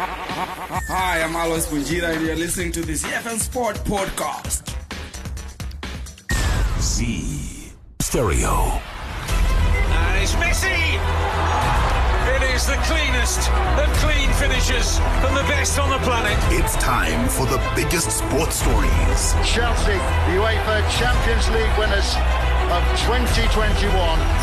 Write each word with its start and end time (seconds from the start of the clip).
Hi, 0.00 1.22
I'm 1.22 1.34
Alois 1.34 1.66
Bunjira 1.66 2.14
and 2.14 2.24
you're 2.24 2.36
listening 2.36 2.70
to 2.70 2.82
the 2.82 2.92
ZFM 2.92 3.36
Sport 3.40 3.76
Podcast. 3.78 4.62
Z 6.78 7.72
Stereo. 8.00 8.78
And 8.78 10.22
it's 10.22 10.34
Messi! 10.38 10.70
It 12.30 12.54
is 12.54 12.64
the 12.68 12.78
cleanest 12.86 13.50
of 13.50 13.90
clean 13.98 14.30
finishes 14.34 15.00
and 15.26 15.36
the 15.36 15.42
best 15.50 15.80
on 15.80 15.90
the 15.90 15.98
planet. 16.06 16.38
It's 16.54 16.76
time 16.76 17.28
for 17.28 17.46
the 17.46 17.58
biggest 17.74 18.18
sports 18.18 18.54
stories. 18.54 19.34
Chelsea, 19.42 19.98
the 20.30 20.38
UEFA 20.38 20.78
Champions 20.94 21.50
League 21.50 21.76
winners 21.76 22.14
of 22.70 22.84
2021. 23.00 23.88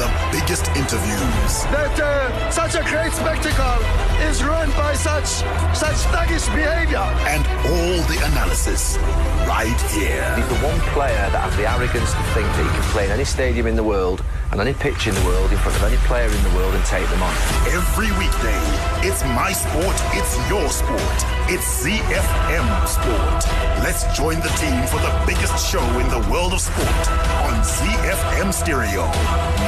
The 0.02 0.10
biggest 0.32 0.68
interviews. 0.74 1.52
That 1.70 1.94
uh, 2.00 2.50
such 2.50 2.76
a 2.76 2.84
great 2.90 3.14
spectacle 3.14 3.78
is 4.26 4.44
ruined 4.44 4.74
by 4.74 4.94
such 4.96 5.46
such 5.78 5.98
thuggish 6.10 6.48
behaviour. 6.54 7.06
And 7.30 7.46
all 7.70 8.02
the 8.10 8.18
analysis 8.26 8.98
right 9.46 9.80
here. 9.94 10.26
He's 10.36 10.48
the 10.48 10.62
one 10.66 10.80
player 10.94 11.30
that 11.30 11.42
has 11.46 11.56
the 11.58 11.70
arrogance 11.70 12.12
to 12.12 12.24
think 12.34 12.48
that 12.48 12.64
he 12.66 12.70
can 12.70 12.90
play 12.92 13.06
in 13.06 13.12
any 13.12 13.26
stadium 13.26 13.68
in 13.68 13.76
the 13.76 13.84
world 13.84 14.24
and 14.52 14.62
any 14.62 14.74
pitch 14.74 15.08
in 15.08 15.14
the 15.16 15.26
world 15.26 15.52
in 15.52 15.58
front 15.58 15.78
of 15.78 15.84
any 15.84 15.98
player 16.08 16.28
in 16.28 16.44
the 16.44 16.56
world 16.56 16.74
and 16.74 16.84
take 16.86 17.08
them 17.10 17.22
on. 17.22 17.34
Every 17.68 18.12
weekday, 18.18 18.60
it's 19.08 19.24
my 19.24 19.52
sport, 19.52 19.96
it's 20.14 20.38
your 20.50 20.70
sport. 20.70 21.18
It's 21.48 21.84
ZFM 21.84 22.88
Sport. 22.88 23.46
Let's 23.84 24.06
join 24.18 24.40
the 24.40 24.54
team 24.58 24.82
for 24.88 25.00
the 25.00 25.14
biggest 25.28 25.70
show 25.70 25.86
in 26.00 26.10
the 26.10 26.28
world 26.32 26.54
of 26.54 26.62
sport 26.62 27.06
on 27.46 27.62
ZFM 27.62 28.54
Stereo. 28.54 29.06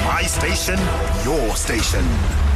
My 0.05 0.23
station, 0.23 0.79
your 1.23 1.55
station. 1.55 2.46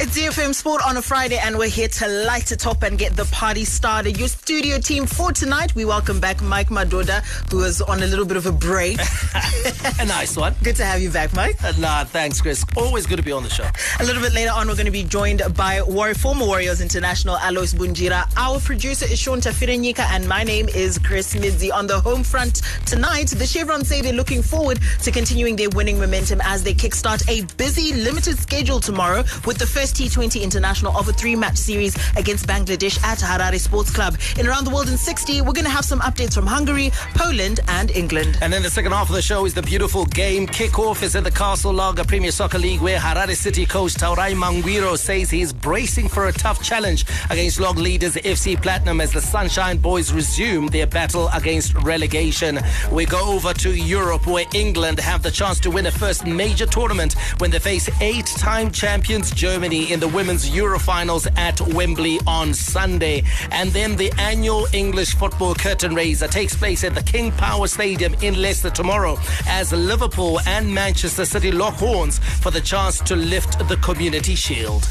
It's 0.00 0.16
ZFM 0.18 0.54
Sport 0.54 0.82
on 0.84 0.96
a 0.96 1.02
Friday, 1.02 1.38
and 1.38 1.56
we're 1.58 1.68
here 1.68 1.86
to 1.86 2.08
light 2.08 2.50
it 2.50 2.66
up 2.66 2.82
and 2.82 2.98
get 2.98 3.14
the 3.14 3.24
party 3.26 3.64
started. 3.64 4.18
Your 4.18 4.26
studio 4.26 4.78
team 4.78 5.06
for 5.06 5.32
tonight, 5.32 5.74
we 5.74 5.84
welcome 5.84 6.18
back 6.18 6.40
Mike 6.42 6.68
Madoda, 6.70 7.22
who 7.50 7.58
was 7.58 7.80
on 7.82 8.02
a 8.02 8.06
little 8.06 8.24
bit 8.24 8.36
of 8.36 8.46
a 8.46 8.52
break. 8.52 8.98
a 10.00 10.04
nice 10.06 10.36
one. 10.36 10.54
Good 10.64 10.76
to 10.76 10.84
have 10.84 11.00
you 11.00 11.10
back, 11.10 11.34
Mike. 11.34 11.62
Uh, 11.62 11.72
nah, 11.78 12.04
thanks, 12.04 12.40
Chris. 12.40 12.64
Always 12.76 13.06
good 13.06 13.18
to 13.18 13.22
be 13.22 13.32
on 13.32 13.42
the 13.44 13.50
show. 13.50 13.68
A 14.00 14.04
little 14.04 14.22
bit 14.22 14.32
later 14.32 14.50
on, 14.50 14.66
we're 14.66 14.74
going 14.74 14.86
to 14.86 14.90
be 14.92 15.04
joined 15.04 15.42
by 15.56 15.82
War- 15.82 16.14
former 16.14 16.46
Warriors 16.46 16.80
International 16.80 17.36
Alois 17.42 17.72
Bunjira. 17.74 18.26
Our 18.36 18.58
producer 18.60 19.04
is 19.04 19.18
Sean 19.20 19.40
Tafirenyika, 19.40 20.00
and 20.10 20.26
my 20.26 20.42
name 20.42 20.68
is 20.70 20.98
Chris 20.98 21.34
Midzi. 21.34 21.72
On 21.72 21.86
the 21.86 22.00
home 22.00 22.24
front 22.24 22.62
tonight, 22.86 23.28
the 23.28 23.46
Chevron 23.46 23.84
say 23.84 24.00
they're 24.00 24.12
looking 24.12 24.42
forward 24.42 24.80
to 25.02 25.10
continuing 25.12 25.54
their 25.54 25.70
winning 25.70 25.98
momentum 26.00 26.40
as 26.42 26.64
they 26.64 26.74
kickstart 26.74 27.28
a 27.28 27.44
busy, 27.56 27.92
limited 27.94 28.38
schedule 28.38 28.80
tomorrow 28.80 29.22
with 29.44 29.58
the 29.58 29.66
first 29.66 29.81
T20 29.90 30.42
International 30.42 30.96
of 30.96 31.08
a 31.08 31.12
three-match 31.12 31.56
series 31.56 31.96
against 32.16 32.46
Bangladesh 32.46 33.02
at 33.02 33.18
Harare 33.18 33.58
Sports 33.58 33.90
Club. 33.90 34.16
In 34.38 34.46
Around 34.46 34.64
the 34.64 34.70
World 34.70 34.88
in 34.88 34.96
60, 34.96 35.40
we're 35.40 35.52
going 35.52 35.64
to 35.64 35.70
have 35.70 35.84
some 35.84 36.00
updates 36.00 36.34
from 36.34 36.46
Hungary, 36.46 36.90
Poland, 37.14 37.60
and 37.68 37.90
England. 37.90 38.38
And 38.40 38.52
then 38.52 38.62
the 38.62 38.70
second 38.70 38.92
half 38.92 39.08
of 39.08 39.14
the 39.16 39.22
show 39.22 39.46
is 39.46 39.54
the 39.54 39.62
beautiful 39.62 40.04
game. 40.04 40.46
Kickoff 40.46 41.02
is 41.02 41.16
at 41.16 41.24
the 41.24 41.30
Castle 41.30 41.72
Lager 41.72 42.04
Premier 42.04 42.30
Soccer 42.30 42.58
League 42.58 42.80
where 42.80 42.98
Harare 42.98 43.34
City 43.34 43.66
coach 43.66 43.94
Taurai 43.94 44.34
Mangwiro 44.34 44.96
says 44.98 45.30
he's 45.30 45.52
bracing 45.52 46.08
for 46.08 46.28
a 46.28 46.32
tough 46.32 46.62
challenge 46.62 47.06
against 47.30 47.58
log 47.58 47.78
leaders 47.78 48.14
FC 48.16 48.60
Platinum 48.60 49.00
as 49.00 49.10
the 49.12 49.20
Sunshine 49.20 49.78
Boys 49.78 50.12
resume 50.12 50.66
their 50.68 50.86
battle 50.86 51.30
against 51.32 51.74
relegation. 51.82 52.60
We 52.90 53.06
go 53.06 53.32
over 53.32 53.54
to 53.54 53.74
Europe 53.74 54.26
where 54.26 54.44
England 54.54 55.00
have 55.00 55.22
the 55.22 55.30
chance 55.30 55.58
to 55.60 55.70
win 55.70 55.86
a 55.86 55.90
first 55.90 56.26
major 56.26 56.66
tournament 56.66 57.14
when 57.38 57.50
they 57.50 57.58
face 57.58 57.88
eight-time 58.02 58.70
champions 58.70 59.30
Germany 59.30 59.71
in 59.72 60.00
the 60.00 60.08
women's 60.08 60.50
Eurofinals 60.50 61.26
at 61.38 61.60
Wembley 61.60 62.20
on 62.26 62.52
Sunday. 62.52 63.24
And 63.50 63.70
then 63.70 63.96
the 63.96 64.12
annual 64.18 64.66
English 64.72 65.14
football 65.14 65.54
curtain 65.54 65.94
raiser 65.94 66.28
takes 66.28 66.54
place 66.54 66.84
at 66.84 66.94
the 66.94 67.02
King 67.02 67.32
Power 67.32 67.66
Stadium 67.66 68.14
in 68.22 68.40
Leicester 68.40 68.70
tomorrow 68.70 69.16
as 69.46 69.72
Liverpool 69.72 70.40
and 70.46 70.72
Manchester 70.72 71.24
City 71.24 71.50
lock 71.50 71.74
horns 71.74 72.18
for 72.18 72.50
the 72.50 72.60
chance 72.60 73.00
to 73.00 73.16
lift 73.16 73.66
the 73.68 73.76
Community 73.78 74.34
Shield. 74.34 74.82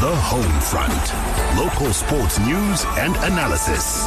The 0.00 0.16
Home 0.16 0.60
Front. 0.70 1.58
Local 1.58 1.92
sports 1.92 2.38
news 2.38 2.84
and 2.98 3.16
analysis. 3.16 4.06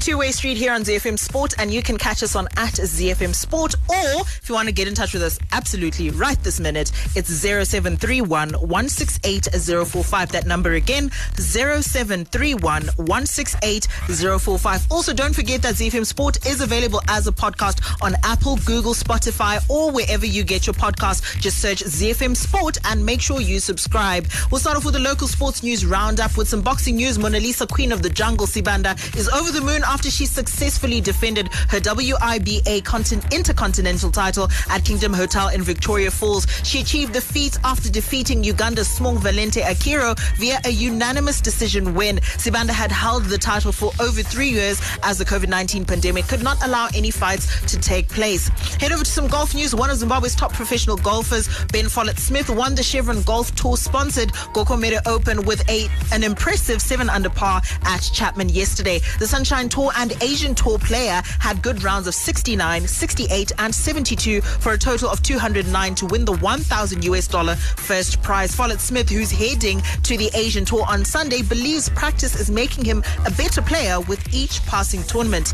Two-way 0.00 0.32
street 0.32 0.56
here 0.56 0.72
on 0.72 0.80
ZFM 0.80 1.18
Sport, 1.18 1.52
and 1.58 1.70
you 1.70 1.82
can 1.82 1.98
catch 1.98 2.22
us 2.22 2.34
on 2.34 2.46
at 2.56 2.72
ZFM 2.72 3.34
Sport, 3.34 3.74
or 3.86 4.22
if 4.22 4.48
you 4.48 4.54
want 4.54 4.66
to 4.66 4.72
get 4.72 4.88
in 4.88 4.94
touch 4.94 5.12
with 5.12 5.22
us, 5.22 5.38
absolutely 5.52 6.08
right 6.08 6.42
this 6.42 6.58
minute, 6.58 6.90
it's 7.14 7.28
0731 7.28 8.52
168 8.54 9.48
045. 9.52 10.32
That 10.32 10.46
number 10.46 10.72
again, 10.72 11.10
0731 11.36 12.84
168 12.96 13.84
045. 13.84 14.90
Also, 14.90 15.12
don't 15.12 15.34
forget 15.34 15.60
that 15.60 15.74
ZFM 15.74 16.06
Sport 16.06 16.46
is 16.46 16.62
available 16.62 17.02
as 17.08 17.26
a 17.26 17.32
podcast 17.32 18.02
on 18.02 18.14
Apple, 18.24 18.56
Google, 18.64 18.94
Spotify, 18.94 19.60
or 19.68 19.92
wherever 19.92 20.24
you 20.24 20.44
get 20.44 20.66
your 20.66 20.74
podcast. 20.74 21.40
Just 21.40 21.58
search 21.60 21.80
ZFM 21.80 22.34
Sport 22.34 22.78
and 22.86 23.04
make 23.04 23.20
sure 23.20 23.42
you 23.42 23.60
subscribe. 23.60 24.26
We'll 24.50 24.60
start 24.60 24.78
off 24.78 24.86
with 24.86 24.94
the 24.94 25.00
local 25.00 25.28
sports 25.28 25.62
news 25.62 25.84
roundup 25.84 26.38
with 26.38 26.48
some 26.48 26.62
boxing 26.62 26.96
news. 26.96 27.18
Mona 27.18 27.38
Lisa, 27.38 27.66
Queen 27.66 27.92
of 27.92 28.00
the 28.02 28.08
Jungle, 28.08 28.46
Sibanda, 28.46 28.96
is 29.14 29.28
over 29.28 29.52
the 29.52 29.60
moon 29.60 29.82
after 29.90 30.08
she 30.08 30.24
successfully 30.24 31.00
defended 31.00 31.48
her 31.68 31.80
WIBA 31.80 32.82
Contin- 32.82 33.28
Intercontinental 33.32 34.10
title 34.10 34.48
at 34.68 34.84
Kingdom 34.84 35.12
Hotel 35.12 35.48
in 35.48 35.62
Victoria 35.62 36.12
Falls. 36.12 36.46
She 36.62 36.80
achieved 36.80 37.12
the 37.12 37.20
feat 37.20 37.58
after 37.64 37.90
defeating 37.90 38.44
Uganda's 38.44 38.86
Smong 38.88 39.18
Valente 39.18 39.62
Akiro 39.62 40.16
via 40.36 40.60
a 40.64 40.70
unanimous 40.70 41.40
decision 41.40 41.94
win. 41.94 42.18
Sibanda 42.38 42.70
had 42.70 42.92
held 42.92 43.24
the 43.24 43.36
title 43.36 43.72
for 43.72 43.90
over 44.00 44.22
three 44.22 44.50
years 44.50 44.80
as 45.02 45.18
the 45.18 45.24
COVID 45.24 45.48
19 45.48 45.84
pandemic 45.84 46.28
could 46.28 46.42
not 46.42 46.64
allow 46.64 46.88
any 46.94 47.10
fights 47.10 47.60
to 47.66 47.76
take 47.80 48.08
place. 48.08 48.46
Head 48.78 48.92
over 48.92 49.02
to 49.02 49.10
some 49.10 49.26
golf 49.26 49.54
news. 49.56 49.74
One 49.74 49.90
of 49.90 49.96
Zimbabwe's 49.96 50.36
top 50.36 50.52
professional 50.52 50.96
golfers, 50.98 51.48
Ben 51.72 51.88
Follett 51.88 52.18
Smith, 52.18 52.48
won 52.48 52.76
the 52.76 52.82
Chevron 52.84 53.22
Golf 53.22 53.52
Tour 53.56 53.76
sponsored 53.76 54.28
Gokomere 54.54 55.00
Open 55.06 55.42
with 55.44 55.68
a 55.68 55.88
an 56.12 56.22
impressive 56.22 56.80
seven 56.80 57.10
under 57.10 57.30
par 57.30 57.60
at 57.84 58.08
Chapman 58.12 58.50
yesterday. 58.50 59.00
The 59.18 59.26
Sunshine 59.26 59.68
Tour 59.68 59.79
and 59.88 60.12
Asian 60.22 60.54
Tour 60.54 60.78
player 60.78 61.22
had 61.38 61.62
good 61.62 61.82
rounds 61.82 62.06
of 62.06 62.14
69, 62.14 62.86
68, 62.86 63.52
and 63.58 63.74
72 63.74 64.40
for 64.42 64.72
a 64.72 64.78
total 64.78 65.08
of 65.08 65.22
209 65.22 65.94
to 65.94 66.06
win 66.06 66.24
the 66.24 66.36
1,000 66.36 67.04
US 67.04 67.26
dollar 67.26 67.54
first 67.56 68.22
prize. 68.22 68.54
Follett 68.54 68.80
Smith, 68.80 69.08
who's 69.08 69.30
heading 69.30 69.80
to 70.02 70.16
the 70.16 70.30
Asian 70.34 70.64
Tour 70.64 70.84
on 70.86 71.04
Sunday, 71.04 71.42
believes 71.42 71.88
practice 71.88 72.38
is 72.38 72.50
making 72.50 72.84
him 72.84 73.02
a 73.26 73.30
better 73.30 73.62
player 73.62 74.00
with 74.00 74.22
each 74.34 74.62
passing 74.66 75.02
tournament. 75.04 75.52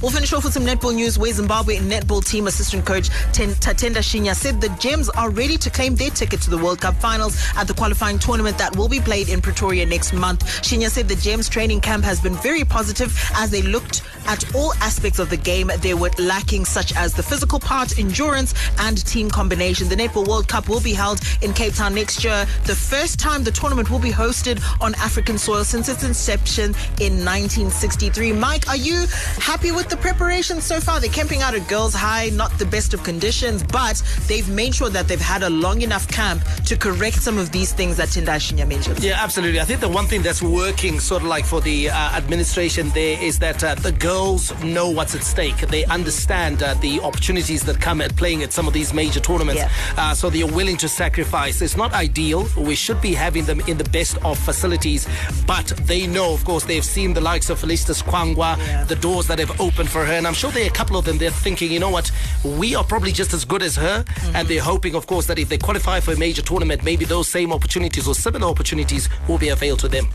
We'll 0.00 0.10
finish 0.10 0.32
off 0.32 0.44
with 0.44 0.52
some 0.52 0.64
netball 0.64 0.94
news 0.94 1.18
where 1.18 1.32
Zimbabwe 1.32 1.78
netball 1.78 2.24
team 2.24 2.46
assistant 2.46 2.84
coach 2.84 3.08
Ten- 3.32 3.54
Tatenda 3.54 3.98
Shinya 3.98 4.34
said 4.34 4.60
the 4.60 4.68
Gems 4.80 5.08
are 5.10 5.30
ready 5.30 5.56
to 5.58 5.70
claim 5.70 5.94
their 5.94 6.10
ticket 6.10 6.40
to 6.42 6.50
the 6.50 6.58
World 6.58 6.80
Cup 6.80 6.94
finals 6.96 7.36
at 7.56 7.66
the 7.66 7.74
qualifying 7.74 8.18
tournament 8.18 8.58
that 8.58 8.74
will 8.76 8.88
be 8.88 9.00
played 9.00 9.28
in 9.28 9.40
Pretoria 9.40 9.86
next 9.86 10.12
month. 10.12 10.44
Shinya 10.62 10.90
said 10.90 11.08
the 11.08 11.16
Gems 11.16 11.48
training 11.48 11.80
camp 11.80 12.04
has 12.04 12.20
been 12.20 12.34
very 12.36 12.64
positive 12.64 13.12
as 13.36 13.50
they 13.50 13.62
looked 13.62 14.02
at 14.26 14.54
all 14.54 14.72
aspects 14.80 15.18
of 15.18 15.30
the 15.30 15.36
game 15.36 15.70
they 15.80 15.94
were 15.94 16.10
lacking, 16.18 16.64
such 16.64 16.94
as 16.96 17.12
the 17.12 17.22
physical 17.22 17.60
part, 17.60 17.98
endurance, 17.98 18.54
and 18.80 19.04
team 19.06 19.28
combination. 19.30 19.88
The 19.88 19.96
Netball 19.96 20.26
World 20.26 20.48
Cup 20.48 20.68
will 20.68 20.80
be 20.80 20.92
held 20.92 21.20
in 21.42 21.52
Cape 21.52 21.74
Town 21.74 21.94
next 21.94 22.24
year. 22.24 22.46
The 22.64 22.74
first 22.74 23.18
time 23.18 23.44
the 23.44 23.50
tournament 23.50 23.90
will 23.90 23.98
be 23.98 24.10
hosted 24.10 24.62
on 24.80 24.94
African 24.96 25.38
soil 25.38 25.64
since 25.64 25.88
its 25.88 26.04
inception 26.04 26.74
in 27.00 27.24
1963. 27.24 28.32
Mike, 28.32 28.68
are 28.68 28.76
you 28.76 29.06
happy 29.38 29.72
with 29.74 29.88
the 29.88 29.96
preparations 29.96 30.64
so 30.64 30.80
far? 30.80 31.00
They're 31.00 31.10
camping 31.10 31.42
out 31.42 31.54
at 31.54 31.66
Girls 31.68 31.94
High, 31.94 32.30
not 32.30 32.56
the 32.58 32.66
best 32.66 32.94
of 32.94 33.02
conditions, 33.02 33.62
but 33.62 34.02
they've 34.26 34.48
made 34.48 34.74
sure 34.74 34.88
that 34.90 35.08
they've 35.08 35.20
had 35.20 35.42
a 35.42 35.50
long 35.50 35.82
enough 35.82 36.06
camp 36.08 36.42
to 36.66 36.76
correct 36.76 37.16
some 37.22 37.38
of 37.38 37.50
these 37.52 37.72
things 37.72 37.96
that 37.96 38.08
Tendai 38.08 38.36
Shinya 38.38 38.66
mentioned. 38.68 39.02
Yeah, 39.02 39.22
absolutely. 39.22 39.60
I 39.60 39.64
think 39.64 39.80
the 39.80 39.88
one 39.88 40.06
thing 40.06 40.22
that's 40.22 40.42
working 40.42 41.00
sort 41.00 41.22
of 41.22 41.28
like 41.28 41.44
for 41.44 41.60
the 41.60 41.90
uh, 41.90 41.94
administration 42.16 42.90
there 42.90 43.20
is 43.22 43.38
that 43.40 43.62
uh, 43.64 43.74
the 43.76 43.92
girls 43.92 44.52
know 44.62 44.90
what's 44.90 45.14
at 45.14 45.22
stake. 45.22 45.56
They 45.68 45.84
understand 45.86 46.62
uh, 46.62 46.74
the 46.74 47.00
opportunities 47.00 47.62
that 47.64 47.80
come 47.80 48.00
at 48.00 48.14
playing 48.16 48.42
at 48.42 48.52
some 48.52 48.66
of 48.66 48.72
these 48.74 48.92
major 48.94 49.20
tournaments. 49.20 49.62
Yeah. 49.62 49.70
Uh, 49.96 50.14
so 50.14 50.30
they 50.30 50.42
are 50.42 50.52
willing 50.52 50.76
to 50.78 50.88
sacrifice. 50.88 51.60
It's 51.62 51.76
not 51.76 51.92
ideal. 51.92 52.46
We 52.56 52.74
should 52.74 53.00
be 53.00 53.14
having 53.14 53.44
them 53.44 53.60
in 53.66 53.78
the 53.78 53.84
best 53.90 54.16
of 54.24 54.38
facilities, 54.38 55.08
but 55.46 55.66
they 55.86 56.06
know, 56.06 56.32
of 56.32 56.44
course, 56.44 56.64
they've 56.64 56.84
seen 56.84 57.12
the 57.14 57.20
likes 57.20 57.50
of 57.50 57.58
Felicitas 57.58 58.02
Kwangwa, 58.02 58.56
Yeah. 58.58 58.84
the 58.84 58.96
doors 58.96 59.26
that 59.28 59.38
have 59.38 59.60
opened 59.64 59.88
for 59.88 60.04
her, 60.04 60.12
and 60.12 60.26
I'm 60.26 60.34
sure 60.34 60.50
there 60.50 60.64
are 60.64 60.68
a 60.68 60.78
couple 60.80 60.96
of 60.96 61.04
them. 61.04 61.18
They're 61.18 61.30
thinking, 61.30 61.72
you 61.72 61.80
know 61.80 61.90
what, 61.90 62.10
we 62.44 62.74
are 62.74 62.84
probably 62.84 63.12
just 63.12 63.32
as 63.32 63.44
good 63.44 63.62
as 63.62 63.76
her, 63.76 63.96
and 63.96 64.06
mm-hmm. 64.06 64.48
they're 64.48 64.62
hoping, 64.62 64.94
of 64.94 65.06
course, 65.06 65.26
that 65.26 65.38
if 65.38 65.48
they 65.48 65.58
qualify 65.58 66.00
for 66.00 66.12
a 66.12 66.18
major 66.18 66.42
tournament, 66.42 66.84
maybe 66.84 67.04
those 67.04 67.28
same 67.28 67.52
opportunities 67.52 68.06
or 68.06 68.14
similar 68.14 68.46
opportunities 68.46 69.08
will 69.28 69.38
be 69.38 69.48
availed 69.48 69.80
to 69.80 69.88
them. 69.88 70.06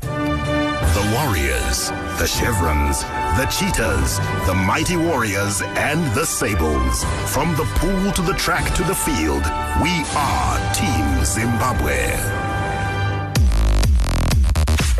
The 0.00 1.04
Warriors, 1.16 1.90
the 2.20 2.26
Chevrons, 2.26 3.02
the 3.38 3.46
Cheetahs, 3.46 4.18
the 4.46 4.54
Mighty 4.54 4.96
Warriors, 4.96 5.60
and 5.62 6.00
the 6.14 6.24
Sables. 6.24 7.04
From 7.32 7.50
the 7.56 7.64
pool 7.76 8.12
to 8.12 8.22
the 8.22 8.34
track 8.34 8.72
to 8.76 8.84
the 8.84 8.94
field, 8.94 9.44
we 9.82 10.04
are 10.14 10.74
Team 10.74 11.24
Zimbabwe. 11.24 12.43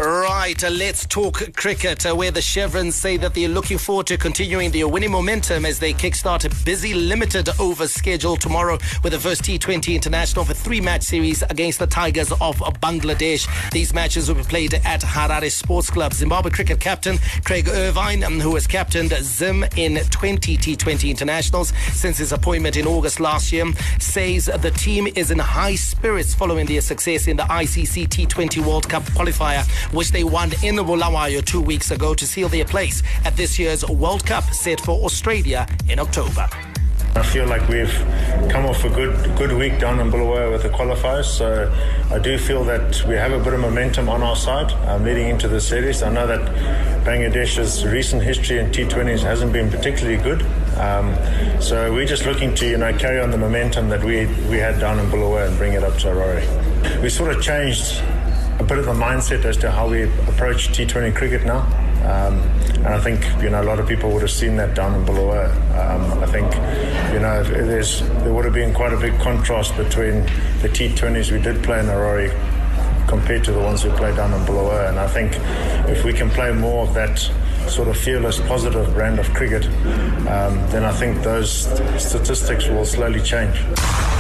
Right, 0.05 0.63
uh, 0.63 0.69
let's 0.69 1.07
talk 1.07 1.55
cricket, 1.57 2.05
uh, 2.05 2.15
where 2.15 2.31
the 2.31 2.43
Chevrons 2.43 2.95
say 2.95 3.17
that 3.17 3.33
they're 3.33 3.49
looking 3.49 3.79
forward 3.79 4.07
to 4.09 4.19
continuing 4.19 4.71
their 4.71 4.87
winning 4.87 5.11
momentum 5.11 5.65
as 5.65 5.79
they 5.79 5.95
kickstart 5.95 6.45
a 6.45 6.65
busy 6.65 6.93
limited 6.93 7.49
over 7.59 7.89
schedule 7.89 8.37
tomorrow 8.37 8.77
with 9.03 9.15
the 9.15 9.19
first 9.19 9.45
T20 9.45 9.95
international 9.95 10.45
for 10.45 10.53
three 10.53 10.83
match 10.83 11.05
series 11.05 11.43
against 11.45 11.79
the 11.79 11.87
Tigers 11.87 12.31
of 12.33 12.59
Bangladesh. 12.83 13.49
These 13.71 13.95
matches 13.95 14.29
will 14.29 14.35
be 14.35 14.43
played 14.43 14.75
at 14.75 15.01
Harare 15.01 15.51
Sports 15.51 15.89
Club. 15.89 16.13
Zimbabwe 16.13 16.51
cricket 16.51 16.81
captain 16.81 17.17
Craig 17.45 17.67
Ervine, 17.67 18.25
um, 18.25 18.41
who 18.41 18.53
has 18.57 18.67
captained 18.67 19.15
Zim 19.23 19.65
in 19.75 19.97
20 19.97 20.59
T20 20.59 21.09
internationals 21.09 21.73
since 21.95 22.19
his 22.19 22.31
appointment 22.31 22.77
in 22.77 22.87
August 22.87 23.21
last 23.21 23.53
year, 23.53 23.65
says 23.99 24.51
the 24.61 24.71
team 24.73 25.09
is 25.15 25.31
in 25.31 25.39
high 25.39 25.77
spirits 25.77 26.35
following 26.35 26.67
their 26.67 26.83
success 26.83 27.27
in 27.27 27.39
the 27.39 27.45
ICC 27.45 28.07
T20 28.07 28.67
World 28.67 28.87
Cup 28.87 29.03
qualifier 29.05 29.65
which 29.95 30.11
they 30.11 30.25
won 30.25 30.51
in 30.63 30.77
the 30.77 30.85
Bulawayo 30.85 31.45
two 31.45 31.61
weeks 31.61 31.91
ago 31.91 32.15
to 32.15 32.27
seal 32.27 32.49
their 32.49 32.65
place 32.65 33.03
at 33.25 33.37
this 33.37 33.59
year's 33.59 33.85
World 33.89 34.27
Cup 34.27 34.45
set 34.45 34.81
for 34.81 35.05
Australia 35.05 35.67
in 35.89 35.99
October. 35.99 36.49
I 37.17 37.23
feel 37.23 37.47
like 37.47 37.69
we've 37.69 37.95
come 38.51 38.67
off 38.67 38.85
a 38.85 38.89
good 38.91 39.15
good 39.37 39.53
week 39.53 39.79
down 39.79 40.01
in 40.01 40.11
Bulawayo 40.11 40.51
with 40.51 40.65
the 40.65 40.69
qualifiers, 40.69 41.27
so 41.27 41.73
I 42.11 42.19
do 42.19 42.37
feel 42.37 42.65
that 42.65 43.05
we 43.07 43.15
have 43.15 43.31
a 43.31 43.39
bit 43.39 43.53
of 43.53 43.61
momentum 43.61 44.09
on 44.09 44.21
our 44.21 44.35
side 44.35 44.73
um, 44.89 45.05
leading 45.05 45.29
into 45.29 45.47
the 45.47 45.61
series. 45.61 46.03
I 46.03 46.11
know 46.11 46.27
that 46.27 46.41
Bangladesh's 47.05 47.87
recent 47.87 48.21
history 48.21 48.59
in 48.59 48.73
T20s 48.73 49.21
hasn't 49.21 49.53
been 49.53 49.71
particularly 49.71 50.21
good, 50.25 50.43
um, 50.77 51.15
so 51.63 51.93
we're 51.93 52.05
just 52.05 52.27
looking 52.27 52.53
to 52.57 52.69
you 52.69 52.79
know 52.79 52.93
carry 52.99 53.21
on 53.21 53.31
the 53.31 53.39
momentum 53.39 53.89
that 53.91 54.03
we 54.03 54.27
we 54.51 54.59
had 54.59 54.81
down 54.81 54.99
in 54.99 55.09
Bulawayo 55.09 55.47
and 55.47 55.57
bring 55.57 55.75
it 55.75 55.85
up 55.85 55.97
to 55.99 56.09
Harare. 56.09 57.01
We 57.01 57.11
sort 57.11 57.31
of 57.35 57.41
changed 57.41 58.03
a 58.65 58.67
bit 58.67 58.79
of 58.79 58.87
the 58.87 58.95
mindset 58.95 59.45
as 59.45 59.59
to 59.59 59.71
how 59.71 59.87
we 59.87 60.05
approach 60.05 60.69
T20 60.69 61.15
cricket 61.15 61.45
now. 61.45 61.61
Um, 62.01 62.41
and 62.77 62.87
I 62.87 62.99
think 62.99 63.23
you 63.43 63.51
know 63.51 63.63
a 63.63 63.65
lot 63.65 63.79
of 63.79 63.87
people 63.87 64.11
would 64.13 64.23
have 64.23 64.31
seen 64.31 64.57
that 64.57 64.75
down 64.75 64.95
in 64.95 65.05
Bulawayo. 65.05 65.51
Um, 65.79 66.23
I 66.23 66.27
think 66.27 66.47
you 67.13 67.21
know 67.21 67.43
there's 67.45 68.01
there 68.23 68.33
would 68.33 68.47
have 68.47 68.55
been 68.55 68.73
quite 68.73 68.95
a 68.95 68.97
big 68.97 69.19
contrast 69.21 69.77
between 69.77 70.23
the 70.63 70.71
T20s 70.71 71.31
we 71.31 71.41
did 71.43 71.63
play 71.63 71.79
in 71.79 71.87
Harare 71.87 72.31
compared 73.07 73.45
to 73.45 73.53
the 73.53 73.61
ones 73.61 73.85
we 73.85 73.91
played 73.91 74.17
down 74.17 74.33
in 74.33 74.47
Bulawayo. 74.47 74.89
And 74.89 74.99
I 74.99 75.09
think 75.09 75.33
if 75.91 76.03
we 76.03 76.15
can 76.15 76.31
play 76.31 76.51
more 76.53 76.87
of 76.87 76.95
that 76.95 77.31
sort 77.69 77.89
of 77.89 77.97
fearless, 77.97 78.41
positive 78.41 78.93
brand 78.95 79.19
of 79.19 79.33
cricket, 79.35 79.67
um, 79.67 80.55
then 80.71 80.85
I 80.85 80.93
think 80.93 81.23
those 81.23 81.51
statistics 82.03 82.69
will 82.69 82.85
slowly 82.85 83.21
change. 83.21 83.57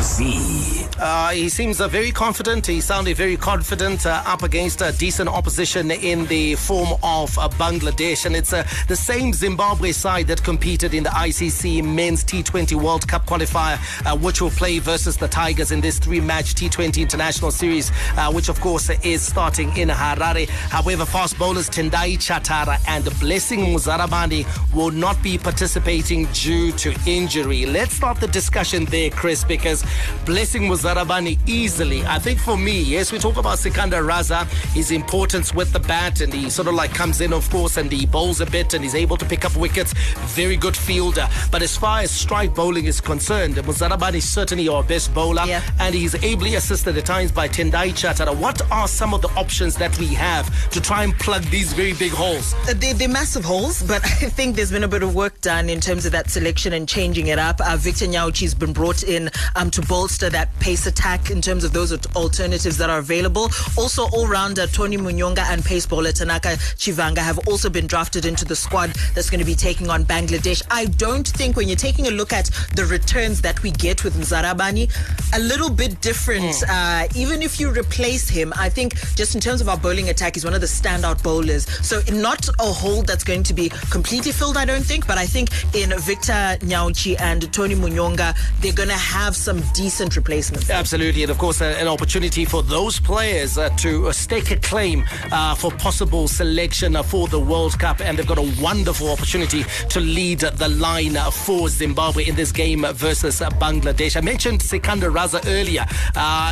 Z. 0.02 0.84
Uh, 0.98 1.30
he 1.30 1.48
seems 1.48 1.80
uh, 1.80 1.88
very 1.88 2.12
confident. 2.12 2.66
He 2.66 2.80
sounded 2.80 3.16
very 3.16 3.36
confident 3.36 4.06
uh, 4.06 4.22
up 4.26 4.42
against 4.42 4.80
a 4.80 4.92
decent 4.92 5.28
opposition 5.28 5.90
in 5.90 6.26
the 6.26 6.54
form 6.54 6.92
of 7.02 7.36
uh, 7.38 7.48
Bangladesh. 7.48 8.26
And 8.26 8.36
it's 8.36 8.52
uh, 8.52 8.66
the 8.86 8.94
same 8.94 9.32
Zimbabwe 9.32 9.92
side 9.92 10.28
that 10.28 10.42
competed 10.42 10.94
in 10.94 11.02
the 11.02 11.10
ICC 11.10 11.82
Men's 11.82 12.24
T20 12.24 12.80
World 12.80 13.08
Cup 13.08 13.26
qualifier, 13.26 13.78
uh, 14.06 14.16
which 14.16 14.40
will 14.40 14.50
play 14.50 14.78
versus 14.78 15.16
the 15.16 15.26
Tigers 15.26 15.72
in 15.72 15.80
this 15.80 15.98
three 15.98 16.20
match 16.20 16.54
T20 16.54 17.02
International 17.02 17.50
Series, 17.50 17.90
which 18.32 18.48
of 18.48 18.60
course 18.60 18.90
is 19.02 19.22
starting 19.22 19.76
in 19.76 19.88
Harare. 19.88 20.48
However, 20.48 21.04
fast 21.04 21.38
bowlers 21.38 21.68
Tendai 21.68 22.16
Chatara 22.18 22.78
and 22.86 23.04
Blessing 23.34 23.62
Muzarabani 23.74 24.46
will 24.72 24.92
not 24.92 25.20
be 25.20 25.36
participating 25.36 26.26
due 26.32 26.70
to 26.70 26.94
injury. 27.04 27.66
Let's 27.66 27.94
start 27.94 28.20
the 28.20 28.28
discussion 28.28 28.84
there, 28.84 29.10
Chris, 29.10 29.42
because 29.42 29.84
Blessing 30.24 30.62
Muzarabani 30.62 31.36
easily, 31.44 32.04
I 32.06 32.20
think 32.20 32.38
for 32.38 32.56
me, 32.56 32.80
yes, 32.80 33.10
we 33.10 33.18
talk 33.18 33.36
about 33.36 33.58
Sikandar 33.58 34.02
Raza, 34.04 34.46
his 34.72 34.92
importance 34.92 35.52
with 35.52 35.72
the 35.72 35.80
bat, 35.80 36.20
and 36.20 36.32
he 36.32 36.48
sort 36.48 36.68
of 36.68 36.74
like 36.74 36.94
comes 36.94 37.20
in, 37.20 37.32
of 37.32 37.50
course, 37.50 37.76
and 37.76 37.90
he 37.90 38.06
bowls 38.06 38.40
a 38.40 38.46
bit 38.46 38.72
and 38.72 38.84
he's 38.84 38.94
able 38.94 39.16
to 39.16 39.24
pick 39.24 39.44
up 39.44 39.56
wickets. 39.56 39.94
Very 40.36 40.56
good 40.56 40.76
fielder. 40.76 41.28
But 41.50 41.60
as 41.62 41.76
far 41.76 42.02
as 42.02 42.12
strike 42.12 42.54
bowling 42.54 42.84
is 42.84 43.00
concerned, 43.00 43.56
Muzarabani 43.56 44.18
is 44.18 44.32
certainly 44.32 44.68
our 44.68 44.84
best 44.84 45.12
bowler, 45.12 45.42
Yeah. 45.44 45.60
and 45.80 45.92
he's 45.92 46.14
ably 46.22 46.54
assisted 46.54 46.96
at 46.96 47.04
times 47.04 47.32
by 47.32 47.48
Tendai 47.48 47.90
Chatara. 47.94 48.32
What 48.36 48.62
are 48.70 48.86
some 48.86 49.12
of 49.12 49.22
the 49.22 49.28
options 49.30 49.74
that 49.74 49.98
we 49.98 50.06
have 50.06 50.70
to 50.70 50.80
try 50.80 51.02
and 51.02 51.12
plug 51.18 51.42
these 51.46 51.72
very 51.72 51.94
big 51.94 52.12
holes? 52.12 52.54
Uh, 52.68 52.74
They're, 52.76 52.94
they're 52.94 53.08
massive 53.24 53.44
holes, 53.46 53.82
but 53.82 54.04
I 54.22 54.28
think 54.28 54.54
there's 54.54 54.70
been 54.70 54.84
a 54.84 54.88
bit 54.88 55.02
of 55.02 55.14
work 55.14 55.40
done 55.40 55.70
in 55.70 55.80
terms 55.80 56.04
of 56.04 56.12
that 56.12 56.28
selection 56.28 56.74
and 56.74 56.86
changing 56.86 57.28
it 57.28 57.38
up. 57.38 57.58
Uh, 57.58 57.74
Victor 57.78 58.04
Nyauchi's 58.04 58.54
been 58.54 58.74
brought 58.74 59.02
in 59.02 59.30
um, 59.56 59.70
to 59.70 59.80
bolster 59.80 60.28
that 60.28 60.54
pace 60.60 60.86
attack 60.86 61.30
in 61.30 61.40
terms 61.40 61.64
of 61.64 61.72
those 61.72 61.90
alternatives 62.14 62.76
that 62.76 62.90
are 62.90 62.98
available. 62.98 63.48
Also, 63.78 64.10
all-rounder 64.10 64.66
Tony 64.66 64.98
Munyonga 64.98 65.38
and 65.50 65.64
pace 65.64 65.86
bowler 65.86 66.12
Tanaka 66.12 66.48
Chivanga 66.76 67.16
have 67.16 67.38
also 67.48 67.70
been 67.70 67.86
drafted 67.86 68.26
into 68.26 68.44
the 68.44 68.54
squad 68.54 68.90
that's 69.14 69.30
going 69.30 69.40
to 69.40 69.46
be 69.46 69.54
taking 69.54 69.88
on 69.88 70.04
Bangladesh. 70.04 70.62
I 70.70 70.84
don't 70.84 71.26
think 71.26 71.56
when 71.56 71.66
you're 71.66 71.76
taking 71.76 72.06
a 72.08 72.10
look 72.10 72.34
at 72.34 72.50
the 72.76 72.84
returns 72.84 73.40
that 73.40 73.62
we 73.62 73.70
get 73.70 74.04
with 74.04 74.16
Muzarabani, 74.16 74.92
a 75.34 75.38
little 75.40 75.70
bit 75.70 75.98
different. 76.02 76.62
Uh, 76.68 77.06
even 77.16 77.40
if 77.40 77.58
you 77.58 77.70
replace 77.70 78.28
him, 78.28 78.52
I 78.54 78.68
think 78.68 78.96
just 79.16 79.34
in 79.34 79.40
terms 79.40 79.62
of 79.62 79.70
our 79.70 79.78
bowling 79.78 80.10
attack, 80.10 80.34
he's 80.34 80.44
one 80.44 80.52
of 80.52 80.60
the 80.60 80.66
standout 80.66 81.22
bowlers. 81.22 81.64
So 81.86 82.02
not 82.12 82.46
a 82.58 82.70
hole 82.70 83.02
that's 83.14 83.22
going 83.22 83.44
to 83.44 83.54
be 83.54 83.68
completely 83.92 84.32
filled, 84.32 84.56
I 84.56 84.64
don't 84.64 84.82
think. 84.82 85.06
But 85.06 85.18
I 85.18 85.26
think 85.26 85.50
in 85.72 85.96
Victor 86.00 86.58
Nyauchi 86.66 87.14
and 87.20 87.40
Tony 87.52 87.76
Munyonga, 87.76 88.36
they're 88.60 88.72
going 88.72 88.88
to 88.88 88.94
have 88.96 89.36
some 89.36 89.60
decent 89.72 90.16
replacements. 90.16 90.68
Absolutely, 90.68 91.22
and 91.22 91.30
of 91.30 91.38
course, 91.38 91.62
uh, 91.62 91.76
an 91.78 91.86
opportunity 91.86 92.44
for 92.44 92.64
those 92.64 92.98
players 92.98 93.56
uh, 93.56 93.68
to 93.76 94.08
uh, 94.08 94.12
stake 94.12 94.50
a 94.50 94.56
claim 94.56 95.04
uh, 95.30 95.54
for 95.54 95.70
possible 95.70 96.26
selection 96.26 96.96
uh, 96.96 97.04
for 97.04 97.28
the 97.28 97.38
World 97.38 97.78
Cup, 97.78 98.00
and 98.00 98.18
they've 98.18 98.26
got 98.26 98.38
a 98.38 98.52
wonderful 98.60 99.08
opportunity 99.12 99.62
to 99.90 100.00
lead 100.00 100.40
the 100.40 100.68
line 100.70 101.16
uh, 101.16 101.30
for 101.30 101.68
Zimbabwe 101.68 102.24
in 102.24 102.34
this 102.34 102.50
game 102.50 102.84
versus 102.94 103.38
Bangladesh. 103.38 104.16
I 104.16 104.22
mentioned 104.22 104.60
Sikandar 104.60 105.10
Raza 105.10 105.40
earlier. 105.46 105.86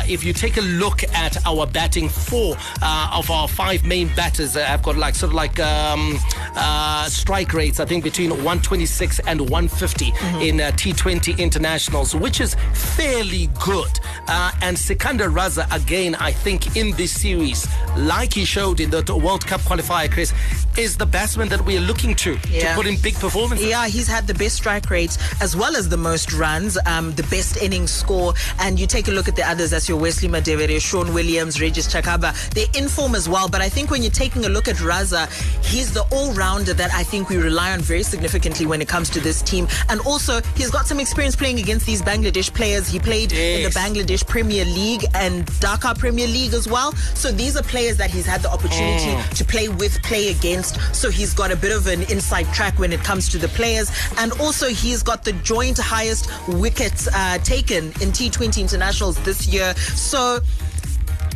If 0.09 0.23
you 0.23 0.31
take 0.31 0.55
a 0.55 0.61
look 0.61 1.03
at 1.13 1.45
our 1.45 1.67
batting, 1.67 2.07
four 2.07 2.55
of 2.81 3.29
our 3.29 3.49
five 3.49 3.83
main 3.83 4.07
batters 4.15 4.53
have 4.53 4.81
got 4.81 4.95
like 4.95 5.15
sort 5.15 5.31
of 5.31 5.33
like 5.33 5.59
um, 5.59 6.17
uh, 6.55 7.05
strike 7.09 7.53
rates, 7.53 7.79
I 7.79 7.85
think 7.85 8.03
between 8.03 8.29
126 8.29 9.19
and 9.27 9.41
150 9.49 10.07
in 10.47 10.59
uh, 10.61 10.71
T20 10.71 11.37
internationals, 11.39 12.15
which 12.15 12.39
is 12.41 12.55
fairly 12.73 13.47
good. 13.63 13.89
Uh, 14.27 14.51
and 14.61 14.77
Sikandar 14.77 15.29
Raza, 15.29 15.65
again, 15.75 16.15
I 16.15 16.31
think 16.31 16.75
in 16.75 16.91
this 16.95 17.11
series, 17.19 17.67
like 17.97 18.33
he 18.33 18.45
showed 18.45 18.79
in 18.79 18.89
the 18.89 19.03
World 19.15 19.45
Cup 19.45 19.61
qualifier, 19.61 20.09
Chris, 20.11 20.33
is 20.77 20.97
the 20.97 21.05
batsman 21.05 21.49
that 21.49 21.61
we 21.65 21.77
are 21.77 21.81
looking 21.81 22.15
to 22.15 22.37
to 22.37 22.49
Yeah. 22.49 22.75
put 22.75 22.87
in 22.87 22.97
big 22.97 23.15
performances. 23.15 23.67
Yeah, 23.67 23.87
he's 23.87 24.07
had 24.07 24.25
the 24.27 24.33
best 24.33 24.55
strike 24.55 24.89
rates 24.89 25.17
as 25.41 25.55
well 25.55 25.75
as 25.75 25.87
the 25.89 25.97
most 25.97 26.33
runs, 26.33 26.77
um, 26.85 27.13
the 27.15 27.23
best 27.23 27.57
innings 27.57 27.91
score. 27.91 28.33
And 28.59 28.79
you 28.79 28.87
take 28.87 29.07
a 29.07 29.11
look 29.11 29.27
at 29.27 29.35
the 29.35 29.47
others, 29.47 29.69
that's 29.71 29.87
your 29.87 29.99
Wesley 29.99 30.29
Madevere, 30.29 30.79
Sean 30.81 31.13
Williams, 31.13 31.61
Regis 31.61 31.87
Chakabva. 31.93 32.33
They're 32.51 32.65
in 32.81 32.87
form 32.89 33.13
as 33.15 33.27
well. 33.29 33.47
But 33.49 33.61
I 33.61 33.69
think 33.69 33.91
when 33.91 34.01
you're 34.01 34.11
taking 34.11 34.45
a 34.45 34.49
look 34.49 34.67
at 34.67 34.77
Raza, 34.77 35.27
he's 35.63 35.91
the 35.93 36.05
that 36.43 36.91
I 36.93 37.03
think 37.03 37.29
we 37.29 37.37
rely 37.37 37.71
on 37.71 37.79
very 37.79 38.03
significantly 38.03 38.65
when 38.65 38.81
it 38.81 38.89
comes 38.89 39.09
to 39.11 39.21
this 39.21 39.41
team. 39.41 39.65
And 39.87 40.01
also, 40.01 40.41
he's 40.57 40.69
got 40.69 40.85
some 40.87 40.99
experience 40.99 41.37
playing 41.37 41.57
against 41.57 41.85
these 41.85 42.01
Bangladesh 42.01 42.53
players. 42.53 42.89
He 42.89 42.99
played 42.99 43.31
in 43.31 43.63
the 43.63 43.69
Bangladesh 43.69 44.27
Premier 44.27 44.65
League 44.65 45.05
and 45.15 45.45
Dhaka 45.45 45.97
Premier 45.97 46.27
League 46.27 46.53
as 46.53 46.67
well. 46.67 46.91
So 47.15 47.31
these 47.31 47.55
are 47.55 47.63
players 47.63 47.95
that 47.97 48.11
he's 48.11 48.25
had 48.25 48.41
the 48.41 48.51
opportunity 48.51 49.15
to 49.35 49.45
play 49.45 49.69
with, 49.69 50.01
play 50.03 50.31
against. 50.31 50.81
So 50.93 51.09
he's 51.09 51.33
got 51.33 51.49
a 51.49 51.55
bit 51.55 51.71
of 51.71 51.87
an 51.87 52.01
inside 52.11 52.51
track 52.53 52.77
when 52.77 52.91
it 52.91 52.99
comes 52.99 53.29
to 53.29 53.37
the 53.37 53.47
players. 53.47 53.89
And 54.17 54.33
also 54.33 54.67
he's 54.67 55.01
got 55.01 55.23
the 55.23 55.33
joint 55.43 55.77
highest 55.77 56.29
wickets 56.49 57.07
uh, 57.13 57.37
taken 57.39 57.85
in 57.85 58.11
T20 58.11 58.59
internationals 58.59 59.17
this 59.23 59.47
year. 59.47 59.73
So 59.75 60.39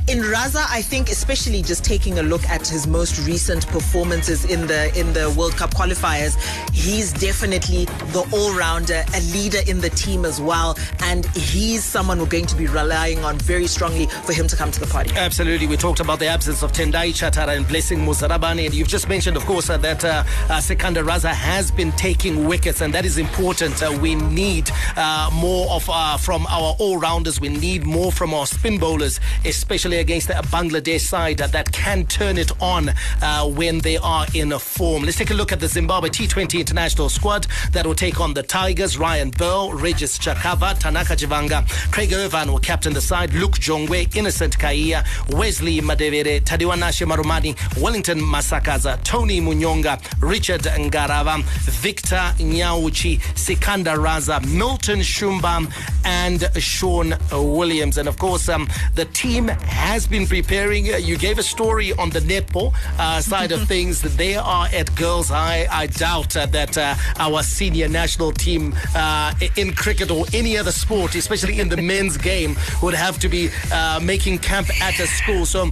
in 0.08 0.20
Raza, 0.20 0.66
I 0.70 0.82
think 0.82 1.10
especially 1.10 1.62
just 1.62 1.84
taking 1.84 2.20
a 2.20 2.24
look 2.24 2.48
at 2.48 2.66
his 2.66 2.88
most 2.88 3.28
recent 3.28 3.68
performances 3.68 4.46
in 4.46 4.66
the 4.66 4.98
in 4.98 5.12
the 5.12 5.30
World 5.38 5.58
Cup 5.58 5.72
qualifiers, 5.74 6.38
he's 6.72 7.12
definitely 7.12 7.86
the 8.14 8.26
all-rounder, 8.32 9.04
a 9.14 9.22
leader 9.34 9.60
in 9.68 9.82
the 9.82 9.90
team 9.90 10.24
as 10.24 10.40
well, 10.40 10.78
and 11.02 11.26
he's 11.36 11.84
someone 11.84 12.20
we're 12.20 12.26
going 12.26 12.46
to 12.46 12.56
be 12.56 12.68
relying 12.68 13.24
on 13.26 13.38
very 13.40 13.68
strongly 13.68 14.08
for 14.24 14.32
him 14.32 14.48
to 14.48 14.56
come 14.56 14.72
to 14.72 14.80
the 14.80 14.88
party. 14.88 15.12
Absolutely. 15.16 15.68
We 15.68 15.76
talked 15.76 16.00
about 16.00 16.20
the 16.20 16.28
absence 16.28 16.64
of 16.64 16.72
Tendai 16.72 17.10
Chatara 17.10 17.58
and 17.58 17.68
Blessing 17.68 18.00
Muzarabani. 18.00 18.66
And 18.66 18.74
you've 18.74 18.88
just 18.88 19.10
mentioned, 19.10 19.36
of 19.36 19.46
course, 19.46 19.70
uh, 19.70 19.78
that 19.78 20.06
uh, 20.06 20.24
uh, 20.50 20.62
Sikandar 20.62 21.04
Raza 21.04 21.32
has 21.32 21.70
been 21.70 21.92
taking 21.94 22.48
wickets, 22.48 22.80
and 22.80 22.94
that 22.94 23.06
is 23.06 23.18
important. 23.18 23.84
Uh, 23.84 23.98
we 24.02 24.16
need 24.16 24.70
uh, 24.96 25.30
more 25.34 25.70
of 25.70 25.90
uh, 25.92 26.16
from 26.16 26.48
our 26.48 26.76
all 26.80 26.98
rounders. 26.98 27.42
We 27.42 27.50
need 27.50 27.86
more 27.86 28.14
from 28.14 28.34
our 28.34 28.46
spin 28.48 28.78
bowlers, 28.78 29.20
especially 29.44 29.97
Zimbabwe 29.98 30.01
against 30.01 30.27
the 30.27 30.34
Bangladesh 30.56 31.01
side 31.01 31.38
that 31.38 31.72
can 31.72 32.06
turn 32.06 32.38
it 32.38 32.51
on 32.62 32.89
uh, 33.22 33.48
when 33.50 33.80
they 33.80 33.98
are 33.98 34.25
in 34.34 34.51
a 34.51 34.60
form. 34.60 35.04
Let's 35.04 35.18
take 35.18 35.32
a 35.32 35.34
look 35.34 35.51
at 35.51 35.60
the 35.60 35.68
Zimbabwe 35.68 36.10
T20 36.10 36.60
international 36.60 37.10
squad 37.10 37.48
that 37.72 37.86
will 37.86 37.96
take 37.96 38.20
on 38.20 38.34
the 38.34 38.44
Tigers. 38.44 38.98
Ryan 38.98 39.32
Bell, 39.32 39.72
Regis 39.72 40.18
Chakabva, 40.18 40.77
Tanaka 40.80 41.16
Chivanga, 41.16 41.68
Craig 41.92 42.13
Ervine 42.13 42.51
will 42.51 42.60
captain 42.60 42.94
the 42.94 43.01
side, 43.01 43.34
Luke 43.34 43.54
Jongwe, 43.54 44.16
Innocent 44.16 44.58
Kaia, 44.58 45.04
Wesley 45.36 45.80
Madevere, 45.82 46.42
Tadiwanashe 46.42 47.06
Marumani, 47.06 47.56
Wellington 47.82 48.20
Masakaza, 48.20 49.01
Tony 49.04 49.42
Munyonga, 49.42 50.00
Richard 50.22 50.62
Ngarava, 50.62 51.44
Victor 51.82 52.34
Nyauchi, 52.38 53.20
Sikandar 53.38 53.98
Raza, 53.98 54.46
Milton 54.56 55.00
Shumba, 55.00 55.72
and 56.06 56.50
Sean 56.62 57.16
Williams. 57.32 57.98
And 57.98 58.08
of 58.08 58.18
course, 58.18 58.50
um, 58.50 58.68
the 58.96 59.06
team 59.06 59.48
has 59.88 60.06
been 60.06 60.27
preparing. 60.27 60.94
Uh, 60.94 60.98
you 60.98 61.17
gave 61.17 61.38
a 61.39 61.44
story 61.44 61.94
on 61.94 62.10
the 62.10 62.20
netball 62.20 62.75
uh, 63.00 63.22
side 63.22 63.53
of 63.53 63.65
things. 63.74 64.01
They 64.01 64.36
are 64.36 64.67
at 64.74 64.94
Girls 64.98 65.29
High. 65.29 65.65
I 65.72 65.88
doubt 65.88 66.36
uh, 66.36 66.46
that 66.48 66.77
uh, 66.77 66.96
our 67.17 67.41
senior 67.41 67.88
national 67.88 68.34
team 68.34 68.75
uh, 68.94 69.34
in 69.56 69.74
cricket 69.74 70.12
or 70.12 70.25
any 70.34 70.58
other 70.58 70.74
sport, 70.74 71.15
especially 71.15 71.62
in 71.62 71.70
the 71.70 71.77
men's 71.77 72.17
game, 72.32 72.58
would 72.84 72.96
have 72.96 73.17
to 73.20 73.29
be 73.29 73.50
uh, 73.72 74.01
making 74.03 74.39
camp 74.39 74.67
at 74.82 75.00
a 75.00 75.08
school. 75.08 75.46
So 75.46 75.72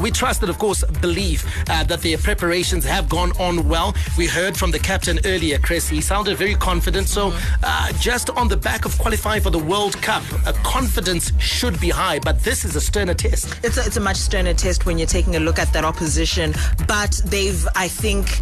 we 0.00 0.10
trust 0.10 0.42
and, 0.42 0.50
of 0.50 0.58
course, 0.58 0.84
believe 1.00 1.44
uh, 1.68 1.84
that 1.84 2.00
their 2.00 2.18
preparations 2.18 2.84
have 2.84 3.08
gone 3.08 3.32
on 3.38 3.68
well. 3.68 3.94
We 4.16 4.26
heard 4.26 4.56
from 4.56 4.70
the 4.70 4.78
captain 4.78 5.18
earlier, 5.24 5.58
Chris. 5.58 5.88
He 5.88 6.00
sounded 6.00 6.36
very 6.36 6.54
confident. 6.54 7.08
So, 7.08 7.32
uh, 7.62 7.92
just 7.94 8.30
on 8.30 8.48
the 8.48 8.56
back 8.56 8.84
of 8.84 8.96
qualifying 8.98 9.42
for 9.42 9.50
the 9.50 9.58
World 9.58 10.00
Cup, 10.02 10.22
uh, 10.46 10.52
confidence 10.62 11.32
should 11.38 11.80
be 11.80 11.90
high. 11.90 12.18
But 12.18 12.42
this 12.42 12.64
is 12.64 12.76
a 12.76 12.80
sterner 12.80 13.14
test. 13.14 13.58
It's 13.62 13.76
a, 13.76 13.84
it's 13.84 13.96
a 13.96 14.00
much 14.00 14.16
sterner 14.16 14.54
test 14.54 14.86
when 14.86 14.98
you're 14.98 15.06
taking 15.06 15.36
a 15.36 15.40
look 15.40 15.58
at 15.58 15.72
that 15.72 15.84
opposition. 15.84 16.54
But 16.86 17.20
they've, 17.24 17.66
I 17.74 17.88
think, 17.88 18.40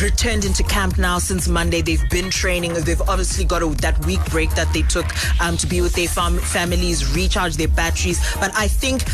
returned 0.00 0.44
into 0.44 0.62
camp 0.62 0.98
now 0.98 1.18
since 1.18 1.48
Monday. 1.48 1.80
They've 1.82 2.08
been 2.10 2.30
training. 2.30 2.74
They've 2.74 3.00
obviously 3.02 3.44
got 3.44 3.62
a, 3.62 3.66
that 3.80 4.04
week 4.06 4.24
break 4.30 4.50
that 4.54 4.72
they 4.72 4.82
took 4.82 5.06
um, 5.40 5.56
to 5.56 5.66
be 5.66 5.80
with 5.80 5.94
their 5.94 6.08
fam- 6.08 6.38
families, 6.38 7.14
recharge 7.14 7.56
their 7.56 7.68
batteries. 7.68 8.20
But 8.36 8.52
I 8.54 8.68
think 8.68 9.04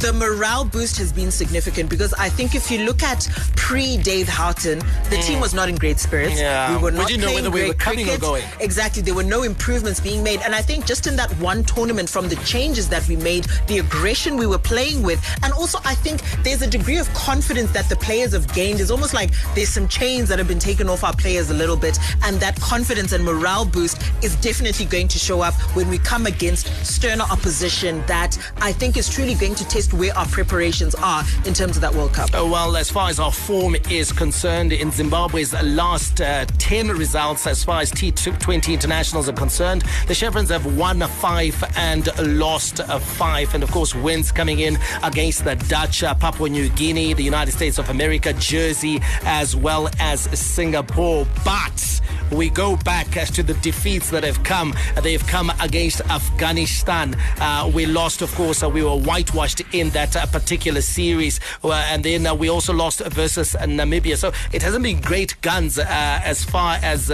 the 0.00 0.12
morale 0.12 0.64
boost 0.64 0.96
has 0.98 1.12
been 1.12 1.30
significant 1.30 1.88
because 1.88 2.12
I 2.14 2.28
think 2.28 2.54
if 2.54 2.70
you 2.70 2.84
look 2.84 3.02
at 3.02 3.28
pre 3.56 3.96
Dave 3.96 4.28
Houghton, 4.28 4.80
the 5.10 5.16
team 5.22 5.40
was 5.40 5.54
not 5.54 5.68
in 5.68 5.76
great 5.76 5.98
spirits. 5.98 6.34
Mm. 6.34 6.40
Yeah. 6.40 6.76
We 6.76 6.82
were 6.82 6.90
We 6.90 6.96
not 6.98 7.10
know 7.10 7.16
playing 7.18 7.34
whether 7.34 7.50
we 7.50 7.68
were 7.68 7.74
coming 7.74 8.00
or 8.06 8.18
cricket. 8.18 8.20
going. 8.20 8.44
Exactly. 8.60 9.02
There 9.02 9.14
were 9.14 9.22
no 9.22 9.42
improvements 9.44 10.00
being 10.00 10.22
made. 10.22 10.40
And 10.42 10.54
I 10.54 10.62
think 10.62 10.84
just 10.86 11.06
in 11.06 11.16
that 11.16 11.30
one 11.38 11.64
tournament, 11.64 12.08
from 12.08 12.28
the 12.28 12.36
changes 12.36 12.88
that 12.88 13.06
we 13.08 13.16
made, 13.16 13.44
the 13.68 13.78
aggression 13.78 14.36
we 14.36 14.46
were 14.46 14.58
playing 14.58 15.02
with, 15.02 15.24
and 15.42 15.52
also 15.52 15.78
I 15.84 15.94
think 15.94 16.20
there's 16.42 16.62
a 16.62 16.66
degree 16.66 16.98
of 16.98 17.12
confidence 17.14 17.70
that 17.72 17.88
the 17.88 17.96
players 17.96 18.32
have 18.32 18.52
gained. 18.52 18.80
It's 18.80 18.90
almost 18.90 19.14
like 19.14 19.30
there's 19.54 19.68
some 19.68 19.88
chains 19.88 20.23
that 20.28 20.38
have 20.38 20.48
been 20.48 20.58
taken 20.58 20.88
off 20.88 21.04
our 21.04 21.14
players 21.14 21.50
a 21.50 21.54
little 21.54 21.76
bit. 21.76 21.98
And 22.22 22.38
that 22.40 22.60
confidence 22.60 23.12
and 23.12 23.24
morale 23.24 23.64
boost 23.64 24.00
is 24.22 24.36
definitely 24.36 24.86
going 24.86 25.08
to 25.08 25.18
show 25.18 25.40
up 25.40 25.54
when 25.76 25.88
we 25.88 25.98
come 25.98 26.26
against 26.26 26.66
sterner 26.84 27.24
opposition 27.30 28.04
that 28.06 28.36
I 28.58 28.72
think 28.72 28.96
is 28.96 29.08
truly 29.08 29.34
going 29.34 29.54
to 29.56 29.68
test 29.68 29.92
where 29.92 30.16
our 30.16 30.26
preparations 30.26 30.94
are 30.96 31.24
in 31.44 31.54
terms 31.54 31.76
of 31.76 31.82
that 31.82 31.94
World 31.94 32.12
Cup. 32.12 32.30
Uh, 32.34 32.44
Well, 32.46 32.76
as 32.76 32.90
far 32.90 33.08
as 33.08 33.18
our 33.18 33.32
form 33.32 33.76
is 33.90 34.12
concerned, 34.12 34.72
in 34.72 34.90
Zimbabwe's 34.90 35.52
last 35.62 36.20
uh, 36.20 36.44
10 36.58 36.88
results, 36.88 37.46
as 37.46 37.64
far 37.64 37.80
as 37.80 37.90
T20 37.92 38.72
internationals 38.72 39.28
are 39.28 39.32
concerned, 39.32 39.82
the 40.06 40.14
Chevrons 40.14 40.50
have 40.50 40.66
won 40.76 41.00
five 41.00 41.56
and 41.76 42.08
lost 42.38 42.82
five. 43.18 43.54
And 43.54 43.62
of 43.62 43.70
course, 43.70 43.94
wins 43.94 44.30
coming 44.32 44.60
in 44.60 44.78
against 45.02 45.44
the 45.44 45.54
Dutch, 45.54 46.02
uh, 46.02 46.14
Papua 46.14 46.48
New 46.48 46.68
Guinea, 46.70 47.14
the 47.14 47.22
United 47.22 47.52
States 47.52 47.78
of 47.78 47.88
America, 47.90 48.32
Jersey, 48.34 49.00
as 49.24 49.56
well 49.56 49.88
as 50.00 50.13
Singapore. 50.20 51.26
But 51.44 52.00
we 52.32 52.50
go 52.50 52.76
back 52.76 53.16
as 53.16 53.30
to 53.32 53.42
the 53.42 53.54
defeats 53.54 54.10
that 54.10 54.24
have 54.24 54.42
come. 54.42 54.74
They've 55.02 55.24
come 55.26 55.52
against 55.60 56.00
Afghanistan. 56.02 57.14
Uh, 57.38 57.70
we 57.72 57.86
lost, 57.86 58.22
of 58.22 58.34
course, 58.34 58.62
uh, 58.62 58.68
we 58.68 58.82
were 58.82 58.96
whitewashed 58.96 59.62
in 59.72 59.90
that 59.90 60.16
uh, 60.16 60.26
particular 60.26 60.80
series. 60.80 61.38
Uh, 61.62 61.72
and 61.88 62.02
then 62.04 62.26
uh, 62.26 62.34
we 62.34 62.48
also 62.48 62.72
lost 62.72 63.00
versus 63.06 63.54
Namibia. 63.60 64.16
So 64.16 64.32
it 64.52 64.62
hasn't 64.62 64.82
been 64.82 65.00
great 65.00 65.40
guns 65.42 65.78
uh, 65.78 65.84
as 65.86 66.44
far 66.44 66.78
as 66.82 67.12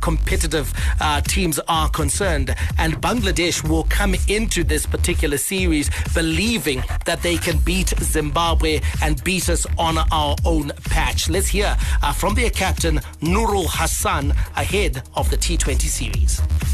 competitive 0.00 0.72
teams 1.24 1.58
are 1.68 1.88
concerned. 1.90 2.54
And 2.78 2.94
Bangladesh 3.00 3.68
will 3.68 3.84
come 3.84 4.14
into 4.28 4.64
this 4.64 4.86
particular 4.86 5.38
series 5.38 5.90
believing 6.14 6.82
that 7.04 7.22
they 7.22 7.36
can 7.36 7.58
beat 7.58 7.88
Zimbabwe 8.00 8.80
and 9.02 9.22
beat 9.24 9.48
us 9.48 9.66
on 9.78 9.98
our 9.98 10.36
own 10.44 10.72
patch. 10.84 11.28
Let's 11.28 11.48
hear 11.48 11.76
from 12.14 12.34
captain, 12.50 12.96
Nurul 13.20 13.66
Hassan, 13.68 14.30
ahead 14.56 15.02
of 15.14 15.30
the 15.30 15.36
T20 15.36 15.82
series. 15.82 16.71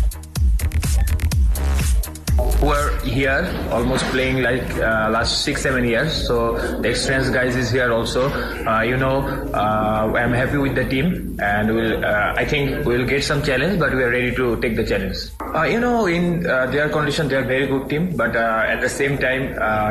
We're 2.61 2.99
here 3.05 3.47
almost 3.71 4.05
playing 4.07 4.43
like 4.43 4.69
uh, 4.79 5.11
last 5.11 5.45
six 5.45 5.63
seven 5.63 5.85
years. 5.85 6.27
So 6.27 6.59
the 6.81 6.89
experienced 6.89 7.33
guys 7.33 7.55
is 7.55 7.71
here 7.71 7.93
also. 7.93 8.31
Uh, 8.67 8.83
you 8.83 8.97
know 8.97 9.21
uh, 9.55 10.13
i'm 10.17 10.33
happy 10.33 10.59
with 10.59 10.75
the 10.75 10.85
team 10.85 11.39
and 11.41 11.73
we'll 11.75 12.05
uh, 12.05 12.35
i 12.37 12.45
think 12.45 12.85
we'll 12.85 13.07
get 13.07 13.23
some 13.23 13.43
challenge 13.43 13.79
but 13.79 13.95
we 13.95 14.03
are 14.03 14.11
ready 14.11 14.35
to 14.35 14.61
take 14.61 14.75
the 14.75 14.85
challenge. 14.85 15.19
Uh, 15.55 15.63
you 15.63 15.79
know 15.79 16.07
in 16.07 16.45
uh, 16.47 16.67
their 16.67 16.89
condition 16.89 17.29
they 17.29 17.37
are 17.37 17.45
very 17.45 17.67
good 17.67 17.89
team 17.89 18.17
but 18.17 18.35
at 18.35 18.81
the 18.81 18.89
same 18.89 19.17
time 19.19 19.45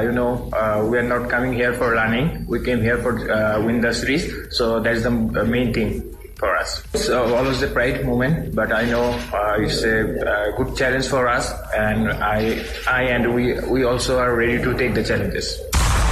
you 0.04 0.12
know 0.12 0.30
we 0.90 0.98
are 0.98 1.08
not 1.16 1.30
coming 1.30 1.54
here 1.54 1.74
for 1.74 1.92
running. 1.92 2.46
We 2.48 2.64
came 2.64 2.82
here 2.82 2.98
for 2.98 3.14
win 3.66 3.80
the 3.80 3.94
series. 3.94 4.28
So 4.52 4.82
that's 4.82 5.04
the 5.04 5.12
main 5.12 5.74
thing 5.74 6.17
for 6.38 6.56
us. 6.56 6.84
So 6.94 7.36
always 7.36 7.60
the 7.60 7.68
pride 7.68 8.06
moment, 8.06 8.56
but 8.56 8.72
I 8.72 8.86
know 8.86 9.12
uh, 9.34 9.58
it's 9.60 9.84
a 9.84 10.06
uh, 10.22 10.56
good 10.58 10.78
challenge 10.78 11.08
for 11.08 11.28
us, 11.28 11.52
and 11.76 12.10
I, 12.12 12.64
I 12.88 13.04
and 13.04 13.34
we, 13.34 13.60
we 13.62 13.84
also 13.84 14.20
are 14.20 14.36
ready 14.36 14.62
to 14.62 14.78
take 14.78 14.94
the 14.94 15.04
challenges. 15.04 15.60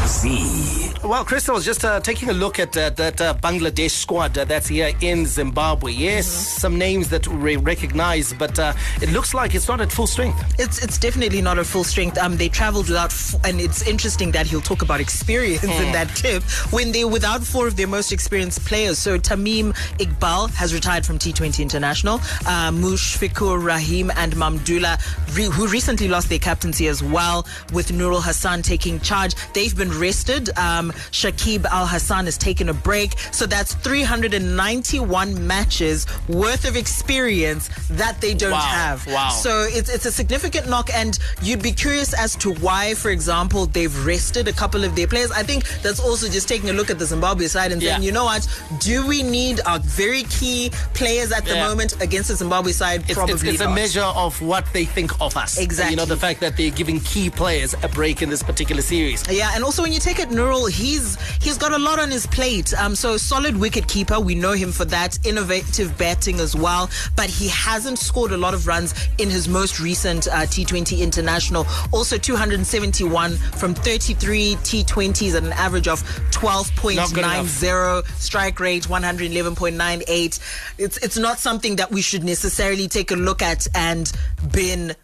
Z. 0.08 0.92
Well, 1.04 1.24
Chris, 1.24 1.48
I 1.50 1.52
was 1.54 1.66
just 1.66 1.86
uh, 1.86 2.00
taking 2.00 2.30
a 2.30 2.34
look 2.34 2.58
at 2.60 2.76
uh, 2.76 2.90
that 2.92 3.22
uh, 3.22 3.34
Bangladesh 3.36 3.92
squad 3.92 4.36
uh, 4.38 4.46
that's 4.46 4.68
here 4.68 4.92
in 5.02 5.26
Zimbabwe. 5.28 5.92
Yes, 5.92 6.26
some 6.26 6.78
names 6.80 7.10
that 7.10 7.28
we 7.28 7.58
recognize, 7.58 8.34
but 8.34 8.58
uh, 8.58 8.74
it 9.02 9.12
looks 9.12 9.34
like 9.36 9.54
it's 9.54 9.68
not 9.68 9.82
at 9.82 9.92
full 9.92 10.08
strength. 10.08 10.40
It's 10.60 10.84
it's 10.84 10.98
definitely 10.98 11.42
not 11.42 11.60
at 11.60 11.68
full 11.68 11.84
strength. 11.84 12.18
Um, 12.18 12.38
they 12.38 12.50
travelled 12.50 12.88
without, 12.88 13.12
f- 13.12 13.36
and 13.46 13.62
it's 13.62 13.88
interesting 13.88 14.32
that 14.32 14.48
he'll 14.48 14.62
talk 14.62 14.82
about 14.82 15.00
experience 15.00 15.64
in 15.64 15.92
that 15.92 16.08
clip 16.10 16.42
when 16.74 16.92
they're 16.92 17.08
without 17.08 17.44
four 17.44 17.68
of 17.68 17.76
their 17.76 17.88
most 17.88 18.12
experienced 18.12 18.66
players. 18.66 18.98
So 18.98 19.20
Tamim 19.20 19.74
Iqbal 20.00 20.50
has 20.56 20.74
retired 20.74 21.06
from 21.06 21.20
T20 21.20 21.62
International. 21.62 22.16
Uh, 22.48 22.72
Mushfiqur 22.72 23.64
Rahim 23.64 24.12
and 24.16 24.34
Mahmudullah, 24.34 25.36
re- 25.38 25.46
who 25.52 25.68
recently 25.68 26.08
lost 26.08 26.30
their 26.30 26.40
captaincy 26.40 26.88
as 26.88 27.04
well, 27.04 27.46
with 27.74 27.90
Nurul 27.90 28.24
Hassan 28.24 28.64
taking 28.64 29.00
charge. 29.02 29.36
They've 29.54 29.76
been 29.76 29.92
rested. 29.96 30.50
Um, 30.58 30.92
Shakib 31.12 31.66
Al 31.66 31.86
Hassan 31.88 32.26
has 32.26 32.38
taken 32.38 32.70
a 32.70 32.74
break. 32.74 33.16
So 33.32 33.46
that's 33.46 33.74
391 33.76 35.48
matches 35.48 36.06
worth 36.28 36.66
of 36.66 36.76
experience 36.76 37.70
that 37.92 38.20
they 38.22 38.34
don't 38.34 38.52
Wow. 38.52 38.60
have. 38.60 39.08
Wow. 39.08 39.30
So 39.30 39.64
it's 39.70 39.90
it's 39.90 40.06
a 40.06 40.12
significant 40.12 40.70
knock, 40.70 40.90
and 40.94 41.18
you'd 41.42 41.62
be 41.62 41.72
curious 41.72 42.14
as 42.14 42.36
to 42.38 42.54
why, 42.56 42.94
for 42.96 43.10
example, 43.12 43.66
they've 43.66 43.96
rested 44.06 44.48
a 44.48 44.54
couple 44.54 44.84
of 44.84 44.96
their 44.96 45.08
players. 45.08 45.32
I 45.32 45.44
think 45.44 45.66
that's 45.82 46.00
also 46.00 46.28
just 46.30 46.48
taking 46.48 46.70
a 46.70 46.74
look 46.74 46.90
at 46.90 47.00
the 47.00 47.06
Zimbabwe 47.06 47.48
side 47.48 47.72
and 47.72 47.82
saying, 47.82 48.02
Yeah. 48.02 48.06
you 48.06 48.12
know 48.12 48.26
what, 48.26 48.48
do 48.80 49.06
we 49.08 49.24
need 49.24 49.62
our 49.66 49.80
very 49.80 50.24
key 50.24 50.72
players 50.94 51.32
at 51.32 51.46
the 51.46 51.56
Yeah. 51.56 51.68
moment 51.68 52.02
against 52.02 52.30
the 52.30 52.36
Zimbabwe 52.36 52.72
side? 52.72 53.04
It's, 53.08 53.14
Probably 53.14 53.34
it's, 53.34 53.44
it's 53.44 53.62
a 53.62 53.70
measure 53.70 54.02
of 54.26 54.40
what 54.42 54.66
they 54.74 54.86
think 54.86 55.12
of 55.22 55.36
us. 55.38 55.58
Exactly. 55.58 55.92
You 55.92 55.98
know, 55.98 56.06
the 56.06 56.18
fact 56.18 56.40
that 56.42 56.58
they're 56.58 56.72
giving 56.72 57.00
key 57.02 57.30
players 57.30 57.74
a 57.84 57.88
break 57.88 58.22
in 58.22 58.30
this 58.30 58.44
particular 58.44 58.82
series. 58.82 59.24
Yeah, 59.30 59.52
and 59.56 59.64
also 59.64 59.85
when 59.86 59.94
you 59.94 60.00
take 60.00 60.18
it, 60.18 60.30
Nurul, 60.30 60.68
he's 60.68 61.16
he's 61.44 61.60
got 61.60 61.72
a 61.72 61.78
lot 61.78 62.00
on 62.00 62.10
his 62.10 62.26
plate. 62.26 62.74
Um, 62.74 62.96
so 62.96 63.18
solid 63.18 63.56
wicket 63.56 63.88
keeper, 63.88 64.20
we 64.20 64.34
know 64.34 64.54
him 64.54 64.72
for 64.72 64.84
that. 64.86 65.20
Innovative 65.24 65.96
batting 65.96 66.40
as 66.40 66.56
well, 66.56 66.90
but 67.16 67.30
he 67.30 67.50
hasn't 67.50 68.00
scored 68.00 68.32
a 68.32 68.38
lot 68.38 68.56
of 68.56 68.66
runs 68.66 68.96
in 69.20 69.30
his 69.30 69.48
most 69.48 69.80
recent 69.80 70.28
uh, 70.28 70.48
T20 70.48 71.02
international. 71.02 71.68
Also 71.94 72.18
271 72.18 73.34
from 73.36 73.76
33 73.76 74.56
T20s 74.56 75.36
at 75.36 75.44
an 75.44 75.54
average 75.54 75.88
of 75.88 76.02
Not 76.02 77.14
good 77.14 77.20
enough. 77.20 77.46
12.90, 77.46 78.08
strike 78.20 78.60
rate 78.60 78.88
111.98. 78.88 80.40
It's 80.80 80.98
it's 80.98 81.18
not 81.20 81.38
something 81.38 81.76
that 81.76 81.92
we 81.92 82.02
should 82.02 82.24
necessarily 82.24 82.88
take 82.88 83.12
a 83.12 83.16
look 83.16 83.44
at 83.44 83.68
and 83.76 84.12
been 84.56 84.96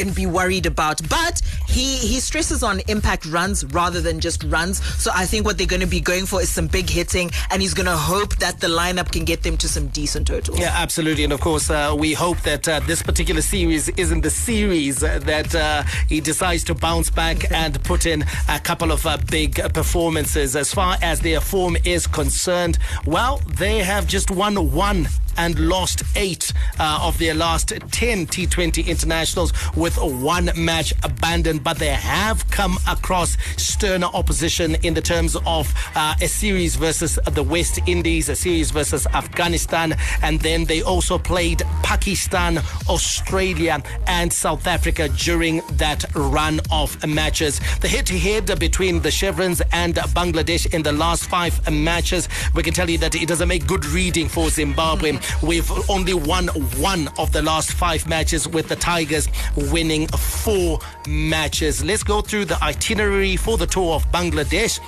and 0.00 0.14
be 0.14 0.26
worried 0.26 0.66
about. 0.66 1.00
But 1.08 1.40
he 1.66 1.96
he 1.96 2.20
stresses 2.20 2.62
on 2.62 2.80
impact 2.88 3.26
runs 3.26 3.64
rather 3.66 4.00
than 4.00 4.20
just 4.20 4.42
runs. 4.44 4.84
So 5.02 5.10
I 5.14 5.24
think 5.26 5.46
what 5.46 5.58
they're 5.58 5.66
going 5.66 5.80
to 5.80 5.86
be 5.86 6.00
going 6.00 6.26
for 6.26 6.40
is 6.40 6.50
some 6.50 6.66
big 6.66 6.88
hitting, 6.88 7.30
and 7.50 7.62
he's 7.62 7.74
going 7.74 7.86
to 7.86 7.96
hope 7.96 8.36
that 8.36 8.60
the 8.60 8.68
lineup 8.68 9.12
can 9.12 9.24
get 9.24 9.42
them 9.42 9.56
to 9.58 9.68
some 9.68 9.88
decent 9.88 10.26
totals. 10.26 10.58
Yeah, 10.58 10.72
absolutely. 10.74 11.24
And 11.24 11.32
of 11.32 11.40
course, 11.40 11.70
uh, 11.70 11.94
we 11.98 12.12
hope 12.12 12.40
that 12.42 12.68
uh, 12.68 12.80
this 12.80 13.02
particular 13.02 13.42
series 13.42 13.88
isn't 13.90 14.22
the 14.22 14.30
series 14.30 15.00
that 15.00 15.54
uh, 15.54 15.82
he 16.08 16.20
decides 16.20 16.64
to 16.64 16.74
bounce 16.74 17.10
back 17.10 17.50
and 17.50 17.82
put 17.84 18.06
in 18.06 18.24
a 18.48 18.60
couple 18.60 18.92
of 18.92 19.06
uh, 19.06 19.18
big 19.30 19.54
performances. 19.72 20.56
As 20.56 20.72
far 20.72 20.96
as 21.02 21.20
their 21.20 21.40
form 21.40 21.76
is 21.84 22.06
concerned, 22.06 22.78
well, 23.04 23.38
they 23.58 23.78
have 23.78 24.06
just 24.06 24.30
won 24.30 24.72
one 24.72 25.08
and 25.36 25.58
lost 25.58 26.02
eight 26.16 26.52
uh, 26.78 27.00
of 27.02 27.18
their 27.18 27.34
last 27.34 27.68
10 27.68 28.26
T20 28.26 28.86
internationals 28.86 29.52
with 29.76 29.96
one 29.98 30.50
match 30.56 30.92
abandoned. 31.02 31.62
But 31.64 31.78
they 31.78 31.88
have 31.88 32.48
come 32.50 32.78
across 32.88 33.36
sterner 33.56 34.08
opposition 34.14 34.76
in 34.76 34.94
the 34.94 35.00
terms 35.00 35.36
of 35.46 35.72
uh, 35.94 36.14
a 36.20 36.28
series 36.28 36.76
versus 36.76 37.18
the 37.32 37.42
West 37.42 37.78
Indies, 37.86 38.28
a 38.28 38.36
series 38.36 38.70
versus 38.70 39.06
Afghanistan, 39.08 39.96
and 40.22 40.40
then 40.40 40.64
they 40.64 40.82
also 40.82 41.18
played 41.18 41.62
Pakistan, 41.82 42.58
Australia, 42.88 43.82
and 44.06 44.32
South 44.32 44.66
Africa 44.66 45.08
during 45.08 45.60
that 45.72 46.04
run 46.14 46.60
of 46.70 47.06
matches. 47.06 47.60
The 47.80 47.88
head 47.88 48.06
to 48.06 48.18
head 48.18 48.58
between 48.58 49.00
the 49.00 49.10
Chevrons 49.10 49.60
and 49.72 49.94
Bangladesh 49.94 50.72
in 50.72 50.82
the 50.82 50.92
last 50.92 51.24
five 51.26 51.54
matches, 51.70 52.28
we 52.54 52.62
can 52.62 52.74
tell 52.74 52.88
you 52.88 52.98
that 52.98 53.14
it 53.14 53.28
doesn't 53.28 53.48
make 53.48 53.66
good 53.66 53.84
reading 53.86 54.28
for 54.28 54.48
Zimbabwe. 54.50 55.18
We've 55.42 55.70
only 55.88 56.14
won 56.14 56.48
one 56.78 57.08
of 57.18 57.32
the 57.32 57.42
last 57.42 57.72
five 57.72 58.06
matches 58.06 58.48
with 58.48 58.68
the 58.68 58.76
Tigers 58.76 59.28
winning 59.56 60.06
four 60.08 60.78
matches. 61.06 61.84
Let's 61.84 62.02
go 62.02 62.20
through 62.20 62.46
the 62.46 62.62
itinerary 62.62 63.36
for 63.36 63.56
the 63.56 63.66
tour 63.66 63.94
of 63.94 64.06
Bangladesh. 64.12 64.80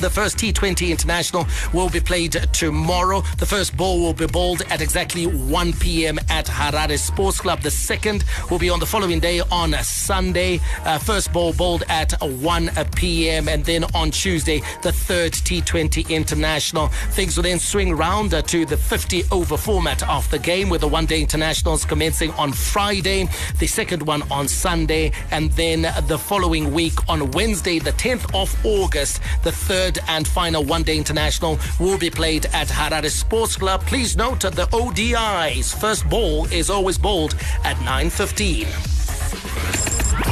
The 0.00 0.10
first 0.10 0.36
T20 0.36 0.90
international 0.90 1.46
will 1.72 1.88
be 1.88 2.00
played 2.00 2.32
tomorrow. 2.52 3.22
The 3.38 3.46
first 3.46 3.74
ball 3.76 3.98
will 3.98 4.12
be 4.12 4.26
bowled 4.26 4.60
at 4.70 4.82
exactly 4.82 5.26
1 5.26 5.72
p.m. 5.74 6.18
at 6.28 6.44
Harare 6.46 6.98
Sports 6.98 7.40
Club. 7.40 7.60
The 7.60 7.70
second 7.70 8.24
will 8.50 8.58
be 8.58 8.68
on 8.68 8.78
the 8.78 8.84
following 8.84 9.20
day 9.20 9.40
on 9.50 9.72
Sunday. 9.82 10.60
Uh, 10.84 10.98
first 10.98 11.32
ball 11.32 11.54
bowled 11.54 11.84
at 11.88 12.12
1 12.20 12.70
p.m. 12.94 13.48
And 13.48 13.64
then 13.64 13.84
on 13.94 14.10
Tuesday, 14.10 14.60
the 14.82 14.92
third 14.92 15.32
T20 15.32 16.10
international. 16.10 16.88
Things 17.12 17.36
will 17.36 17.44
then 17.44 17.58
swing 17.58 17.96
round 17.96 18.34
uh, 18.34 18.42
to 18.42 18.66
the 18.66 18.76
50 18.76 19.24
over 19.32 19.56
format 19.56 20.06
of 20.08 20.28
the 20.30 20.38
game 20.38 20.68
with 20.68 20.82
the 20.82 20.88
one 20.88 21.06
day 21.06 21.22
internationals 21.22 21.86
commencing 21.86 22.32
on 22.32 22.52
Friday, 22.52 23.28
the 23.60 23.66
second 23.66 24.02
one 24.02 24.22
on 24.30 24.46
Sunday, 24.46 25.12
and 25.30 25.50
then 25.52 25.82
the 26.06 26.18
following 26.18 26.72
week 26.74 26.94
on 27.08 27.30
Wednesday, 27.30 27.78
the 27.78 27.92
10th 27.92 28.34
of 28.34 28.54
August, 28.66 29.22
the 29.42 29.52
third 29.52 29.85
and 30.08 30.26
final 30.26 30.64
one 30.64 30.82
day 30.82 30.96
international 30.96 31.58
will 31.78 31.98
be 31.98 32.10
played 32.10 32.46
at 32.46 32.68
Harare 32.68 33.10
Sports 33.10 33.56
Club. 33.56 33.80
Please 33.82 34.16
note 34.16 34.40
that 34.40 34.54
the 34.54 34.66
ODI's 34.72 35.72
first 35.72 36.08
ball 36.08 36.46
is 36.46 36.70
always 36.70 36.98
bowled 36.98 37.34
at 37.64 37.76
9.15. 37.76 38.66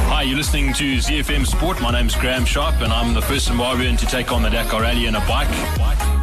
Hi, 0.08 0.22
you're 0.22 0.36
listening 0.36 0.72
to 0.74 0.96
ZFM 0.96 1.46
Sport. 1.46 1.80
My 1.80 1.92
name's 1.92 2.16
Graham 2.16 2.44
Sharp, 2.44 2.80
and 2.80 2.92
I'm 2.92 3.14
the 3.14 3.22
first 3.22 3.48
Zimbabwean 3.48 3.98
to 3.98 4.06
take 4.06 4.32
on 4.32 4.42
the 4.42 4.50
Dakar 4.50 4.82
Rally 4.82 5.06
in 5.06 5.14
a 5.14 5.20
bike. 5.20 6.13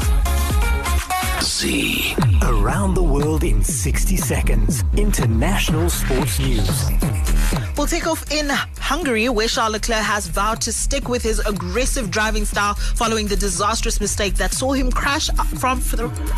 Z. 1.44 2.16
Around 2.44 2.94
the 2.94 3.04
world 3.04 3.44
in 3.44 3.64
60 3.64 4.16
seconds. 4.18 4.84
International 4.96 5.90
sports 5.90 6.40
news. 6.40 6.90
We'll 7.78 7.88
take 7.88 8.06
off 8.06 8.32
in 8.32 8.48
Hungary, 8.50 9.28
where 9.30 9.48
Charles 9.48 9.74
Leclerc 9.74 10.04
has 10.04 10.28
vowed 10.28 10.62
to 10.62 10.72
stick 10.72 11.10
with 11.10 11.24
his 11.24 11.40
aggressive 11.40 12.12
driving 12.12 12.46
style 12.46 12.76
following 12.76 13.26
the 13.28 13.36
disastrous 13.36 14.00
mistake 14.00 14.36
that 14.36 14.54
saw 14.54 14.74
him 14.74 14.92
crash 14.92 15.30
from 15.60 15.82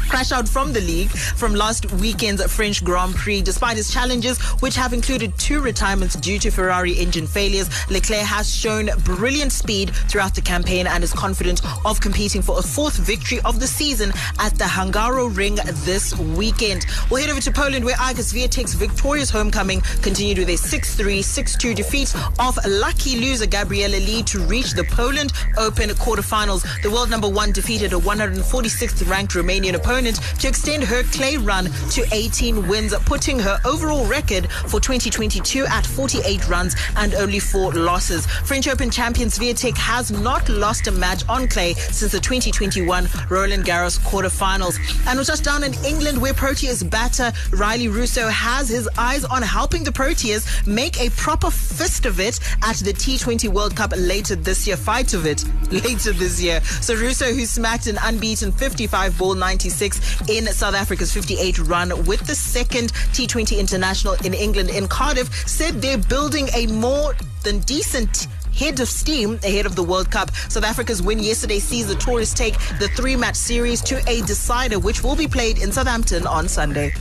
crash 0.08 0.32
out 0.32 0.48
from 0.48 0.72
the 0.72 0.80
league 0.82 1.10
from 1.10 1.54
last 1.54 1.92
weekend's 1.94 2.42
French 2.54 2.84
Grand 2.84 3.16
Prix. 3.16 3.42
Despite 3.42 3.76
his 3.76 3.92
challenges, 3.92 4.40
which 4.62 4.76
have 4.76 4.94
included 4.94 5.38
two 5.38 5.60
retirements 5.60 6.16
due 6.16 6.40
to 6.40 6.50
Ferrari 6.50 6.94
engine 6.94 7.28
failures, 7.28 7.70
Leclerc 7.90 8.24
has 8.24 8.56
shown 8.56 8.90
brilliant 9.04 9.52
speed 9.52 9.94
throughout 10.08 10.36
the 10.36 10.42
campaign 10.42 10.88
and 10.88 11.04
is 11.04 11.12
confident 11.12 11.62
of 11.86 12.00
competing 12.00 12.42
for 12.42 12.60
a 12.60 12.62
fourth 12.62 12.96
victory 12.98 13.42
of 13.42 13.60
the 13.60 13.68
season 13.68 14.14
at 14.40 14.58
the 14.58 14.68
Hungaroring 14.94 15.56
this 15.86 16.16
weekend. 16.20 16.86
We'll 17.10 17.22
head 17.22 17.32
over 17.32 17.42
to 17.42 17.52
Poland, 17.52 17.84
where 17.84 17.96
Iga 17.96 18.22
Swiatek's 18.22 18.76
victorious 18.76 19.32
homecoming 19.32 19.82
continued 20.04 20.38
with 20.38 20.50
a 20.50 20.54
6-3, 20.54 21.20
6-2 21.20 21.76
defeat 21.76 22.16
of 22.38 22.60
lucky 22.68 23.20
loser 23.20 23.48
Gabriela 23.48 23.98
Lee 23.98 24.22
to 24.24 24.40
reach 24.42 24.74
the 24.74 24.84
Poland 24.84 25.34
Open 25.58 25.90
quarterfinals. 25.90 26.64
The 26.84 26.92
world 26.92 27.10
number 27.10 27.28
one 27.28 27.52
defeated 27.52 27.94
a 27.94 27.96
146th 27.96 29.10
ranked 29.10 29.34
Romanian 29.34 29.74
opponent 29.74 30.18
to 30.40 30.48
extend 30.48 30.84
her 30.84 31.02
clay 31.06 31.38
run 31.38 31.66
to 31.92 32.06
18 32.12 32.68
wins, 32.68 32.94
putting 33.06 33.40
her 33.40 33.60
overall 33.66 34.06
record 34.06 34.52
for 34.52 34.80
2022 34.80 35.66
at 35.66 35.88
48 35.88 36.48
runs 36.50 36.76
and 36.98 37.16
only 37.16 37.40
four 37.40 37.74
losses. 37.74 38.28
French 38.28 38.68
Open 38.68 38.92
champions 38.92 39.40
Swiatek 39.40 39.76
has 39.76 40.12
not 40.12 40.48
lost 40.50 40.86
a 40.86 40.92
match 40.92 41.28
on 41.28 41.48
clay 41.48 41.74
since 41.74 42.12
the 42.12 42.20
2021 42.20 43.08
Roland 43.32 43.66
Garros 43.66 43.98
quarterfinals. 44.00 44.83
And 45.08 45.18
we're 45.18 45.24
just 45.24 45.44
down 45.44 45.64
in 45.64 45.74
England 45.86 46.22
where 46.22 46.34
Proteas 46.34 46.90
batter 46.90 47.32
Rilee 47.52 47.90
Rossouw 47.90 48.30
has 48.30 48.70
his 48.70 48.90
eyes 48.98 49.26
on 49.26 49.42
helping 49.42 49.84
the 49.84 49.92
Proteas 49.92 50.66
make 50.68 51.00
a 51.00 51.10
proper 51.12 51.52
fist 51.52 52.06
of 52.06 52.20
it 52.20 52.40
at 52.62 52.78
the 52.78 52.94
T20 52.94 53.50
World 53.50 53.76
Cup 53.76 53.94
later 53.96 54.36
this 54.36 54.68
year. 54.68 54.78
Fight 54.78 55.14
of 55.14 55.26
it 55.26 55.44
later 55.72 56.12
this 56.12 56.42
year. 56.42 56.62
So 56.62 56.96
Rossouw, 56.96 57.34
who 57.34 57.46
smacked 57.46 57.88
an 57.88 57.98
unbeaten 58.02 58.52
55 58.52 59.18
ball 59.18 59.36
96 59.36 60.30
in 60.30 60.46
South 60.48 60.76
Africa's 60.76 61.14
58 61.14 61.60
run 61.60 61.90
with 62.06 62.26
the 62.26 62.36
second 62.36 62.94
T20 63.14 63.60
international 63.60 64.14
in 64.26 64.34
England 64.34 64.70
in 64.70 64.88
Cardiff, 64.88 65.48
said 65.48 65.82
they're 65.82 65.98
building 65.98 66.50
a 66.56 66.68
more 66.68 67.14
than 67.44 67.60
decent 67.60 68.28
head 68.54 68.80
of 68.80 68.88
steam 68.88 69.40
ahead 69.44 69.66
of 69.66 69.76
the 69.76 69.84
World 69.84 70.12
Cup. 70.12 70.32
South 70.50 70.64
Africa's 70.64 71.02
win 71.02 71.20
yesterday 71.20 71.60
sees 71.60 71.88
the 71.88 71.96
tourists 71.96 72.34
take 72.34 72.54
the 72.80 72.90
three 72.96 73.16
match 73.16 73.36
series 73.36 73.82
to 73.82 74.02
a 74.10 74.22
decider, 74.22 74.80
which 74.80 75.04
will 75.04 75.16
be 75.16 75.28
played 75.28 75.58
in 75.62 75.72
Southampton 75.72 76.26
on 76.28 76.48
Sunday. 76.48 76.92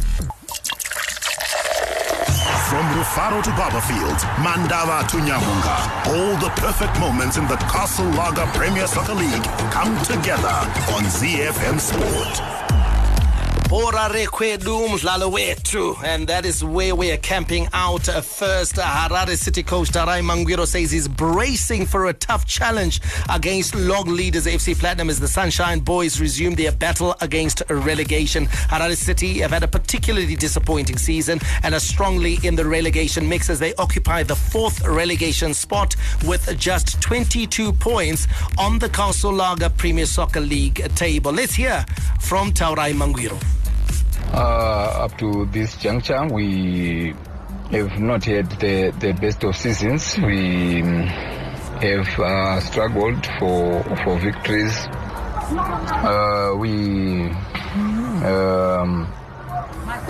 From 2.73 2.87
Rufaro 2.97 3.43
to 3.43 3.51
Barbourfield, 3.51 4.19
Mandava 4.37 5.07
to 5.09 5.19
Nyamhunga, 5.19 6.07
all 6.07 6.37
the 6.39 6.49
perfect 6.57 6.99
moments 6.99 7.37
in 7.37 7.47
the 7.47 7.57
Castle 7.57 8.07
Lager 8.13 8.47
Premier 8.57 8.87
Soccer 8.87 9.15
League 9.15 9.45
come 9.71 9.95
together 10.05 10.49
on 10.95 11.05
ZFM 11.05 11.79
Sport. 11.79 12.72
Orare 13.73 14.27
kwedu 14.27 14.89
mdlalo 14.89 15.31
wethu. 15.31 15.97
And 16.05 16.29
that 16.29 16.45
is 16.45 16.63
where 16.63 16.95
we 16.95 17.11
are 17.11 17.17
camping 17.17 17.69
out 17.73 18.07
uh, 18.07 18.21
first 18.21 18.79
uh, 18.79 18.83
Harare 18.83 19.35
City 19.35 19.63
coach 19.63 19.91
Taurai 19.91 20.21
Mangwiro 20.21 20.67
says 20.67 20.91
he's 20.91 21.09
bracing 21.09 21.87
for 21.87 22.09
a 22.09 22.13
tough 22.13 22.45
challenge 22.45 23.01
against 23.31 23.75
long 23.75 24.05
leaders. 24.05 24.45
FC 24.45 24.79
Platinum 24.79 25.09
as 25.09 25.21
the 25.21 25.27
Sunshine. 25.27 25.81
Boys 25.81 26.21
resume 26.21 26.55
their 26.55 26.71
battle 26.71 27.17
against 27.23 27.63
relegation. 27.71 28.47
Harare 28.69 28.95
City 28.95 29.39
have 29.39 29.53
had 29.53 29.63
a 29.63 29.69
particularly 29.69 30.37
disappointing 30.37 30.99
season 30.99 31.41
and 31.63 31.75
are 31.75 31.81
strongly 31.81 32.39
in 32.43 32.55
the 32.55 32.67
relegation 32.67 33.27
mix 33.27 33.49
as 33.49 33.59
they 33.59 33.75
occupy 33.77 34.23
the 34.23 34.37
fourth 34.37 34.85
relegation 34.85 35.55
spot 35.55 35.97
with 36.27 36.59
just 36.59 37.01
22 37.01 37.73
points 37.73 38.27
on 38.59 38.79
the 38.81 38.91
Castle 38.91 39.33
Lager 39.33 39.71
Premier 39.71 40.05
Soccer 40.05 40.41
League 40.41 40.95
table. 40.95 41.33
Let's 41.33 41.55
hear 41.55 41.87
from 42.21 42.53
Taurai 42.53 42.93
Mangwiro 42.93 43.41
uh, 44.33 45.05
up 45.05 45.17
to 45.19 45.47
this 45.47 45.77
juncture, 45.77 46.27
we 46.27 47.15
have 47.71 47.99
not 47.99 48.25
had 48.25 48.51
the, 48.61 48.91
the 48.99 49.13
best 49.13 49.45
of 49.45 49.57
seasons. 49.57 50.19
We 50.19 50.83
have 50.83 52.09
uh, 52.19 52.61
struggled 52.61 53.27
for 53.39 53.83
for 54.05 54.19
victories. 54.19 54.77
Uh, 55.55 56.55
we 56.59 57.31
um, 58.25 59.13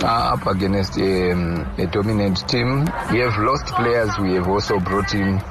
are 0.03 0.33
up 0.33 0.47
against 0.47 0.97
a, 0.97 1.31
a, 1.77 1.87
dominant 1.87 2.47
team. 2.47 2.85
We 3.11 3.19
have 3.19 3.37
lost 3.39 3.65
players. 3.73 4.11
We 4.19 4.33
have 4.35 4.47
also 4.47 4.79
brought 4.79 5.13
in 5.13 5.41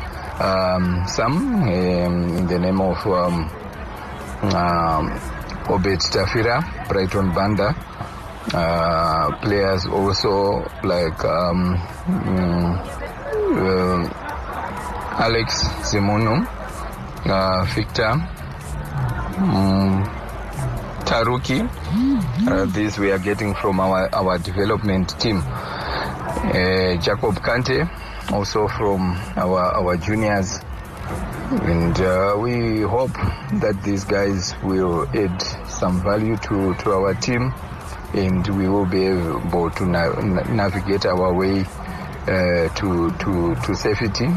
um, 0.41 1.05
some 1.09 1.63
um, 1.65 1.69
in 1.69 2.47
the 2.47 2.59
name 2.59 2.81
of 2.81 2.97
um, 3.07 3.51
um, 4.55 5.13
Obed 5.69 6.01
Tafira, 6.01 6.89
Brighton 6.89 7.33
Banda. 7.35 7.75
Uh, 8.53 9.37
players 9.41 9.87
also 9.87 10.69
like 10.83 11.25
um, 11.25 11.77
um, 12.09 12.81
uh, 13.57 14.09
Alex 15.19 15.65
Simono, 15.89 16.45
uh, 17.27 17.65
Victor, 17.75 18.11
um, 19.39 20.05
Taruki. 21.05 21.61
Uh, 22.49 22.65
these 22.67 22.99
we 22.99 23.11
are 23.13 23.19
getting 23.19 23.55
from 23.55 23.79
our, 23.81 24.13
our 24.15 24.39
development 24.39 25.19
team. 25.21 25.39
uh, 25.39 26.97
Jacob 27.01 27.37
Kante, 27.37 27.89
also 28.33 28.67
from 28.69 29.17
our, 29.37 29.61
our 29.77 29.97
juniors. 29.97 30.59
And 31.63 31.99
uh, 32.01 32.37
we 32.39 32.81
hope 32.81 33.13
that 33.61 33.81
these 33.85 34.05
guys 34.05 34.55
will 34.63 35.07
add 35.17 35.41
some 35.69 36.03
value 36.03 36.37
to, 36.39 36.75
to 36.75 36.93
our 36.93 37.15
team 37.15 37.53
and 38.15 38.47
we 38.57 38.69
will 38.69 38.87
be 38.87 39.05
able 39.07 39.71
to 39.71 39.85
na- 39.87 40.21
navigate 40.53 41.07
our 41.07 41.33
way 41.35 41.65
uh, 42.29 42.69
to, 42.75 43.11
to, 43.19 43.55
to 43.65 43.75
safety. 43.75 44.29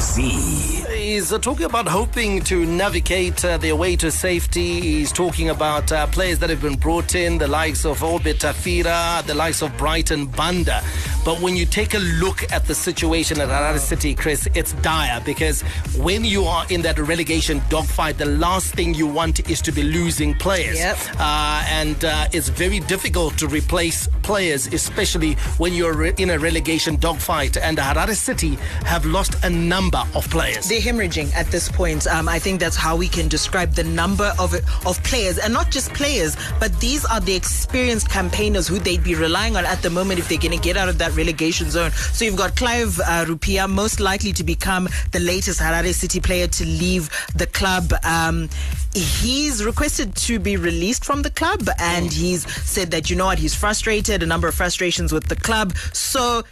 Z. 0.00 0.84
He's 1.02 1.32
uh, 1.32 1.38
talking 1.40 1.66
about 1.66 1.88
hoping 1.88 2.42
to 2.42 2.64
navigate 2.64 3.44
uh, 3.44 3.58
their 3.58 3.74
way 3.74 3.96
to 3.96 4.08
safety. 4.12 4.80
He's 4.80 5.10
talking 5.10 5.50
about 5.50 5.90
uh, 5.90 6.06
players 6.06 6.38
that 6.38 6.48
have 6.48 6.62
been 6.62 6.76
brought 6.76 7.16
in, 7.16 7.38
the 7.38 7.48
likes 7.48 7.84
of 7.84 8.04
Obed 8.04 8.38
Tafira, 8.38 9.26
the 9.26 9.34
likes 9.34 9.62
of 9.62 9.76
Brighton 9.76 10.26
Banda. 10.26 10.80
But 11.24 11.40
when 11.40 11.56
you 11.56 11.66
take 11.66 11.94
a 11.94 11.98
look 11.98 12.50
at 12.52 12.66
the 12.66 12.74
situation 12.74 13.40
at 13.40 13.48
Harare 13.48 13.78
City, 13.78 14.14
Chris, 14.14 14.48
it's 14.54 14.72
dire 14.74 15.20
because 15.24 15.62
when 15.96 16.24
you 16.24 16.44
are 16.44 16.66
in 16.68 16.82
that 16.82 16.98
relegation 16.98 17.60
dogfight, 17.68 18.18
the 18.18 18.26
last 18.26 18.74
thing 18.74 18.94
you 18.94 19.06
want 19.06 19.48
is 19.50 19.60
to 19.62 19.72
be 19.72 19.82
losing 19.82 20.34
players. 20.34 20.78
Yep. 20.78 20.98
Uh, 21.18 21.64
and 21.68 22.04
uh, 22.04 22.26
it's 22.32 22.48
very 22.48 22.80
difficult 22.80 23.38
to 23.38 23.48
replace 23.48 24.08
players, 24.22 24.66
especially 24.68 25.34
when 25.58 25.72
you're 25.74 26.06
in 26.06 26.30
a 26.30 26.38
relegation 26.38 26.96
dogfight. 26.96 27.56
And 27.56 27.78
Harare 27.78 28.16
City 28.16 28.56
have 28.84 29.04
lost 29.04 29.34
a 29.44 29.50
number 29.50 30.02
of 30.14 30.28
players. 30.30 30.68
They're 30.68 30.80
hemorrhaging 30.92 31.34
at 31.34 31.46
this 31.46 31.68
point. 31.68 32.06
Um, 32.06 32.28
I 32.28 32.38
think 32.38 32.60
that's 32.60 32.76
how 32.76 32.96
we 32.96 33.08
can 33.08 33.28
describe 33.28 33.72
the 33.72 33.84
number 33.84 34.32
of 34.38 34.54
of 34.86 35.02
players, 35.04 35.38
and 35.38 35.52
not 35.52 35.70
just 35.70 35.92
players, 35.94 36.36
but 36.60 36.78
these 36.80 37.04
are 37.04 37.20
the 37.20 37.34
experienced 37.34 38.08
campaigners 38.08 38.68
who 38.68 38.78
they'd 38.78 39.02
be 39.02 39.14
relying 39.14 39.56
on 39.56 39.64
at 39.64 39.82
the 39.82 39.90
moment 39.90 40.18
if 40.18 40.28
they're 40.28 40.38
going 40.38 40.56
to 40.56 40.62
get 40.62 40.76
out 40.76 40.88
of 40.88 40.98
that 40.98 41.14
relegation 41.16 41.70
zone. 41.70 41.90
So 41.90 42.24
you've 42.24 42.36
got 42.36 42.56
Clive 42.56 42.98
uh, 43.00 43.24
Rupia, 43.26 43.68
most 43.68 44.00
likely 44.00 44.32
to 44.32 44.44
become 44.44 44.88
the 45.12 45.20
latest 45.20 45.60
Harare 45.60 45.94
City 45.94 46.20
player 46.20 46.46
to 46.46 46.64
leave 46.64 47.10
the 47.34 47.46
club. 47.46 47.92
Um, 48.04 48.48
he's 48.94 49.64
requested 49.64 50.14
to 50.14 50.38
be 50.38 50.56
released 50.56 51.04
from 51.04 51.22
the 51.22 51.30
club, 51.30 51.68
and 51.78 52.12
he's 52.12 52.50
said 52.62 52.90
that 52.90 53.10
you 53.10 53.16
know 53.16 53.26
what, 53.26 53.38
he's 53.38 53.54
frustrated, 53.54 54.22
a 54.22 54.26
number 54.26 54.48
of 54.48 54.54
frustrations 54.54 55.12
with 55.12 55.28
the 55.28 55.36
club. 55.36 55.74
So 55.92 56.42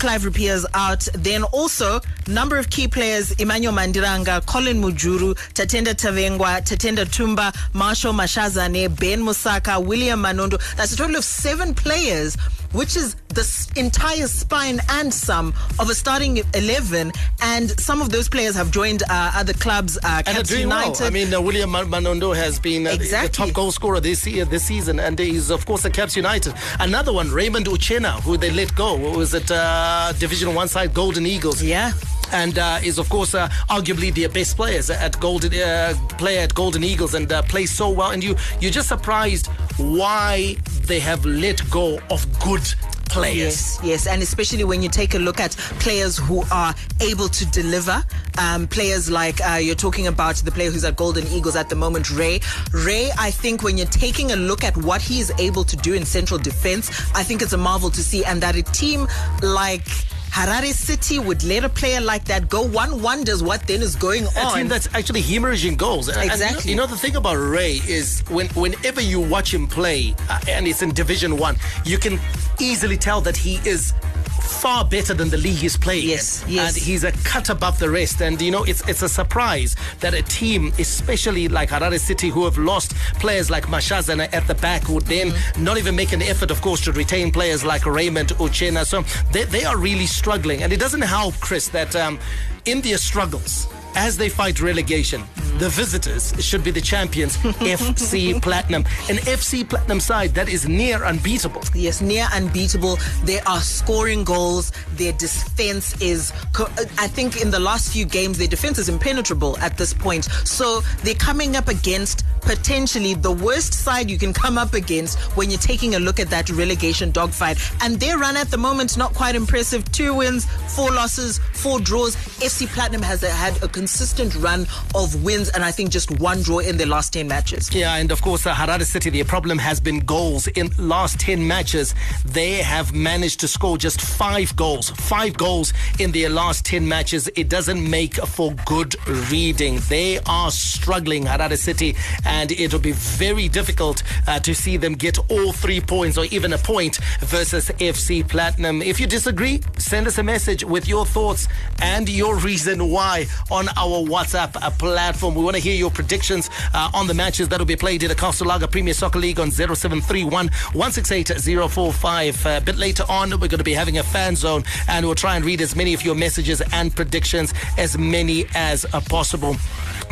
Clive 0.00 0.24
Rupia's 0.24 0.66
out. 0.72 1.06
Then 1.12 1.44
also, 1.44 2.00
number 2.26 2.56
of 2.56 2.70
key 2.70 2.88
players, 2.88 3.32
Emmanuel 3.32 3.74
Mandiranga, 3.74 4.44
Colin 4.46 4.80
Mujuru, 4.80 5.34
Tatenda 5.52 5.92
Tavengwa, 5.94 6.62
Tatenda 6.62 7.04
Tumba, 7.04 7.52
Marshall 7.74 8.14
Mashazane, 8.14 8.98
Ben 8.98 9.20
Musaka, 9.20 9.84
William 9.84 10.22
Manondo. 10.22 10.58
That's 10.76 10.94
a 10.94 10.96
total 10.96 11.16
of 11.16 11.24
seven 11.24 11.74
players, 11.74 12.34
which 12.72 12.96
is 12.96 13.16
the 13.28 13.72
entire 13.76 14.26
spine 14.26 14.80
and 14.90 15.12
some 15.12 15.54
of 15.78 15.88
a 15.90 15.94
starting 15.94 16.42
11. 16.54 17.12
And 17.42 17.70
some 17.80 18.00
of 18.02 18.10
those 18.10 18.28
players 18.28 18.54
have 18.56 18.70
joined 18.70 19.02
uh, 19.04 19.32
other 19.34 19.52
clubs, 19.52 19.98
uh, 20.02 20.22
Caps 20.24 20.50
United. 20.50 20.98
well. 21.00 21.06
I 21.06 21.10
mean, 21.10 21.32
uh, 21.32 21.40
William 21.40 21.70
Manondo 21.70 22.34
has 22.34 22.58
been 22.58 22.86
uh, 22.86 22.96
the- 22.96 23.04
the 23.22 23.28
top 23.32 23.52
goal 23.52 23.72
scorer 23.72 24.00
this 24.00 24.26
year, 24.26 24.44
this 24.44 24.64
season, 24.64 24.98
and 25.00 25.18
he's 25.18 25.50
of 25.50 25.64
course 25.66 25.84
at 25.84 25.92
Caps 25.92 26.16
United. 26.16 26.54
Another 26.78 27.12
one, 27.12 27.30
Raymond 27.30 27.66
Uchena, 27.66 28.20
who 28.22 28.36
they 28.36 28.50
let 28.50 28.74
go, 28.74 28.94
What 28.96 29.16
was 29.16 29.34
at 29.34 29.50
uh, 29.50 30.12
Division 30.18 30.54
One 30.54 30.68
side 30.68 30.94
Golden 30.94 31.26
Eagles. 31.26 31.62
Yeah. 31.62 31.92
And 32.32 32.60
uh, 32.60 32.78
is 32.84 32.98
of 32.98 33.08
course 33.08 33.34
uh, 33.34 33.48
arguably 33.68 34.14
their 34.14 34.28
best 34.28 34.54
players 34.56 34.88
at 34.88 35.18
Golden 35.18 35.52
uh, 35.52 35.94
player 36.16 36.40
at 36.42 36.54
Golden 36.54 36.84
Eagles 36.84 37.14
and 37.14 37.30
uh, 37.32 37.42
plays 37.42 37.72
so 37.72 37.90
well. 37.90 38.10
And 38.12 38.22
you 38.22 38.36
you're 38.60 38.70
just 38.70 38.86
surprised 38.88 39.48
why 39.78 40.56
they 40.90 40.98
have 40.98 41.24
let 41.24 41.62
go 41.70 42.00
of 42.10 42.26
good 42.40 42.62
players. 43.04 43.76
Yes, 43.76 43.80
yes, 43.84 44.06
and 44.08 44.22
especially 44.22 44.64
when 44.64 44.82
you 44.82 44.88
take 44.88 45.14
a 45.14 45.18
look 45.18 45.38
at 45.38 45.52
players 45.78 46.18
who 46.18 46.42
are 46.50 46.74
able 47.00 47.28
to 47.28 47.46
deliver. 47.46 48.02
Um, 48.38 48.66
players 48.66 49.08
like 49.08 49.40
uh, 49.40 49.54
you're 49.54 49.76
talking 49.76 50.08
about 50.08 50.36
the 50.36 50.50
player 50.50 50.68
who's 50.68 50.84
at 50.84 50.96
Golden 50.96 51.24
Eagles 51.28 51.54
at 51.54 51.68
the 51.68 51.76
moment, 51.76 52.10
Ray. 52.10 52.40
Ray, 52.72 53.10
I 53.16 53.30
think 53.30 53.62
when 53.62 53.78
you're 53.78 53.86
taking 53.86 54.32
a 54.32 54.36
look 54.36 54.64
at 54.64 54.76
what 54.78 55.00
he 55.00 55.20
is 55.20 55.32
able 55.38 55.62
to 55.62 55.76
do 55.76 55.94
in 55.94 56.04
central 56.04 56.40
defense, 56.40 56.88
I 57.14 57.22
think 57.22 57.40
it's 57.40 57.52
a 57.52 57.58
marvel 57.58 57.90
to 57.90 58.02
see, 58.02 58.24
and 58.24 58.42
that 58.42 58.56
a 58.56 58.62
team 58.64 59.06
like. 59.42 59.86
Harare 60.30 60.72
City 60.72 61.18
would 61.18 61.42
let 61.44 61.64
a 61.64 61.68
player 61.68 62.00
like 62.00 62.24
that 62.26 62.48
go. 62.48 62.62
One 62.62 63.02
wonders 63.02 63.42
what 63.42 63.66
then 63.66 63.82
is 63.82 63.96
going 63.96 64.24
a 64.36 64.40
on. 64.40 64.56
team 64.56 64.68
that's 64.68 64.88
actually 64.94 65.22
hemorrhaging 65.22 65.76
goals. 65.76 66.08
And- 66.08 66.16
and 66.18 66.24
you 66.24 66.28
know- 66.28 66.34
Exactly. 66.34 66.70
you, 66.70 66.76
know, 66.76 66.86
the 66.86 66.96
thing 66.96 67.16
about 67.16 67.34
Ray 67.36 67.80
is 67.86 68.22
when 68.28 68.46
whenever 68.50 69.00
you 69.00 69.20
watch 69.20 69.52
him 69.52 69.66
play, 69.66 70.14
uh, 70.28 70.38
and 70.48 70.66
it's 70.68 70.82
in 70.82 70.92
Division 70.92 71.36
One, 71.36 71.56
you 71.84 71.98
can 71.98 72.20
easily 72.60 72.96
tell 72.96 73.20
that 73.22 73.36
he 73.36 73.60
is 73.64 73.92
far 74.40 74.84
better 74.84 75.14
than 75.14 75.28
the 75.28 75.36
league 75.36 75.58
he's 75.58 75.76
playing. 75.76 76.08
Yes, 76.08 76.44
yes. 76.48 76.76
And 76.76 76.84
he's 76.84 77.04
a 77.04 77.12
cut 77.24 77.48
above 77.50 77.78
the 77.78 77.90
rest. 77.90 78.20
And 78.22 78.40
you 78.40 78.50
know, 78.50 78.64
it's 78.64 78.86
it's 78.88 79.02
a 79.02 79.08
surprise 79.08 79.76
that 80.00 80.14
a 80.14 80.22
team, 80.22 80.72
especially 80.78 81.48
like 81.48 81.70
Harare 81.70 81.98
City, 81.98 82.28
who 82.28 82.44
have 82.44 82.58
lost 82.58 82.94
players 83.18 83.50
like 83.50 83.66
Mashazana 83.66 84.32
at 84.32 84.46
the 84.46 84.54
back, 84.54 84.88
would 84.88 85.04
then 85.04 85.32
not 85.58 85.78
even 85.78 85.94
make 85.94 86.12
an 86.12 86.22
effort, 86.22 86.50
of 86.50 86.60
course, 86.60 86.80
to 86.82 86.92
retain 86.92 87.30
players 87.30 87.64
like 87.64 87.86
Raymond 87.86 88.30
Uchena. 88.38 88.84
So 88.84 89.02
they, 89.32 89.44
they 89.44 89.64
are 89.64 89.76
really 89.76 90.06
struggling. 90.06 90.62
And 90.62 90.72
it 90.72 90.80
doesn't 90.80 91.02
help, 91.02 91.34
Chris, 91.40 91.68
that 91.68 91.94
um, 91.96 92.18
in 92.64 92.80
their 92.80 92.98
struggles, 92.98 93.66
as 93.96 94.16
they 94.16 94.28
fight 94.28 94.60
relegation, 94.60 95.22
the 95.58 95.68
visitors 95.68 96.32
should 96.44 96.64
be 96.64 96.70
the 96.70 96.80
champions, 96.80 97.36
FC 97.60 98.40
Platinum. 98.40 98.84
An 99.08 99.16
FC 99.16 99.68
Platinum 99.68 100.00
side 100.00 100.30
that 100.34 100.48
is 100.48 100.66
near 100.68 101.04
unbeatable. 101.04 101.62
Yes, 101.74 102.00
near 102.00 102.26
unbeatable. 102.32 102.98
They 103.24 103.40
are 103.40 103.60
scoring 103.60 104.24
goals. 104.24 104.72
Their 104.94 105.12
defense 105.12 106.00
is, 106.00 106.32
co- 106.52 106.68
I 106.98 107.08
think, 107.08 107.40
in 107.42 107.50
the 107.50 107.60
last 107.60 107.92
few 107.92 108.04
games, 108.06 108.38
their 108.38 108.48
defense 108.48 108.78
is 108.78 108.88
impenetrable 108.88 109.58
at 109.58 109.76
this 109.76 109.92
point. 109.92 110.24
So 110.44 110.80
they're 111.02 111.14
coming 111.14 111.56
up 111.56 111.68
against 111.68 112.24
potentially 112.42 113.14
the 113.14 113.32
worst 113.32 113.74
side 113.74 114.10
you 114.10 114.18
can 114.18 114.32
come 114.32 114.58
up 114.58 114.74
against 114.74 115.18
when 115.36 115.50
you're 115.50 115.58
taking 115.58 115.94
a 115.94 115.98
look 115.98 116.20
at 116.20 116.30
that 116.30 116.50
relegation 116.50 117.10
dogfight. 117.10 117.58
And 117.82 117.98
their 118.00 118.18
run 118.18 118.36
at 118.36 118.50
the 118.50 118.58
moment 118.58 118.96
not 118.96 119.14
quite 119.14 119.34
impressive. 119.34 119.90
Two 119.92 120.14
wins, 120.14 120.46
four 120.74 120.90
losses, 120.90 121.38
four 121.54 121.80
draws. 121.80 122.16
FC 122.40 122.66
Platinum 122.66 123.02
has 123.02 123.22
had 123.22 123.62
a 123.62 123.68
consistent 123.68 124.34
run 124.36 124.66
of 124.94 125.22
wins, 125.22 125.48
and 125.50 125.64
I 125.64 125.70
think 125.70 125.90
just 125.90 126.10
one 126.20 126.42
draw 126.42 126.58
in 126.58 126.76
their 126.76 126.86
last 126.86 127.12
ten 127.12 127.28
matches. 127.28 127.72
Yeah, 127.74 127.96
and 127.96 128.10
of 128.10 128.22
course, 128.22 128.46
uh, 128.46 128.54
Harare 128.54 128.84
City, 128.84 129.10
their 129.10 129.24
problem 129.24 129.58
has 129.58 129.80
been 129.80 130.00
goals. 130.00 130.46
In 130.48 130.70
last 130.78 131.20
10 131.20 131.46
matches, 131.46 131.94
they 132.24 132.54
have 132.56 132.92
managed 132.94 133.40
to 133.40 133.48
score 133.48 133.78
just 133.78 134.00
five 134.00 134.54
goals. 134.56 134.90
Five 134.90 135.36
goals 135.36 135.72
in 135.98 136.12
their 136.12 136.28
last 136.28 136.64
10 136.64 136.86
matches. 136.86 137.28
It 137.36 137.48
doesn't 137.48 137.88
make 137.88 138.14
for 138.14 138.52
good 138.66 138.96
reading. 139.30 139.80
They 139.88 140.18
are 140.26 140.50
struggling, 140.50 141.24
Harare 141.24 141.56
City, 141.58 141.94
and 142.30 142.52
it'll 142.52 142.80
be 142.80 142.92
very 142.92 143.48
difficult 143.48 144.02
uh, 144.26 144.38
to 144.40 144.54
see 144.54 144.76
them 144.76 144.94
get 144.94 145.18
all 145.30 145.52
three 145.52 145.80
points 145.80 146.16
or 146.16 146.24
even 146.26 146.52
a 146.52 146.58
point 146.58 146.96
versus 147.20 147.68
FC 147.78 148.26
Platinum. 148.26 148.80
If 148.80 149.00
you 149.00 149.06
disagree, 149.06 149.60
send 149.76 150.06
us 150.06 150.16
a 150.18 150.22
message 150.22 150.64
with 150.64 150.88
your 150.88 151.04
thoughts 151.04 151.48
and 151.82 152.08
your 152.08 152.36
reason 152.36 152.88
why 152.88 153.26
on 153.50 153.68
our 153.70 153.98
WhatsApp 154.06 154.56
uh, 154.62 154.70
platform. 154.70 155.34
We 155.34 155.42
want 155.42 155.56
to 155.56 155.62
hear 155.62 155.74
your 155.74 155.90
predictions 155.90 156.48
uh, 156.72 156.90
on 156.94 157.06
the 157.06 157.14
matches 157.14 157.48
that 157.48 157.58
will 157.58 157.66
be 157.66 157.76
played 157.76 158.02
in 158.02 158.08
the 158.08 158.14
Castle 158.14 158.46
Lager 158.46 158.68
Premier 158.68 158.94
Soccer 158.94 159.18
League 159.18 159.40
on 159.40 159.50
0731 159.50 160.48
168 160.48 161.30
A 161.30 162.60
bit 162.64 162.76
later 162.76 163.04
on, 163.08 163.30
we're 163.30 163.48
going 163.48 163.58
to 163.58 163.64
be 163.64 163.74
having 163.74 163.98
a 163.98 164.02
fan 164.02 164.36
zone 164.36 164.64
and 164.88 165.04
we'll 165.04 165.14
try 165.14 165.36
and 165.36 165.44
read 165.44 165.60
as 165.60 165.74
many 165.74 165.92
of 165.94 166.04
your 166.04 166.14
messages 166.14 166.62
and 166.72 166.94
predictions, 166.94 167.52
as 167.76 167.98
many 167.98 168.46
as 168.54 168.86
uh, 168.94 169.00
possible. 169.00 169.56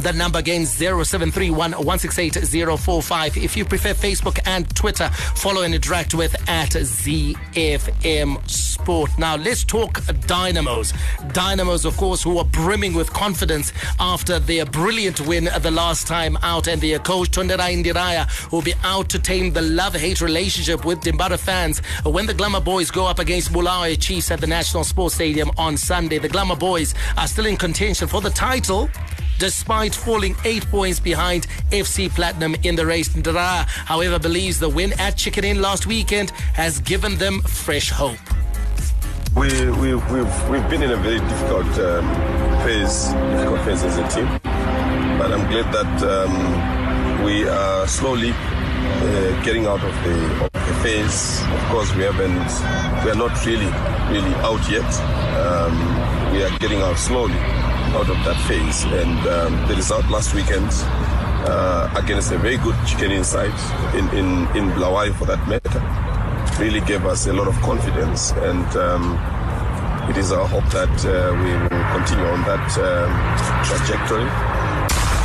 That 0.03 0.15
number 0.15 0.39
again 0.39 0.65
0731 0.65 1.73
168 1.73 2.35
045. 2.79 3.37
If 3.37 3.57
you 3.57 3.65
prefer 3.65 3.95
Facebook 3.95 4.39
and 4.47 4.73
Twitter, 4.75 5.09
follow 5.09 5.63
and 5.63 5.75
interact 5.75 6.15
with 6.15 6.35
at 6.49 6.71
ZFM 6.71 8.49
Sport. 8.49 9.11
Now 9.19 9.37
let's 9.37 9.65
talk 9.65 9.95
Dynamos. 10.27 10.95
Dynamos, 11.33 11.85
of 11.85 11.97
course, 11.97 12.23
who 12.23 12.39
are 12.39 12.45
brimming 12.45 12.95
with 12.95 13.13
confidence 13.13 13.73
after 13.99 14.39
their 14.39 14.65
brilliant 14.65 15.21
win 15.21 15.49
the 15.61 15.71
last 15.71 16.07
time 16.07 16.39
out, 16.43 16.69
and 16.69 16.81
their 16.81 17.01
coach 17.01 17.33
Tonderai 17.33 17.83
Ndiraya 17.83 18.53
will 18.53 18.63
be 18.63 18.75
out 18.85 19.09
to 19.11 19.19
tame 19.19 19.53
the 19.53 19.63
love-hate 19.63 20.21
relationship 20.21 20.85
with 20.85 21.01
Dimbare 21.01 21.39
fans 21.39 21.81
when 22.05 22.27
the 22.27 22.35
Glamour 22.35 22.61
Boys 22.61 22.91
go 22.91 23.07
up 23.07 23.19
against 23.19 23.53
Bulawayo 23.53 23.97
Chiefs 24.01 24.31
at 24.31 24.41
the 24.41 24.47
National 24.47 24.85
Sports 24.85 25.17
Stadium 25.17 25.51
on 25.59 25.77
Sunday. 25.77 26.19
The 26.19 26.29
Glamour 26.29 26.57
Boys 26.57 26.95
are 27.17 27.27
still 27.27 27.47
in 27.47 27.57
contention 27.57 28.07
for 28.07 28.21
the 28.21 28.31
title 28.31 28.89
despite 29.39 29.95
falling 29.95 30.37
eight 30.45 30.67
points 30.67 31.01
behind 31.01 31.47
FC 31.71 32.11
Platinum 32.11 32.55
in 32.63 32.77
the 32.77 32.85
race. 32.85 33.09
Ndara, 33.09 33.65
however, 33.67 34.19
believes 34.19 34.59
the 34.59 34.69
win 34.69 34.93
at 34.99 35.17
Chicken 35.17 35.45
Inn 35.45 35.63
last 35.63 35.87
weekend 35.87 36.31
has 36.55 36.81
given 36.81 37.17
them 37.17 37.41
fresh 37.43 37.91
hope. 37.91 38.19
We, 39.37 39.49
we've, 39.71 40.11
we've, 40.11 40.51
we've 40.51 40.69
been 40.69 40.83
in 40.83 40.91
a 40.91 40.97
very 40.97 41.21
difficult 41.21 41.79
um, 41.79 42.05
phase, 42.65 43.13
difficult 43.31 43.61
phase 43.65 43.85
as 43.85 43.97
a 43.99 44.09
team. 44.09 44.27
But 45.19 45.33
I'm 45.33 45.49
glad 45.51 45.73
that 45.73 46.03
um, 46.03 47.25
we 47.25 47.49
are 47.49 47.87
slowly 47.87 48.31
uh, 48.33 49.43
getting 49.45 49.67
out 49.67 49.83
of 49.83 49.95
the, 50.05 50.45
of 50.45 50.53
the 50.53 50.75
phase. 50.83 51.43
Of 51.43 51.65
course, 51.71 51.95
we 51.95 52.03
haven't, 52.03 53.05
we 53.05 53.11
are 53.11 53.15
not 53.15 53.45
really, 53.47 53.67
really 54.11 54.35
out 54.43 54.69
yet. 54.71 54.91
Um, 55.39 56.33
we 56.33 56.43
are 56.43 56.59
getting 56.59 56.81
out 56.81 56.99
slowly 56.99 57.39
out 57.95 58.09
of 58.09 58.17
that 58.25 58.37
phase. 58.49 58.85
And 58.85 59.19
um, 59.29 59.69
the 59.69 59.75
result 59.77 60.07
last 60.11 60.35
weekend 60.35 60.69
uh, 61.47 61.93
against 61.97 62.33
a 62.33 62.39
very 62.39 62.57
good 62.57 62.77
chicken 62.87 63.11
inside 63.11 63.55
in, 63.95 64.09
in, 64.17 64.47
in 64.57 64.71
Bulawayo 64.73 65.13
for 65.15 65.27
that 65.27 65.47
matter 65.49 65.81
really 66.59 66.81
gave 66.81 67.07
us 67.07 67.27
a 67.27 67.33
lot 67.33 67.49
of 67.49 67.55
confidence. 67.61 68.33
And 68.33 68.67
um, 68.77 69.19
it 70.11 70.17
is 70.17 70.33
our 70.33 70.47
hope 70.47 70.69
that 70.71 71.05
uh, 71.05 71.35
we 71.43 71.53
will 71.53 71.85
continue 71.95 72.27
on 72.27 72.43
that 72.45 72.79
um, 72.79 73.11
trajectory. 73.65 74.29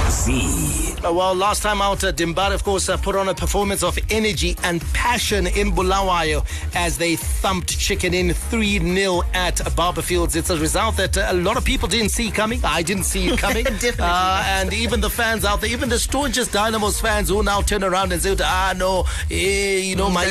Z. 0.10 0.93
Uh, 1.06 1.12
well, 1.12 1.36
last 1.36 1.62
time 1.62 1.82
out, 1.82 2.02
uh, 2.06 2.14
Dimbare, 2.14 2.54
of 2.54 2.64
course, 2.64 2.88
uh, 2.88 2.96
put 2.96 3.14
on 3.14 3.28
a 3.28 3.34
performance 3.34 3.84
of 3.84 3.98
energy 4.10 4.56
and 4.64 4.82
passion 4.94 5.48
in 5.48 5.72
Bulawayo 5.72 6.46
as 6.76 6.98
they 6.98 7.18
thumped 7.18 7.78
Chicken 7.78 8.14
Inn 8.14 8.34
3 8.34 8.80
0 8.80 9.22
at 9.34 9.56
Barbourfields. 9.76 10.38
It's 10.38 10.50
a 10.50 10.58
result 10.58 10.96
that 10.96 11.18
uh, 11.18 11.28
a 11.28 11.34
lot 11.34 11.58
of 11.58 11.66
people 11.66 11.90
didn't 11.90 12.12
see 12.12 12.32
coming. 12.32 12.64
I 12.64 12.84
didn't 12.84 13.04
see 13.04 13.28
it 13.28 13.40
coming. 13.40 13.64
Definitely. 13.66 14.06
Uh, 14.06 14.44
and 14.46 14.74
even 14.74 15.02
the 15.02 15.10
fans 15.10 15.44
out 15.44 15.60
there, 15.60 15.70
even 15.70 15.90
the 15.90 16.00
staunchest 16.00 16.54
Dynamos 16.54 17.02
fans 17.02 17.28
who 17.28 17.44
now 17.44 17.62
turn 17.62 17.84
around 17.84 18.14
and 18.14 18.22
say, 18.22 18.38
ah, 18.40 18.74
no, 18.78 19.04
eh, 19.30 19.80
you 19.80 19.98
know, 19.98 20.10
my 20.10 20.24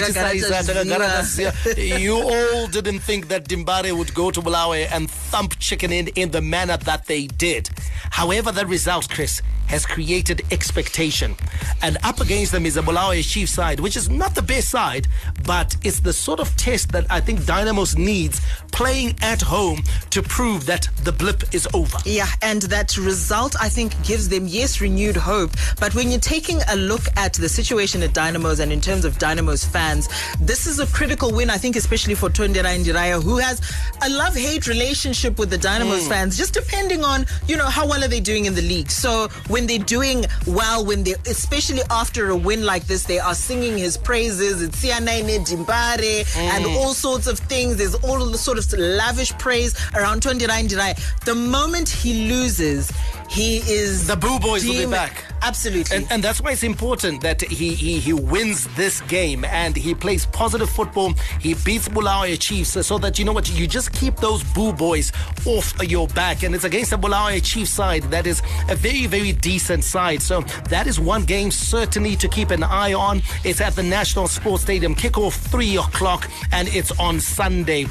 you 1.77 2.15
all 2.15 2.67
didn't 2.69 3.01
think 3.01 3.29
that 3.29 3.47
Dimbare 3.47 3.93
would 3.93 4.15
go 4.15 4.31
to 4.31 4.41
Bulawayo 4.41 4.89
and 4.91 5.11
thump 5.11 5.59
Chicken 5.59 5.93
Inn 5.93 6.09
in 6.15 6.31
the 6.31 6.41
manner 6.41 6.79
that 6.79 7.07
they 7.07 7.27
did. 7.27 7.69
However, 8.11 8.53
the 8.53 8.65
result, 8.65 9.11
Chris, 9.11 9.43
has 9.73 9.87
created 9.87 10.43
expectation. 10.63 11.35
And 11.83 11.99
up 12.05 12.21
against 12.21 12.53
them 12.53 12.65
is 12.67 12.77
a 12.77 12.83
Bulawayo 12.83 13.23
Chief 13.23 13.49
side, 13.49 13.81
which 13.81 13.97
is 13.97 14.09
not 14.09 14.37
the 14.37 14.43
best 14.43 14.69
side, 14.69 15.09
but 15.45 15.77
it's 15.83 15.99
the 15.99 16.13
sort 16.13 16.39
of 16.39 16.49
test 16.57 16.93
that 16.93 17.05
I 17.11 17.21
think 17.21 17.45
Dynamos 17.45 17.97
needs 17.99 18.41
playing 18.71 19.17
at 19.23 19.43
home 19.43 19.83
to 20.11 20.23
prove 20.23 20.67
that 20.67 20.89
the 21.03 21.11
blip 21.11 21.53
is 21.53 21.67
over. 21.75 21.99
Yeah, 22.05 22.29
and 22.43 22.63
that 22.77 22.97
result, 22.97 23.57
I 23.61 23.69
think, 23.69 23.91
gives 24.05 24.29
them, 24.29 24.47
yes, 24.47 24.81
renewed 24.81 25.17
hope. 25.17 25.51
But 25.81 25.95
when 25.97 26.11
you're 26.13 26.21
taking 26.37 26.61
a 26.69 26.77
look 26.77 27.03
at 27.17 27.33
the 27.35 27.49
situation 27.49 28.03
at 28.05 28.15
Dynamos 28.15 28.61
and 28.61 28.71
in 28.73 28.81
terms 28.81 29.05
of 29.05 29.19
Dynamos 29.19 29.65
fans, 29.65 30.09
this 30.41 30.67
is 30.69 30.79
a 30.79 30.87
critical 30.87 31.33
win, 31.33 31.51
I 31.51 31.59
think, 31.59 31.75
especially 31.75 32.15
for 32.15 32.31
Tonderai 32.31 32.85
Ndiraya, 32.85 33.21
who 33.21 33.39
has 33.39 33.61
a 34.07 34.09
love 34.11 34.37
hate 34.37 34.69
relationship 34.69 35.39
with 35.41 35.51
the 35.51 35.59
Dynamos 35.59 36.05
Mm. 36.05 36.09
fans, 36.09 36.39
just 36.39 36.55
depending 36.55 37.03
on, 37.05 37.27
you 37.49 37.57
know, 37.57 37.67
how 37.67 37.85
well 37.87 38.03
are 38.05 38.09
they 38.09 38.21
doing 38.21 38.45
in 38.45 38.55
the 38.55 38.63
league. 38.63 38.91
So 38.91 39.29
when 39.49 39.67
they're 39.67 39.79
doing 39.99 40.25
well, 40.55 40.85
when 40.85 41.03
they, 41.05 41.15
especially 41.27 41.83
after 41.91 42.31
a 42.31 42.37
win 42.37 42.65
like 42.65 42.87
this, 42.87 43.05
they 43.05 43.19
are 43.19 43.35
singing 43.35 43.77
his 43.79 43.97
praises. 43.97 44.63
It's 44.63 44.83
Sianaine 44.83 45.45
Dimbare 45.47 46.25
and 46.37 46.65
Mm. 46.65 46.77
all 46.77 46.95
sorts 46.95 47.27
of 47.27 47.39
things. 47.39 47.77
There's 47.77 47.95
all 47.97 48.25
the 48.27 48.39
sort 48.39 48.59
of 48.59 48.73
lavish 48.79 49.33
praise 49.39 49.75
around 49.95 50.23
Tonderai 50.23 50.69
Ndiraya. 50.69 50.99
The 51.25 51.35
moment 51.35 51.89
he 51.89 52.29
loses, 52.29 52.91
he 53.33 53.59
is 53.61 54.07
The 54.07 54.17
Boo 54.17 54.39
Boys 54.39 54.67
will 54.67 54.75
be 54.75 54.87
back. 54.87 55.25
Absolutely. 55.41 55.97
And, 55.97 56.07
and 56.13 56.23
that's 56.23 56.41
why 56.41 56.53
it's 56.53 56.63
important 56.63 57.23
that 57.23 57.41
he, 57.41 57.75
he 57.75 57.99
he 57.99 58.13
wins 58.13 58.69
this 58.77 59.01
game 59.03 59.45
and 59.47 59.75
he 59.75 59.95
plays 59.95 60.27
positive 60.27 60.69
football. 60.69 61.15
He 61.41 61.55
beats 61.55 61.89
Bulawayo 61.89 62.37
Chiefs 62.37 62.87
so 62.87 62.99
that 62.99 63.19
you 63.19 63.25
know 63.25 63.33
what 63.33 63.51
you 63.51 63.67
just 63.67 63.93
keep 63.93 64.17
those 64.17 64.45
boo 64.45 64.73
boys 64.73 65.13
off 65.47 65.73
your 65.83 66.09
back. 66.09 66.43
And 66.43 66.55
it's 66.55 66.65
against 66.65 66.91
the 66.91 66.99
Bulawayo 66.99 67.41
Chiefs 67.41 67.71
side 67.71 68.03
that 68.05 68.27
is 68.27 68.43
a 68.69 68.77
very 68.77 69.07
very 69.07 69.33
decent 69.33 69.83
side. 69.83 70.21
So 70.21 70.43
that 70.69 70.87
is 70.87 71.01
one 71.01 71.25
game 71.25 71.51
certainly 71.51 72.17
to 72.17 72.29
keep 72.29 72.51
an 72.51 72.63
eye 72.63 72.93
on. 72.93 73.23
It's 73.45 73.63
at 73.63 73.75
the 73.75 73.83
National 73.83 74.29
Sports 74.29 74.63
Stadium. 74.63 74.95
Kickoff 74.95 75.33
three 75.33 75.79
o'clock 75.79 76.31
and 76.53 76.69
it's 76.69 76.93
on 77.01 77.19
Sunday. 77.19 77.87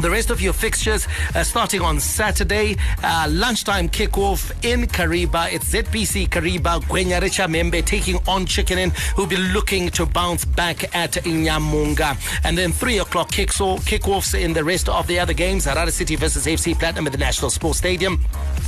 The 0.00 0.10
rest 0.10 0.30
of 0.30 0.40
your 0.40 0.52
fixtures 0.52 1.06
uh, 1.34 1.42
starting 1.42 1.80
on 1.80 1.98
Saturday, 2.00 2.76
uh, 3.02 3.26
lunchtime 3.30 3.88
kickoff 3.88 4.50
in 4.64 4.86
Kariba. 4.86 5.52
It's 5.52 5.72
ZPC 5.72 6.28
Kariba, 6.28 6.82
Gwenyarecha 6.82 7.48
Membe 7.48 7.84
taking 7.84 8.18
on 8.28 8.44
Chicken 8.44 8.78
Inn, 8.78 8.90
who'll 9.16 9.26
be 9.26 9.36
looking 9.36 9.88
to 9.90 10.04
bounce 10.04 10.44
back 10.44 10.94
at 10.94 11.12
Inyamunga. 11.12 12.18
And 12.44 12.58
then 12.58 12.72
3 12.72 12.98
o'clock 12.98 13.30
kicks 13.30 13.60
off, 13.60 13.84
kickoffs 13.86 14.38
in 14.38 14.52
the 14.52 14.64
rest 14.64 14.88
of 14.88 15.06
the 15.06 15.18
other 15.18 15.32
games. 15.32 15.64
Harare 15.66 15.90
City 15.90 16.16
versus 16.16 16.46
FC 16.46 16.78
Platinum 16.78 17.06
at 17.06 17.12
the 17.12 17.18
National 17.18 17.50
Sports 17.50 17.78
Stadium. 17.78 18.22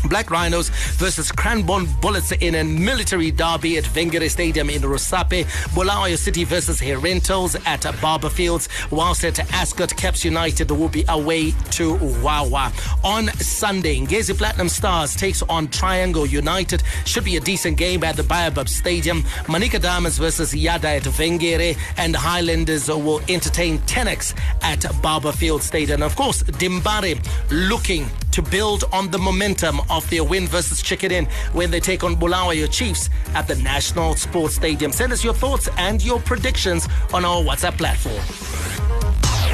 Black 0.09 0.31
Rhinos 0.31 0.69
versus 0.97 1.33
Cranborne 1.33 2.01
Bullets 2.01 2.33
in 2.33 2.55
a 2.55 2.65
military 2.65 3.31
derby 3.31 3.77
at 3.77 3.85
Vengere 3.85 4.31
Stadium 4.31 4.71
in 4.71 4.83
Rusape. 4.83 5.45
Bulawayo 5.75 6.17
City 6.17 6.45
versus 6.45 6.81
Herentals 6.81 7.57
at 7.67 7.83
Barbourfields. 8.01 8.69
Whilst 8.91 9.25
at 9.25 9.39
Ascot, 9.53 9.95
Caps 9.97 10.25
United 10.25 10.71
will 10.71 10.89
be 10.89 11.05
away 11.17 11.53
to 11.73 11.95
Wawa. 12.23 12.73
On 13.03 13.29
Sunday, 13.39 13.99
Ngezi 14.01 14.37
Platinum 14.37 14.69
Stars 14.69 15.17
takes 15.17 15.43
on 15.43 15.69
Triangle 15.69 16.27
United. 16.27 16.83
Should 17.05 17.25
be 17.25 17.37
a 17.37 17.41
decent 17.41 17.77
game 17.77 18.05
at 18.05 18.17
the 18.17 18.23
Baobab 18.23 18.69
Stadium. 18.69 19.25
Manica 19.49 19.79
Diamonds 19.79 20.19
versus 20.19 20.53
Yadah 20.55 20.99
at 20.99 21.03
Vengere. 21.03 21.77
And 21.97 22.15
Highlanders 22.15 22.89
will 22.89 23.21
entertain 23.29 23.79
Tenax 23.81 24.35
at 24.63 24.81
Barbourfield 25.03 25.63
Stadium. 25.63 26.03
And 26.03 26.05
of 26.05 26.17
course, 26.17 26.43
Dimbare 26.43 27.19
looking 27.51 28.07
to 28.33 28.43
build 28.43 28.85
on 28.93 29.11
the 29.11 29.19
momentum 29.19 29.81
of 29.89 30.09
their 30.11 30.23
win 30.23 30.47
versus 30.47 30.83
Chicken 30.83 31.11
Inn 31.11 31.25
when 31.53 31.71
they 31.71 31.81
take 31.81 32.05
on 32.05 32.15
Bulawayo 32.15 32.71
Chiefs 32.71 33.09
at 33.35 33.49
the 33.49 33.55
National 33.57 34.15
Sports 34.15 34.55
Stadium. 34.55 34.93
Send 34.93 35.13
us 35.13 35.25
your 35.25 35.33
thoughts 35.33 35.69
and 35.79 36.05
your 36.05 36.21
predictions 36.21 36.87
on 37.15 37.25
our 37.25 37.43
WhatsApp 37.43 37.79
platform. 37.79 38.86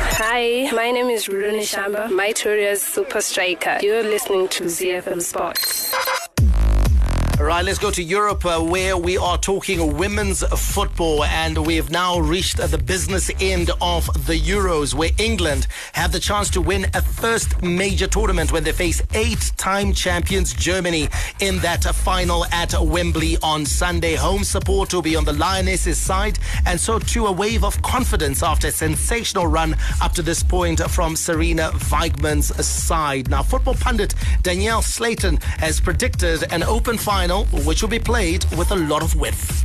Hi, 0.05 0.69
my 0.73 0.91
name 0.91 1.09
is 1.11 1.27
Rudoni 1.27 1.61
Shamba, 1.63 2.09
Mytoria's 2.09 2.83
Super 2.83 3.21
Striker. 3.21 3.79
You're 3.83 4.03
listening 4.03 4.49
to 4.49 4.65
ZFM 4.65 5.23
Sports. 5.23 5.82
All 7.39 7.47
right, 7.47 7.65
let's 7.65 7.79
go 7.79 7.91
to 7.91 8.03
Europe 8.03 8.45
uh, 8.45 8.61
where 8.61 8.97
we 8.97 9.17
are 9.17 9.39
talking 9.39 9.97
women's 9.97 10.43
football 10.43 11.25
and 11.25 11.67
we 11.67 11.77
have 11.77 11.91
now 11.91 12.19
reached 12.19 12.59
the 12.59 12.77
business 12.77 13.31
end 13.41 13.71
of 13.81 14.07
the 14.27 14.39
Euros 14.39 14.93
where 14.95 15.11
England 15.17 15.67
have 15.95 16.13
the 16.13 16.21
chance 16.21 16.51
to 16.51 16.61
win 16.61 16.85
a 16.93 17.01
first 17.01 17.63
major 17.63 18.07
tournament 18.07 18.53
when 18.53 18.63
they 18.65 18.71
face 18.71 19.03
eight-time 19.15 19.95
champions 19.95 20.53
Germany 20.53 21.09
in 21.41 21.59
that 21.61 21.83
final 21.83 22.45
at 22.47 22.75
Wembley 22.79 23.39
on 23.43 23.65
Sunday. 23.65 24.15
Home 24.15 24.45
support 24.45 24.93
will 24.93 25.03
be 25.03 25.17
on 25.17 25.25
the 25.25 25.33
Lionesses 25.33 25.99
side 25.99 26.39
and 26.67 26.79
so 26.79 26.99
too 26.99 27.27
a 27.27 27.33
wave 27.33 27.65
of 27.65 27.81
confidence 27.81 28.43
after 28.43 28.69
a 28.69 28.73
sensational 28.73 29.47
run 29.47 29.75
up 30.03 30.13
to 30.13 30.23
this 30.23 30.43
point 30.43 30.81
from 30.81 31.15
Sarina 31.15 31.73
Wiegman's 31.91 32.65
side. 32.65 33.31
Now, 33.31 33.43
football 33.43 33.75
pundit 33.75 34.15
Danielle 34.43 34.83
Slaton 34.83 35.43
has 35.43 35.81
predicted 35.81 36.45
an 36.53 36.63
open 36.63 36.99
final 36.99 37.22
which 37.65 37.83
will 37.83 37.89
be 37.89 37.99
played 37.99 38.45
with 38.57 38.71
a 38.73 38.77
lot 38.77 39.03
of 39.03 39.15
width. 39.15 39.65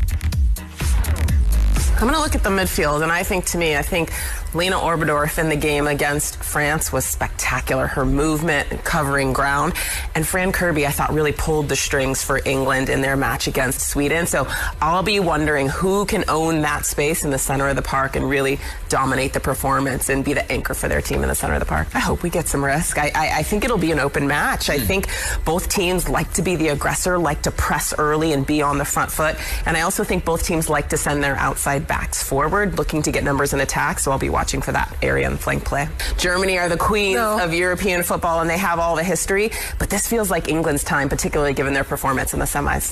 I'm 1.96 2.04
going 2.04 2.14
to 2.14 2.20
look 2.20 2.36
at 2.36 2.44
the 2.44 2.50
midfield, 2.50 3.02
and 3.02 3.12
I 3.12 3.24
think 3.24 3.46
to 3.46 3.58
me, 3.58 3.76
I 3.76 3.82
think 3.82 4.12
Lena 4.54 4.78
Oberdorf 4.78 5.38
in 5.38 5.50
the 5.50 5.56
game 5.56 5.88
against 5.88 6.38
France 6.44 6.92
was 6.92 7.06
spectacular. 7.06 7.88
Her 7.88 8.06
movement 8.06 8.72
and 8.72 8.84
covering 8.84 9.34
ground. 9.34 9.74
And 10.16 10.26
Fran 10.26 10.52
Kirby, 10.52 10.86
I 10.86 10.92
thought, 10.92 11.14
really 11.14 11.34
pulled 11.34 11.70
the 11.70 11.76
strings 11.76 12.24
for 12.24 12.40
England 12.46 12.90
in 12.90 13.02
their 13.02 13.18
match 13.18 13.48
against 13.48 13.90
Sweden. 13.90 14.26
So 14.26 14.48
I'll 14.82 15.04
be 15.04 15.20
wondering 15.20 15.68
who 15.68 16.06
can 16.06 16.24
own 16.28 16.62
that 16.62 16.86
space 16.86 17.26
in 17.26 17.32
the 17.32 17.38
center 17.38 17.68
of 17.68 17.76
the 17.76 17.82
park 17.82 18.16
and 18.16 18.30
really 18.30 18.60
dominate 18.90 19.34
the 19.34 19.40
performance 19.40 20.10
and 20.10 20.24
be 20.24 20.34
the 20.34 20.50
anchor 20.52 20.74
for 20.74 20.88
their 20.88 21.02
team 21.02 21.24
in 21.24 21.30
the 21.30 21.36
center 21.36 21.54
of 21.54 21.60
the 21.60 21.66
park. 21.66 21.88
I 21.94 22.00
hope 22.00 22.24
we 22.24 22.30
get 22.30 22.48
some 22.48 22.64
risk. 22.64 22.98
I, 22.98 23.12
I, 23.14 23.40
I 23.40 23.44
think 23.44 23.66
it'll 23.66 23.78
be 23.78 23.92
an 23.92 24.00
open 24.00 24.28
match. 24.28 24.70
I 24.70 24.78
hmm. 24.78 24.86
think 24.86 25.08
both 25.46 25.70
teams 25.70 26.08
like 26.08 26.32
to 26.34 26.42
be 26.42 26.56
the 26.56 26.70
aggressor, 26.70 27.18
like 27.18 27.42
to 27.44 27.52
press 27.52 27.94
early 27.98 28.34
and 28.34 28.46
be 28.46 28.62
on 28.62 28.78
the 28.78 28.86
front 28.86 29.12
foot. 29.12 29.36
And 29.66 29.76
I 29.76 29.82
also 29.82 30.04
think 30.04 30.24
both 30.24 30.44
teams 30.44 30.70
like 30.70 30.90
to 30.90 30.98
send 30.98 31.24
their 31.24 31.36
outside 31.36 31.88
backs 31.88 32.24
forward, 32.24 32.78
looking 32.78 33.02
to 33.04 33.12
get 33.12 33.24
numbers 33.24 33.54
in 33.54 33.60
attack. 33.60 34.00
So 34.00 34.12
I'll 34.12 34.20
be 34.20 34.30
watching 34.38 34.62
for 34.62 34.72
that 34.72 34.90
area 35.02 35.26
and 35.28 35.40
flank 35.40 35.66
play. 35.66 35.90
Germany 36.18 36.56
are 36.60 36.70
the 36.70 36.78
queens 36.90 37.18
of 37.46 37.50
European 37.66 38.04
football 38.04 38.38
and 38.42 38.48
they 38.54 38.62
have 38.70 38.78
all 38.78 38.96
the 38.96 39.04
history, 39.04 39.50
but 39.80 39.90
this 39.90 40.04
feels 40.08 40.30
like 40.30 40.48
England's 40.48 40.84
time, 40.84 41.10
particularly 41.10 41.56
given 41.60 41.74
their 41.74 41.88
performance 41.94 42.30
in 42.36 42.40
the 42.40 42.46
semis. 42.46 42.86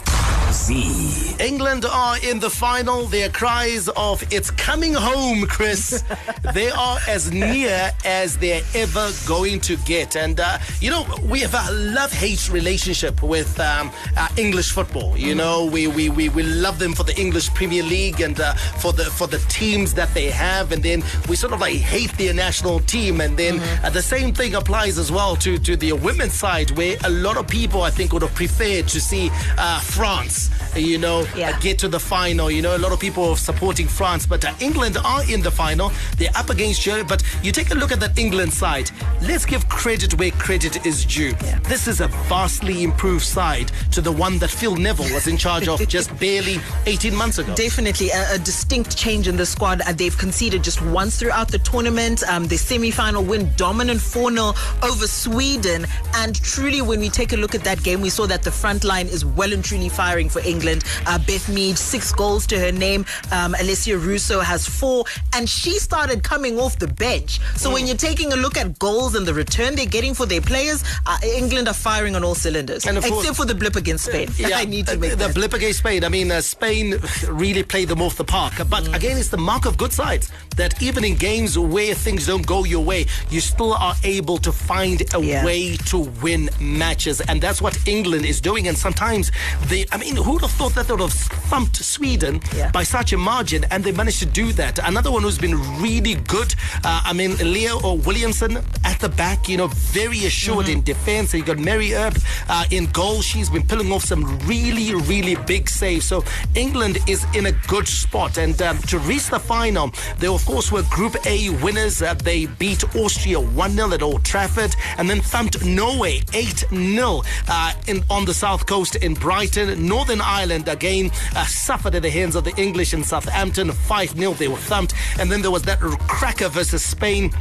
Z. 0.52 1.36
England 1.44 1.86
are 1.86 2.18
in 2.30 2.40
the 2.40 2.50
final. 2.50 3.06
Their 3.18 3.30
cries 3.30 3.90
of 3.90 4.24
"It's 4.32 4.50
coming 4.70 4.94
home, 4.94 5.46
Chris." 5.56 6.04
they 6.54 6.70
are 6.72 6.98
as 7.08 7.32
near 7.32 7.92
as 8.06 8.38
they're 8.38 8.66
ever 8.74 9.06
going 9.28 9.60
to 9.62 9.76
get. 9.94 10.16
And 10.16 10.40
uh, 10.40 10.58
you 10.80 10.90
know, 10.90 11.04
we 11.32 11.42
have 11.42 11.54
a 11.54 11.72
love-hate 12.00 12.50
relationship 12.50 13.22
with 13.22 13.60
um, 13.60 13.92
uh, 14.18 14.30
English 14.38 14.72
football. 14.72 15.18
You 15.18 15.36
know, 15.36 15.66
we, 15.66 15.88
we 15.88 16.10
we 16.10 16.30
we 16.30 16.44
love 16.44 16.80
them 16.80 16.94
for 16.94 17.04
the 17.04 17.16
English 17.20 17.48
Premier 17.54 17.84
League 17.84 18.22
and 18.22 18.40
uh, 18.40 18.54
for 18.82 18.94
the 18.94 19.06
for 19.20 19.28
the 19.28 19.40
teams 19.60 19.94
that 19.96 20.12
they 20.14 20.30
have, 20.46 20.72
and 20.72 20.82
then 20.82 21.04
we 21.30 21.35
we 21.36 21.38
sort 21.38 21.52
of 21.52 21.60
like 21.60 21.76
hate 21.76 22.18
their 22.18 22.34
national 22.34 22.80
team. 22.80 23.20
And 23.20 23.36
then 23.36 23.60
uh, 23.84 23.90
the 23.90 24.02
same 24.02 24.34
thing 24.34 24.56
applies 24.56 24.98
as 24.98 25.12
well 25.12 25.36
to, 25.38 25.58
to 25.58 25.76
the 25.76 25.92
women's 25.92 26.34
side, 26.34 26.72
where 26.78 26.96
a 27.04 27.10
lot 27.10 27.36
of 27.36 27.46
people, 27.46 27.82
I 27.82 27.90
think, 27.90 28.14
would 28.14 28.22
have 28.22 28.34
preferred 28.34 28.88
to 28.88 29.02
see 29.02 29.30
uh, 29.58 29.82
France, 29.82 30.50
you 30.78 30.98
know, 30.98 31.28
uh, 31.36 31.60
get 31.60 31.78
to 31.80 31.90
the 31.90 32.00
final. 32.00 32.50
You 32.50 32.62
know, 32.62 32.78
a 32.78 32.80
lot 32.86 32.94
of 32.94 33.02
people 33.02 33.32
are 33.32 33.36
supporting 33.36 33.86
France, 33.86 34.26
but 34.26 34.46
uh, 34.46 34.54
England 34.62 34.98
are 35.04 35.30
in 35.30 35.42
the 35.42 35.52
final. 35.52 35.92
They're 36.18 36.36
up 36.36 36.50
against 36.50 36.82
Germany. 36.82 37.06
But 37.06 37.22
you 37.44 37.52
take 37.52 37.72
a 37.72 37.76
look 37.76 37.92
at 37.92 38.00
that 38.00 38.18
England 38.18 38.54
side. 38.54 38.90
Let's 39.22 39.46
give 39.46 39.68
credit 39.68 40.18
where 40.18 40.32
credit 40.32 40.86
is 40.86 41.04
due. 41.04 41.34
This 41.64 41.90
is 41.90 42.00
a 42.00 42.08
vastly 42.30 42.84
improved 42.84 43.26
side 43.26 43.74
to 43.92 44.00
the 44.00 44.12
one 44.12 44.40
that 44.40 44.52
Phil 44.52 44.78
Neville 44.78 45.14
was 45.14 45.28
in 45.28 45.36
charge 45.36 45.68
of 45.68 45.86
just 45.98 46.18
barely 46.18 46.60
18 46.86 47.14
months 47.14 47.40
ago. 47.40 47.54
Definitely 47.56 48.12
a, 48.12 48.36
a 48.36 48.38
distinct 48.38 48.96
change 48.96 49.28
in 49.28 49.36
the 49.36 49.46
squad. 49.46 49.82
Uh, 49.82 49.92
they've 49.92 50.18
conceded 50.18 50.64
just 50.64 50.82
once 50.82 51.25
throughout 51.26 51.48
the 51.48 51.58
tournament. 51.58 52.22
Um, 52.30 52.46
the 52.48 52.56
semi-final 52.58 53.24
win, 53.24 53.50
dominant 53.58 54.00
4-0 54.00 54.54
over 54.88 55.08
Sweden. 55.08 55.88
And 56.14 56.36
truly, 56.44 56.84
when 56.84 57.00
we 57.00 57.10
take 57.10 57.34
a 57.34 57.36
look 57.36 57.56
at 57.56 57.64
that 57.64 57.82
game, 57.82 58.00
we 58.00 58.12
saw 58.12 58.28
that 58.28 58.44
the 58.44 58.52
front 58.52 58.84
line 58.84 59.08
is 59.08 59.26
well 59.26 59.52
and 59.52 59.64
truly 59.64 59.90
firing 59.90 60.30
for 60.30 60.40
England. 60.42 60.84
Uh, 61.08 61.18
Beth 61.18 61.50
Mead, 61.50 61.80
six 61.80 62.12
goals 62.12 62.46
to 62.48 62.60
her 62.60 62.72
name. 62.72 63.06
Um, 63.32 63.54
Alessia 63.56 64.00
Russo 64.00 64.40
has 64.42 64.68
four. 64.68 65.06
And 65.34 65.50
she 65.50 65.80
started 65.80 66.22
coming 66.24 66.60
off 66.60 66.78
the 66.78 66.88
bench. 66.90 67.40
So 67.58 67.74
when 67.74 67.88
you're 67.88 67.98
taking 67.98 68.32
a 68.34 68.36
look 68.36 68.56
at 68.56 68.78
goals 68.78 69.16
and 69.16 69.26
the 69.26 69.34
return 69.34 69.74
they're 69.76 69.88
getting 69.88 70.14
for 70.14 70.28
their 70.28 70.42
players, 70.42 70.84
uh, 71.08 71.18
England 71.24 71.68
are 71.68 71.74
firing 71.74 72.16
on 72.16 72.24
all 72.24 72.36
cylinders. 72.36 72.86
Except 72.86 73.08
course- 73.08 73.36
for 73.36 73.46
the 73.46 73.56
blip 73.56 73.76
against 73.76 74.06
Spain. 74.06 74.30
Yeah, 74.38 74.50
I 74.62 74.66
need 74.66 74.86
to 74.88 74.94
uh, 74.94 74.98
make 74.98 75.10
the 75.12 75.16
that. 75.18 75.34
blip 75.34 75.54
against 75.54 75.80
Spain. 75.80 76.04
I 76.04 76.10
mean, 76.10 76.30
uh, 76.32 76.42
Spain 76.42 77.00
really 77.28 77.64
played 77.64 77.88
them 77.88 78.02
off 78.04 78.16
the 78.16 78.24
park. 78.24 78.54
But 78.70 78.84
Mm. 78.86 78.94
again, 78.96 79.18
it's 79.18 79.30
the 79.30 79.38
mark 79.38 79.66
of 79.66 79.78
good 79.78 79.92
sides 79.92 80.30
that 80.58 80.80
even 80.84 81.04
in 81.16 81.20
games 81.20 81.58
where 81.58 81.94
things 81.94 82.28
don't 82.28 82.46
go 82.46 82.64
your 82.64 82.84
way, 82.84 83.06
you 83.30 83.40
still 83.40 83.74
are 83.74 83.96
able 84.04 84.38
to 84.38 84.52
find 84.52 85.02
a 85.14 85.20
way 85.46 85.78
to 85.78 86.00
win 86.22 86.50
matches, 86.60 87.22
and 87.22 87.42
that's 87.42 87.62
what 87.62 87.76
England 87.88 88.26
is 88.26 88.42
doing. 88.42 88.68
And 88.68 88.78
sometimes 88.78 89.32
they, 89.68 89.86
I 89.92 89.98
mean, 89.98 90.16
who 90.16 90.34
would 90.34 90.42
have 90.42 90.52
thought 90.52 90.76
that 90.76 90.88
they 90.88 90.94
would 90.94 91.02
have 91.02 91.14
thumped 91.14 91.78
Sweden 91.78 92.42
by 92.72 92.84
such 92.84 93.14
a 93.14 93.18
margin, 93.18 93.66
and 93.72 93.84
they 93.84 93.92
managed 93.92 94.20
to 94.20 94.26
do 94.26 94.52
that. 94.54 94.80
Another 94.88 95.12
one 95.12 95.24
who's 95.24 95.38
been 95.38 95.58
really 95.82 96.16
good. 96.16 96.54
Uh, 96.84 97.02
I 97.06 97.14
mean, 97.14 97.38
Leah 97.38 97.78
Williamson 97.78 98.58
at 98.84 99.00
the 99.00 99.10
back, 99.10 99.48
you 99.48 99.58
know, 99.58 99.68
very 99.68 100.26
assured 100.26 100.70
in 100.70 100.82
defense. 100.84 101.34
And 101.34 101.42
you 101.42 101.46
got 101.46 101.64
Mary 101.64 101.94
Earp 101.94 102.18
uh, 102.50 102.66
in 102.72 102.88
goal. 102.88 103.22
She's 103.22 103.50
been 103.50 103.66
pulling 103.66 103.92
off 103.92 104.04
some 104.04 104.24
really, 104.40 104.96
really 104.96 105.36
big 105.46 105.70
saves. 105.70 106.06
So 106.06 106.24
England 106.56 106.98
is 107.08 107.26
in 107.34 107.46
a 107.48 107.52
good 107.68 107.88
spot. 107.88 108.38
And 108.38 108.60
um, 108.62 108.78
to 108.90 109.00
reach 109.00 109.30
the 109.30 109.40
final, 109.40 109.92
they 110.20 110.28
of 110.28 110.44
course 110.46 110.72
were 110.72 110.84
Group 110.96 111.05
A 111.26 111.50
winners. 111.64 112.02
Uh, 112.02 112.14
they 112.16 112.46
beat 112.46 112.84
Austria 112.96 113.40
1 113.40 113.72
0 113.72 113.94
at 113.94 114.02
Old 114.02 114.26
Trafford 114.26 114.76
and 114.98 115.10
then 115.10 115.22
thumped 115.22 115.64
Norway 115.64 116.22
8 116.34 116.66
0 116.70 117.22
uh, 117.48 117.74
in, 117.88 118.04
on 118.10 118.26
the 118.26 118.34
south 118.34 118.66
coast 118.66 118.96
in 118.96 119.14
Brighton. 119.14 119.88
Northern 119.88 120.22
Ireland 120.22 120.68
again 120.68 121.12
uh, 121.36 121.46
suffered 121.46 121.96
at 121.96 122.02
the 122.02 122.10
hands 122.10 122.36
of 122.36 122.44
the 122.44 122.56
English 122.58 122.94
in 122.94 123.04
Southampton 123.04 123.72
5 123.72 124.10
0. 124.18 124.34
They 124.34 124.48
were 124.48 124.58
thumped. 124.58 124.94
And 125.20 125.32
then 125.32 125.42
there 125.42 125.52
was 125.52 125.64
that 125.64 125.80
cracker 126.08 126.50
versus 126.50 126.84
Spain 126.84 127.32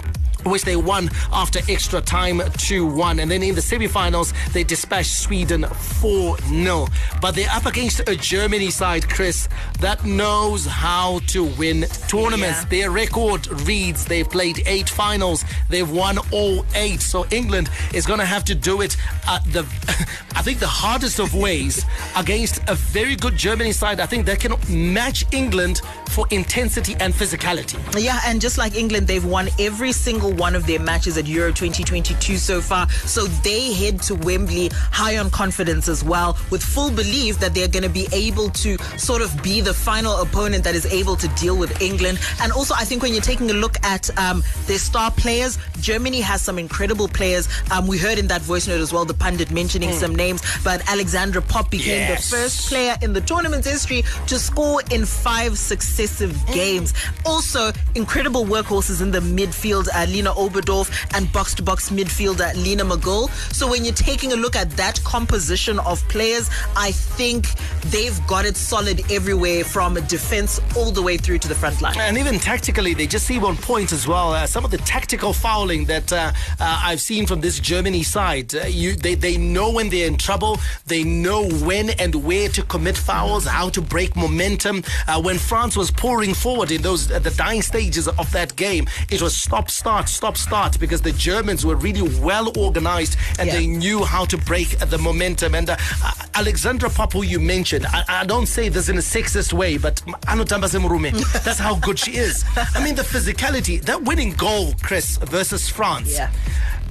which 0.45 0.63
they 0.63 0.77
won 0.77 1.11
after 1.33 1.61
extra 1.69 2.01
time 2.01 2.41
2 2.59 2.87
1. 2.87 3.19
And 3.21 3.31
then 3.31 3.43
in 3.43 3.55
the 3.55 3.63
semi 3.63 3.87
finals, 3.87 4.33
they 4.53 4.65
dispatched 4.65 5.15
Sweden 5.15 5.65
4 5.65 6.39
0. 6.39 6.87
But 7.21 7.35
they're 7.35 7.51
up 7.51 7.67
against 7.67 8.09
a 8.09 8.17
Germany 8.17 8.71
side, 8.71 9.09
Chris, 9.09 9.49
that 9.81 10.05
knows 10.05 10.67
how 10.67 11.21
to 11.29 11.45
win 11.45 11.87
tournaments. 12.09 12.65
Their 12.67 12.91
record 12.91 13.47
reads 13.67 14.05
they've 14.05 14.29
played 14.29 14.63
eight 14.67 14.89
finals, 14.89 15.45
they've 15.69 15.91
won 15.91 16.19
all 16.33 16.65
eight. 16.75 17.01
So 17.01 17.27
England 17.31 17.71
is 17.93 18.07
going 18.07 18.21
to 18.21 18.27
have 18.27 18.45
to 18.45 18.55
do 18.55 18.81
it 18.83 18.97
at 19.29 19.45
the, 19.53 19.61
I 20.35 20.43
think, 20.43 20.59
the 20.59 20.67
hardest 20.67 21.19
of 21.19 21.35
ways 21.35 21.85
against 22.17 22.61
a 22.69 22.75
very 22.75 23.17
good 23.17 23.37
Germany 23.37 23.73
side. 23.73 24.01
I 24.01 24.07
think 24.07 24.27
that 24.27 24.41
can 24.41 24.55
match 24.69 25.25
England 25.33 25.81
for 26.11 26.27
intensity 26.31 26.95
and 27.01 27.13
physicality. 27.13 27.79
Yeah, 28.01 28.21
and 28.27 28.41
just 28.41 28.59
like 28.59 28.77
England, 28.77 29.07
they've 29.07 29.25
won 29.25 29.49
every 29.59 29.93
single 29.93 30.33
one 30.37 30.55
of 30.55 30.67
their 30.67 30.81
matches 30.81 31.17
at 31.19 31.27
Euro 31.27 31.53
2022 31.53 32.37
so 32.37 32.61
far. 32.61 32.89
So 32.91 33.25
they 33.25 33.73
head 33.73 34.03
to 34.03 34.15
Wembley 34.15 34.71
high 34.91 35.19
on 35.19 35.31
confidence 35.31 35.89
as 35.89 36.05
well, 36.05 36.37
with 36.51 36.63
full 36.63 36.91
belief 36.91 37.39
that 37.41 37.55
they're 37.55 37.69
going 37.69 37.83
to 37.83 37.89
be 37.89 38.07
able 38.13 38.51
to 38.51 38.77
sort 38.99 39.23
of 39.23 39.43
be 39.43 39.61
the 39.61 39.75
final 39.75 40.17
opponent 40.21 40.65
that 40.65 40.75
is 40.75 40.87
able 40.87 41.17
to 41.17 41.29
deal 41.29 41.57
with 41.57 41.81
England. 41.81 42.19
And 42.41 42.53
also, 42.53 42.75
I 42.75 42.85
think 42.85 43.03
when 43.03 43.13
you're 43.13 43.23
taking 43.23 43.51
a 43.51 43.55
look 43.55 43.77
at 43.85 44.17
um, 44.19 44.43
their 44.67 44.79
star 44.79 45.11
players, 45.11 45.59
Germany 45.81 46.21
has 46.21 46.41
some 46.43 46.59
incredible 46.59 47.09
players. 47.09 47.49
Um, 47.71 47.87
we 47.87 47.99
heard 47.99 48.19
in 48.19 48.27
that 48.29 48.43
voice 48.43 48.67
note 48.67 48.81
as 48.81 48.93
well, 48.93 49.05
the 49.05 49.15
pundit 49.15 49.51
mentioning 49.51 49.93
some 49.93 50.15
names, 50.15 50.43
but 50.65 50.87
Alexandra 50.89 51.43
Popp 51.43 51.71
became 51.71 51.85
Yes. 51.95 52.31
the 52.31 52.37
first 52.37 52.69
player 52.69 52.97
in 53.03 53.13
the 53.13 53.21
tournament's 53.21 53.69
history 53.69 54.03
to 54.27 54.39
score 54.39 54.81
in 54.91 55.05
five 55.05 55.59
successive 55.59 56.35
games. 56.47 56.95
Also, 57.25 57.71
incredible 57.95 58.45
workhorses 58.45 59.01
in 59.03 59.11
the 59.11 59.21
midfield, 59.21 59.89
uh, 59.95 60.07
Oberdorf, 60.31 60.91
and 61.15 61.31
box 61.33 61.55
to 61.55 61.63
box 61.63 61.91
midfielder 61.91 62.55
Lina 62.55 62.85
Magull. 62.85 63.29
So, 63.53 63.69
when 63.69 63.85
you're 63.85 63.95
taking 63.95 64.33
a 64.33 64.37
look 64.37 64.57
at 64.57 64.71
that 64.73 65.03
composition 65.05 65.79
of 65.81 66.07
players, 66.09 66.51
I 66.77 66.93
think 66.93 67.47
they've 67.87 68.19
got 68.27 68.45
it 68.45 68.57
solid 68.57 69.01
everywhere 69.11 69.65
from 69.65 69.95
defense 70.07 70.61
all 70.77 70.91
the 70.91 71.03
way 71.03 71.17
through 71.17 71.39
to 71.39 71.49
the 71.49 71.55
front 71.55 71.81
line. 71.81 71.95
And 71.99 72.19
even 72.19 72.39
tactically, 72.39 72.95
they 72.95 73.07
just 73.07 73.27
see 73.27 73.39
one 73.39 73.57
point 73.57 73.93
as 73.93 74.07
well. 74.07 74.33
Uh, 74.33 74.47
some 74.47 74.65
of 74.65 74.71
the 74.71 74.79
tactical 74.79 75.33
fouling 75.33 75.85
that 75.87 76.13
uh, 76.13 76.33
uh, 76.61 76.81
I've 76.85 77.01
seen 77.01 77.27
from 77.27 77.41
this 77.41 77.59
Germany 77.59 78.03
side, 78.03 78.55
uh, 78.55 78.67
you, 78.67 78.95
they, 78.95 79.15
they 79.15 79.37
know 79.37 79.71
when 79.71 79.91
they're 79.91 80.07
in 80.07 80.17
trouble. 80.17 80.59
They 80.87 81.05
know 81.05 81.49
when 81.49 81.91
and 81.91 82.15
where 82.15 82.49
to 82.51 82.63
commit 82.63 82.97
fouls, 82.97 83.47
how 83.47 83.69
to 83.71 83.81
break 83.81 84.17
momentum. 84.17 84.83
Uh, 85.07 85.21
when 85.21 85.39
France 85.39 85.77
was 85.77 85.91
pouring 85.91 86.35
forward 86.35 86.71
in 86.71 86.83
those 86.83 87.11
uh, 87.11 87.19
the 87.19 87.31
dying 87.31 87.63
stages 87.63 88.09
of 88.09 88.31
that 88.33 88.55
game, 88.57 88.87
it 89.11 89.23
was 89.23 89.37
stop, 89.37 89.71
start, 89.71 90.09
stop, 90.15 90.37
start 90.37 90.79
because 90.79 91.03
the 91.03 91.13
Germans 91.13 91.67
were 91.67 91.77
really 91.77 92.03
well 92.21 92.57
organized 92.59 93.17
and 93.39 93.51
they 93.51 93.67
knew 93.67 94.05
how 94.05 94.25
to 94.27 94.37
break 94.39 94.79
the 94.79 94.99
momentum. 94.99 95.55
And 95.55 95.71
uh, 95.71 95.77
uh, 96.03 96.13
Alexandra 96.35 96.89
Popp, 96.91 97.13
who 97.13 97.23
you 97.23 97.41
mentioned, 97.41 97.87
I, 97.87 98.05
I 98.09 98.25
don't 98.25 98.47
say 98.47 98.69
this 98.69 98.89
in 98.89 98.97
a 98.97 99.01
sexist 99.01 99.53
way, 99.53 99.77
but 99.79 99.97
Anotamba 100.27 100.69
Semurume, 100.69 101.13
that's 101.45 101.59
how 101.59 101.75
good 101.77 101.99
she 101.99 102.13
is. 102.17 102.45
I 102.75 102.83
mean, 102.83 102.95
the 102.95 103.03
physicality, 103.03 103.81
that 103.83 104.03
winning 104.03 104.33
goal, 104.33 104.75
Chris, 104.83 105.19
versus 105.19 105.69
France. 105.69 106.15
Yeah. 106.15 106.31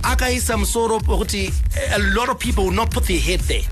Akaisa 0.03 0.57
Msoro 0.57 0.97
ukuthi 0.97 1.53
a 1.95 1.97
lot 2.15 2.29
of 2.29 2.37
people 2.37 2.65
will 2.65 2.71
not 2.75 2.91
put 2.91 3.05
their 3.05 3.19
head 3.19 3.39
there. 3.41 3.63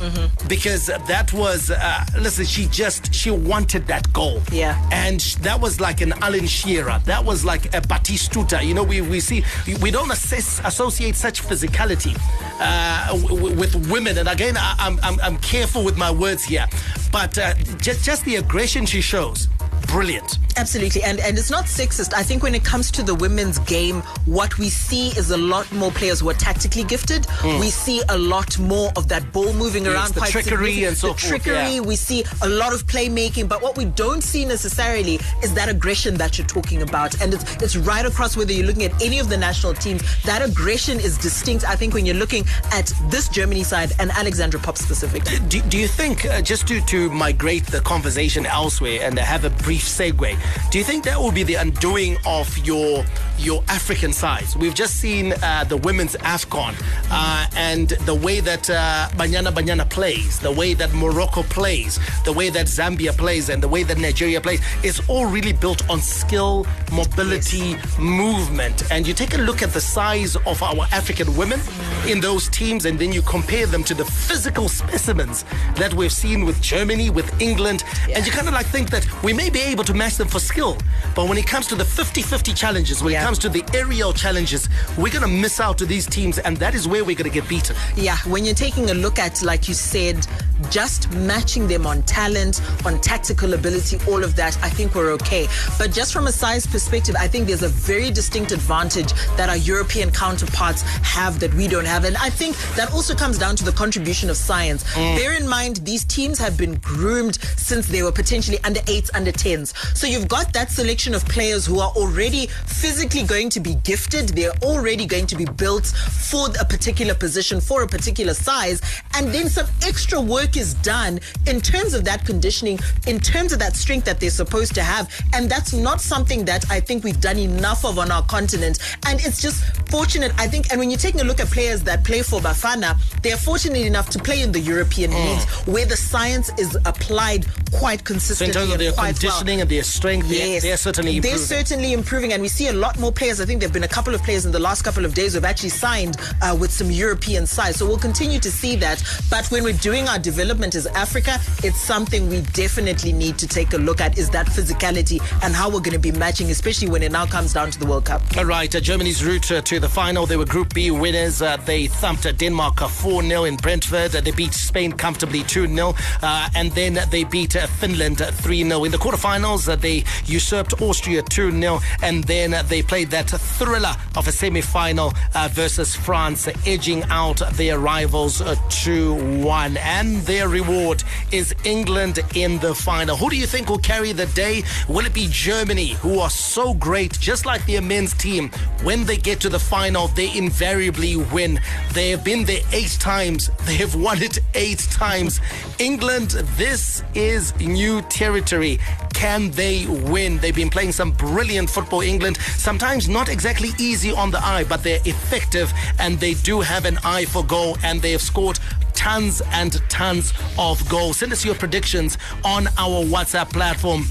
Because 0.48 0.88
that 1.08 1.34
was 1.34 1.70
uh, 1.72 2.06
listen 2.20 2.46
she 2.46 2.66
just 2.68 3.14
she 3.14 3.32
wanted 3.32 3.88
that 3.88 4.12
goal. 4.14 4.42
Yeah. 4.52 4.76
and 4.92 5.20
that 5.42 5.60
was 5.60 5.80
like 5.80 6.02
an 6.02 6.14
Alan 6.22 6.48
Shearer. 6.48 7.00
That 7.06 7.24
was 7.26 7.44
like 7.46 7.66
a 7.76 7.82
Batistuta. 7.82 8.66
You 8.66 8.74
know 8.74 8.84
we, 8.84 9.02
we 9.02 9.20
see 9.20 9.44
we 9.82 9.92
don't 9.92 10.12
assess, 10.12 10.60
associate 10.64 11.16
such 11.16 11.44
physicality 11.44 12.16
uh, 12.60 13.08
w- 13.10 13.28
w- 13.36 13.56
with 13.60 13.90
women. 13.92 14.18
And 14.18 14.28
again 14.30 14.56
I, 14.58 14.76
I'm, 14.80 15.00
I'm, 15.04 15.20
I'm 15.22 15.38
careful 15.40 15.84
with 15.84 15.98
my 15.98 16.12
words 16.12 16.44
here. 16.44 16.66
But 17.12 17.38
uh, 17.38 17.54
just, 17.82 18.04
just 18.06 18.24
the 18.26 18.38
aggression 18.38 18.86
she 18.86 19.02
shows 19.02 19.48
brilliant 19.88 20.38
Absolutely, 20.58 21.02
and 21.04 21.20
and 21.20 21.38
it's 21.38 21.50
not 21.50 21.66
sexist. 21.66 22.14
I 22.14 22.24
think 22.24 22.44
when 22.44 22.54
it 22.56 22.64
comes 22.64 22.92
to 22.92 23.04
the 23.04 23.16
women's 23.16 23.60
game, 23.60 24.02
what 24.26 24.58
we 24.58 24.70
see 24.70 25.08
is 25.10 25.32
a 25.32 25.38
lot 25.38 25.72
more 25.72 25.92
players 25.92 26.20
who 26.20 26.30
are 26.30 26.34
tactically 26.34 26.84
gifted. 26.84 27.24
Mm. 27.24 27.60
We 27.60 27.70
see 27.70 28.02
a 28.10 28.18
lot 28.18 28.60
more 28.60 28.92
of 28.98 29.08
that 29.08 29.32
ball 29.32 29.54
moving 29.54 29.86
Yes, 29.86 29.94
around, 29.94 30.14
the 30.14 30.20
quite 30.20 30.32
trickery 30.32 30.84
and 30.84 30.98
so 30.98 31.08
the 31.08 31.14
forth, 31.14 31.24
trickery. 31.24 31.54
yeah. 31.76 31.80
We 31.80 31.96
see 31.96 32.26
a 32.42 32.50
lot 32.50 32.74
of 32.74 32.86
playmaking, 32.86 33.48
but 33.48 33.62
what 33.62 33.78
we 33.78 33.86
don't 33.86 34.22
see 34.22 34.44
necessarily 34.46 35.20
is 35.42 35.54
that 35.54 35.70
aggression 35.70 36.16
that 36.16 36.38
you're 36.38 36.48
talking 36.48 36.82
about, 36.82 37.20
and 37.22 37.34
it's 37.34 37.56
it's 37.62 37.76
right 37.78 38.06
across 38.06 38.36
whether 38.36 38.52
you're 38.52 38.68
looking 38.68 38.84
at 38.84 39.02
any 39.02 39.20
of 39.20 39.30
the 39.30 39.38
national 39.38 39.74
teams. 39.74 40.02
That 40.24 40.42
aggression 40.42 41.00
is 41.00 41.18
distinct. 41.18 41.68
I 41.68 41.76
think 41.76 41.94
when 41.94 42.06
you're 42.06 42.16
looking 42.16 42.44
at 42.72 42.92
this 43.10 43.30
Germany 43.30 43.64
side 43.64 43.94
and 44.00 44.12
Alexandra 44.12 44.60
Popp 44.60 44.78
specifically. 44.78 45.40
do, 45.48 45.62
do 45.62 45.78
you 45.78 45.88
think 45.88 46.26
uh, 46.26 46.42
just 46.42 46.68
to, 46.68 46.82
to 46.82 47.10
migrate 47.10 47.66
the 47.68 47.80
conversation 47.82 48.46
elsewhere 48.46 49.00
and 49.02 49.18
have 49.18 49.46
a 49.46 49.50
brief 49.50 49.71
segue. 49.78 50.38
Do 50.72 50.78
you 50.78 50.84
think 50.84 51.04
that 51.06 51.20
will 51.20 51.32
be 51.32 51.44
the 51.44 51.56
undoing 51.56 52.18
of 52.26 52.58
your 52.60 53.04
your 53.42 53.64
african 53.68 54.14
sides 54.14 54.56
we've 54.56 54.76
just 54.76 54.96
seen 54.96 55.34
uh, 55.42 55.64
the 55.66 55.78
women's 55.78 56.16
afcon 56.18 56.74
uh, 57.10 57.48
and 57.56 57.90
the 58.06 58.16
way 58.16 58.40
that 58.40 58.70
uh, 58.70 59.08
banyana 59.14 59.52
banyana 59.52 59.90
plays 59.90 60.40
the 60.40 60.52
way 60.52 60.74
that 60.74 60.94
morocco 60.94 61.44
plays 61.44 62.00
the 62.26 62.32
way 62.32 62.50
that 62.50 62.68
zambia 62.68 63.12
plays 63.18 63.50
and 63.50 63.62
the 63.62 63.68
way 63.68 63.84
that 63.84 63.98
nigeria 63.98 64.40
plays 64.40 64.62
it's 64.84 65.08
all 65.10 65.26
really 65.26 65.54
built 65.54 65.88
on 65.90 66.00
skill 66.00 66.66
mobility 66.92 67.78
movement. 68.00 68.92
And 68.92 69.08
you 69.08 69.14
take 69.14 69.34
a 69.34 69.38
look 69.38 69.62
at 69.62 69.72
the 69.72 69.82
size 69.82 70.36
of 70.36 70.62
our 70.62 70.86
african 70.92 71.36
women 71.36 71.60
in 72.08 72.20
those 72.20 72.50
teams 72.50 72.86
and 72.86 73.00
then 73.00 73.12
you 73.12 73.22
compare 73.22 73.66
them 73.66 73.84
to 73.86 73.94
the 73.94 74.06
physical 74.06 74.68
specimens 74.68 75.46
that 75.76 75.94
we've 75.94 76.12
seen 76.12 76.46
with 76.46 76.62
Germany, 76.62 77.10
with 77.10 77.42
England, 77.42 77.84
and 78.10 78.26
you 78.26 78.32
kind 78.32 78.48
of 78.48 78.54
like 78.54 78.66
think 78.68 78.90
that 78.90 79.06
we 79.24 79.34
may 79.34 79.50
be 79.50 79.62
able 79.62 79.84
to 79.84 79.94
match 79.94 80.16
them 80.18 80.28
for 80.28 80.40
skill. 80.40 80.78
But 81.16 81.28
when 81.30 81.38
it 81.38 81.48
comes 81.48 81.68
to 81.68 81.76
the 81.76 81.84
50-50 81.84 82.56
challenges, 82.56 83.04
when 83.04 83.14
it 83.14 83.20
comes 83.20 83.31
to 83.40 83.50
the 83.50 83.64
aerial 83.74 84.14
challenges, 84.14 84.70
we're 84.98 85.12
going 85.12 85.24
to 85.24 85.28
miss 85.28 85.60
out 85.60 85.78
to 85.80 85.86
these 85.86 86.06
teams, 86.06 86.40
and 86.40 86.58
that 86.58 86.76
is 86.76 86.88
where 86.88 87.04
we're 87.04 87.16
going 87.16 87.30
to 87.30 87.34
get 87.34 87.48
beaten. 87.48 87.76
Yeah, 87.96 88.18
when 88.28 88.46
you're 88.46 88.56
taking 88.56 88.90
a 88.90 88.94
look 88.94 89.20
at, 89.20 89.42
like 89.42 89.68
you 89.68 89.74
said, 89.74 90.26
just 90.70 91.12
matching 91.14 91.68
them 91.68 91.88
on 91.88 92.04
talent, 92.04 92.62
on 92.86 93.00
tactical 93.02 93.54
ability, 93.54 93.98
all 94.08 94.24
of 94.24 94.36
that, 94.36 94.58
I 94.64 94.70
think 94.70 94.96
we're 94.96 95.12
okay. 95.14 95.48
But 95.78 95.92
just 95.92 96.14
from 96.14 96.28
a 96.28 96.32
size 96.32 96.68
perspective, 96.68 97.16
I 97.18 97.28
think 97.28 97.48
there's 97.48 97.64
a 97.64 97.70
very 97.70 98.12
distinct 98.12 98.52
advantage 98.52 99.12
that 99.38 99.50
our 99.50 99.58
European 99.58 100.12
counterparts 100.12 100.82
have 100.82 101.40
that 101.40 101.54
we 101.54 101.68
don't 101.68 101.86
have. 101.86 102.06
And 102.06 102.16
I 102.18 102.30
think 102.30 102.56
that 102.76 102.92
also 102.92 103.16
comes 103.16 103.38
down 103.38 103.56
to 103.58 103.64
the 103.64 103.72
contribution 103.72 104.30
of 104.30 104.38
science. 104.38 104.84
Mm. 104.94 105.18
Bear 105.18 105.34
in 105.38 105.48
mind, 105.48 105.78
these 105.78 106.06
teams 106.06 106.38
have 106.40 106.58
been 106.58 106.76
groomed 106.76 107.36
since 107.58 107.88
they 107.88 108.04
were 108.04 108.12
potentially 108.12 108.60
under 108.64 108.82
eights, 108.88 109.10
under 109.14 109.32
tens. 109.32 109.74
So 109.98 110.08
you've 110.08 110.28
got 110.28 110.54
that 110.54 110.70
selection 110.70 111.16
of 111.16 111.26
players 111.26 111.66
who 111.66 111.80
are 111.80 111.92
already 111.92 112.48
physically 112.66 113.21
going 113.26 113.50
to 113.52 113.60
be 113.60 113.76
gifted. 113.84 114.30
They're 114.30 114.52
already 114.64 115.06
going 115.06 115.28
to 115.28 115.36
be 115.36 115.46
built 115.46 115.86
for 115.88 116.48
a 116.60 116.66
particular 116.66 117.14
position, 117.14 117.62
for 117.62 117.84
a 117.84 117.88
particular 117.88 118.34
size. 118.34 118.82
And 119.16 119.28
then 119.34 119.50
some 119.50 119.68
extra 119.84 120.20
work 120.22 120.58
is 120.58 120.74
done 120.76 121.20
in 121.48 121.62
terms 121.62 121.94
of 121.94 122.04
that 122.06 122.26
conditioning, 122.26 122.80
in 123.08 123.20
terms 123.20 123.54
of 123.54 123.60
that 123.60 123.76
strength 123.76 124.06
that 124.06 124.20
they're 124.20 124.30
supposed 124.30 124.74
to 124.76 124.84
have. 124.84 125.10
And 125.34 125.50
that's 125.50 125.74
not 125.74 126.02
something 126.02 126.46
that 126.46 126.70
I 126.72 126.80
think 126.80 127.04
we've 127.04 127.20
done 127.22 127.38
enough 127.38 127.86
of 127.86 128.00
on 128.00 128.12
our 128.12 128.24
continent. 128.24 128.80
And 129.06 129.20
it's 129.26 129.42
just 129.42 129.64
fortunate, 129.90 130.32
I 130.38 130.48
think. 130.48 130.72
And 130.72 130.80
when 130.80 130.90
you're 130.90 131.00
taking 131.00 131.22
a 131.22 131.24
look 131.26 131.40
at 131.40 131.48
players 131.48 131.84
that 131.84 132.04
play 132.04 132.22
for 132.22 132.40
Bafana, 132.40 132.98
they're 133.22 133.38
fortunate 133.38 133.86
enough 133.86 134.10
to 134.12 134.20
play 134.20 134.42
in 134.42 134.52
the 134.52 134.60
European 134.60 135.12
Mm. 135.12 135.26
leagues 135.26 135.46
where 135.68 135.86
the 135.86 135.98
science 135.98 136.52
is 136.58 136.76
applied 136.86 137.46
quite 137.74 138.04
consistently. 138.04 138.54
So 138.54 138.60
in 138.62 138.66
terms 138.68 138.74
of 138.74 138.80
their 138.80 138.92
quite 138.94 139.04
well. 139.22 139.32
conditioning 139.32 139.62
and 139.62 139.70
their 139.70 139.84
strength, 139.84 140.30
they're, 140.30 140.48
Yes. 140.48 140.64
they're 140.64 140.78
certainly 140.78 141.18
improving. 141.18 141.38
They're 141.38 141.48
certainly 141.48 141.94
improving, 141.94 142.34
and 142.34 142.42
we 142.42 142.48
see 142.50 142.68
a 142.68 142.74
lot 142.74 143.00
more 143.02 143.12
players. 143.12 143.42
I 143.42 143.46
think 143.46 143.60
there 143.60 143.68
have 143.68 143.74
been 143.74 143.84
a 143.84 143.88
couple 143.88 144.16
of 144.16 144.24
players 144.24 144.46
in 144.46 144.52
the 144.52 144.60
last 144.60 144.84
couple 144.84 145.04
of 145.04 145.14
days 145.14 145.34
who 145.34 145.38
have 145.38 145.46
actually 145.46 145.70
signed 145.70 146.18
uh, 146.42 146.56
with 146.58 146.72
some 146.72 146.92
European 146.92 147.46
sides. 147.46 147.78
So 147.78 147.86
we'll 147.88 147.98
continue 147.98 148.40
to 148.40 148.52
see 148.52 148.76
that. 148.78 149.04
But 149.30 149.48
when 149.48 149.64
we're 149.64 149.74
doing 149.74 150.08
our 150.08 150.20
development 150.20 150.76
as 150.76 150.86
Africa, 150.88 151.40
it's 151.64 151.82
something 151.82 152.30
we 152.30 152.42
definitely 152.54 153.12
need 153.12 153.38
to 153.40 153.48
take 153.48 153.74
a 153.74 153.78
look 153.78 154.00
at 154.00 154.18
is 154.18 154.30
that 154.30 154.48
physicality 154.48 155.20
and 155.44 155.54
how 155.54 155.68
we're 155.68 155.82
going 155.82 155.94
to 155.94 156.00
be 156.00 156.12
matching, 156.12 156.52
especially 156.52 156.90
when 156.90 157.04
it 157.04 157.12
now 157.12 157.26
comes 157.26 157.54
down 157.54 157.72
to 157.72 157.80
the 157.80 157.86
World 157.86 158.06
Cup. 158.06 158.22
All 158.38 158.46
right, 158.46 158.74
uh, 158.74 158.80
Germany's 158.80 159.26
route 159.26 159.52
uh, 159.52 159.62
to 159.62 159.80
the 159.80 159.90
final. 159.90 160.26
They 160.26 160.38
were 160.38 160.46
Group 160.46 160.74
B 160.74 160.92
winners. 160.92 161.42
Uh, 161.42 161.58
they 161.58 161.88
thumped 161.88 162.26
uh, 162.26 162.32
Denmark 162.32 162.80
4 162.80 163.24
0 163.24 163.44
in 163.46 163.56
Brentford. 163.56 164.16
Uh, 164.16 164.22
they 164.22 164.32
beat 164.32 164.54
Spain 164.54 164.92
comfortably 164.92 165.44
2 165.44 165.68
0. 165.68 165.96
Uh, 166.22 166.50
and 166.56 166.72
then 166.74 167.00
they 167.10 167.24
beat 167.24 167.56
uh, 167.56 167.66
Finland 167.68 168.20
3 168.20 168.64
0. 168.64 168.84
In 168.84 168.92
the 168.92 168.98
quarterfinals, 168.98 169.68
uh, 169.68 169.76
they 169.76 170.04
usurped 170.26 170.82
Austria 170.82 171.22
2 171.24 171.52
0. 171.52 171.80
And 172.02 172.24
then 172.26 172.54
uh, 172.54 172.64
they 172.64 172.82
played 172.92 173.10
that 173.10 173.30
thriller 173.30 173.96
of 174.18 174.28
a 174.28 174.34
semi 174.34 174.60
final 174.60 175.14
uh, 175.34 175.48
versus 175.54 175.96
France, 175.96 176.50
uh, 176.50 176.54
edging 176.66 177.04
out 177.04 177.42
their 177.54 177.80
rivals 177.80 178.44
2 178.70 179.42
1. 179.42 179.78
And 179.78 180.18
their 180.24 180.50
reward 180.50 181.02
is 181.32 181.56
England 181.64 182.20
in 182.36 182.60
the 182.60 182.76
final. 182.76 183.16
Who 183.16 183.30
do 183.30 183.38
you 183.38 183.46
think 183.46 183.70
will 183.70 183.78
carry 183.78 184.12
the 184.12 184.26
day? 184.26 184.64
Will 184.90 185.06
it 185.06 185.14
be 185.14 185.30
Germany, 185.32 185.94
who 186.04 186.20
are 186.20 186.30
so 186.30 186.74
great, 186.74 187.18
just 187.18 187.46
like 187.46 187.66
their 187.66 187.82
men's 187.82 188.14
team? 188.14 188.52
When 188.84 189.06
they 189.06 189.16
get 189.16 189.40
to 189.40 189.48
the 189.48 189.60
final, 189.60 190.10
they 190.10 190.36
invariably 190.38 191.16
win. 191.16 191.62
They 191.94 192.10
have 192.10 192.26
been 192.26 192.44
there 192.44 192.60
eight 192.74 192.98
times, 193.00 193.50
they 193.68 193.76
have 193.76 193.96
won 193.96 194.22
it 194.22 194.40
eight 194.54 194.86
times. 194.92 195.40
England, 195.80 196.32
this 196.58 197.04
is 197.16 197.58
new 197.58 198.02
territory. 198.02 198.80
Can 199.14 199.52
they 199.52 199.86
win? 199.86 200.40
They've 200.40 200.56
been 200.56 200.70
playing 200.70 200.94
some 200.94 201.12
brilliant 201.12 201.70
football, 201.70 202.02
England. 202.02 202.38
Sometimes 202.82 203.10
not 203.10 203.30
exactly 203.30 203.70
easy 203.78 204.12
on 204.12 204.32
the 204.32 204.44
eye, 204.44 204.64
but 204.64 204.82
they're 204.82 205.02
effective 205.06 205.72
and 206.00 206.20
they 206.20 206.34
do 206.34 206.62
have 206.62 206.86
an 206.86 206.98
eye 207.04 207.26
for 207.26 207.46
goal 207.46 207.78
and 207.84 208.02
they 208.02 208.12
have 208.12 208.24
scored 208.24 208.58
tons 208.94 209.40
and 209.52 209.80
tons 209.88 210.34
of 210.58 210.90
goals. 210.90 211.18
Send 211.18 211.32
us 211.32 211.46
your 211.46 211.54
predictions 211.54 212.18
on 212.44 212.66
our 212.80 213.04
WhatsApp 213.06 213.54
platform. 213.54 214.06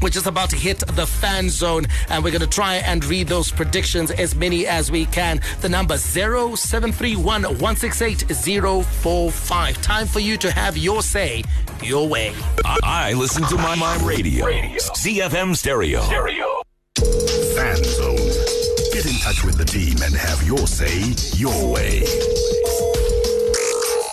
which 0.00 0.16
is 0.16 0.26
about 0.26 0.50
to 0.50 0.56
hit 0.56 0.80
the 0.96 1.06
fan 1.06 1.48
zone 1.48 1.86
and 2.08 2.24
we're 2.24 2.32
going 2.32 2.40
to 2.40 2.48
try 2.48 2.74
and 2.74 3.04
read 3.04 3.28
those 3.28 3.52
predictions 3.52 4.10
as 4.10 4.34
many 4.34 4.66
as 4.66 4.90
we 4.90 5.06
can. 5.06 5.40
The 5.60 5.68
number 5.68 5.96
0731 5.96 7.42
168 7.42 8.24
045. 8.82 9.82
Time 9.82 10.06
for 10.08 10.18
you 10.18 10.36
to 10.38 10.50
have 10.50 10.76
your 10.76 11.00
say 11.00 11.44
your 11.80 12.08
way. 12.08 12.34
I, 12.64 12.78
I 12.82 13.12
listen 13.12 13.44
to 13.44 13.54
my, 13.54 13.76
my 13.76 13.96
radio. 14.04 14.46
CFM 14.46 15.54
Stereo. 15.54 16.00
Fan 16.96 17.76
Zone. 17.84 18.16
Get 18.92 19.04
in 19.06 19.18
touch 19.20 19.44
with 19.44 19.58
the 19.58 19.64
team 19.66 19.96
and 20.02 20.14
have 20.14 20.42
your 20.46 20.66
say 20.66 21.12
your 21.36 21.72
way. 21.72 22.02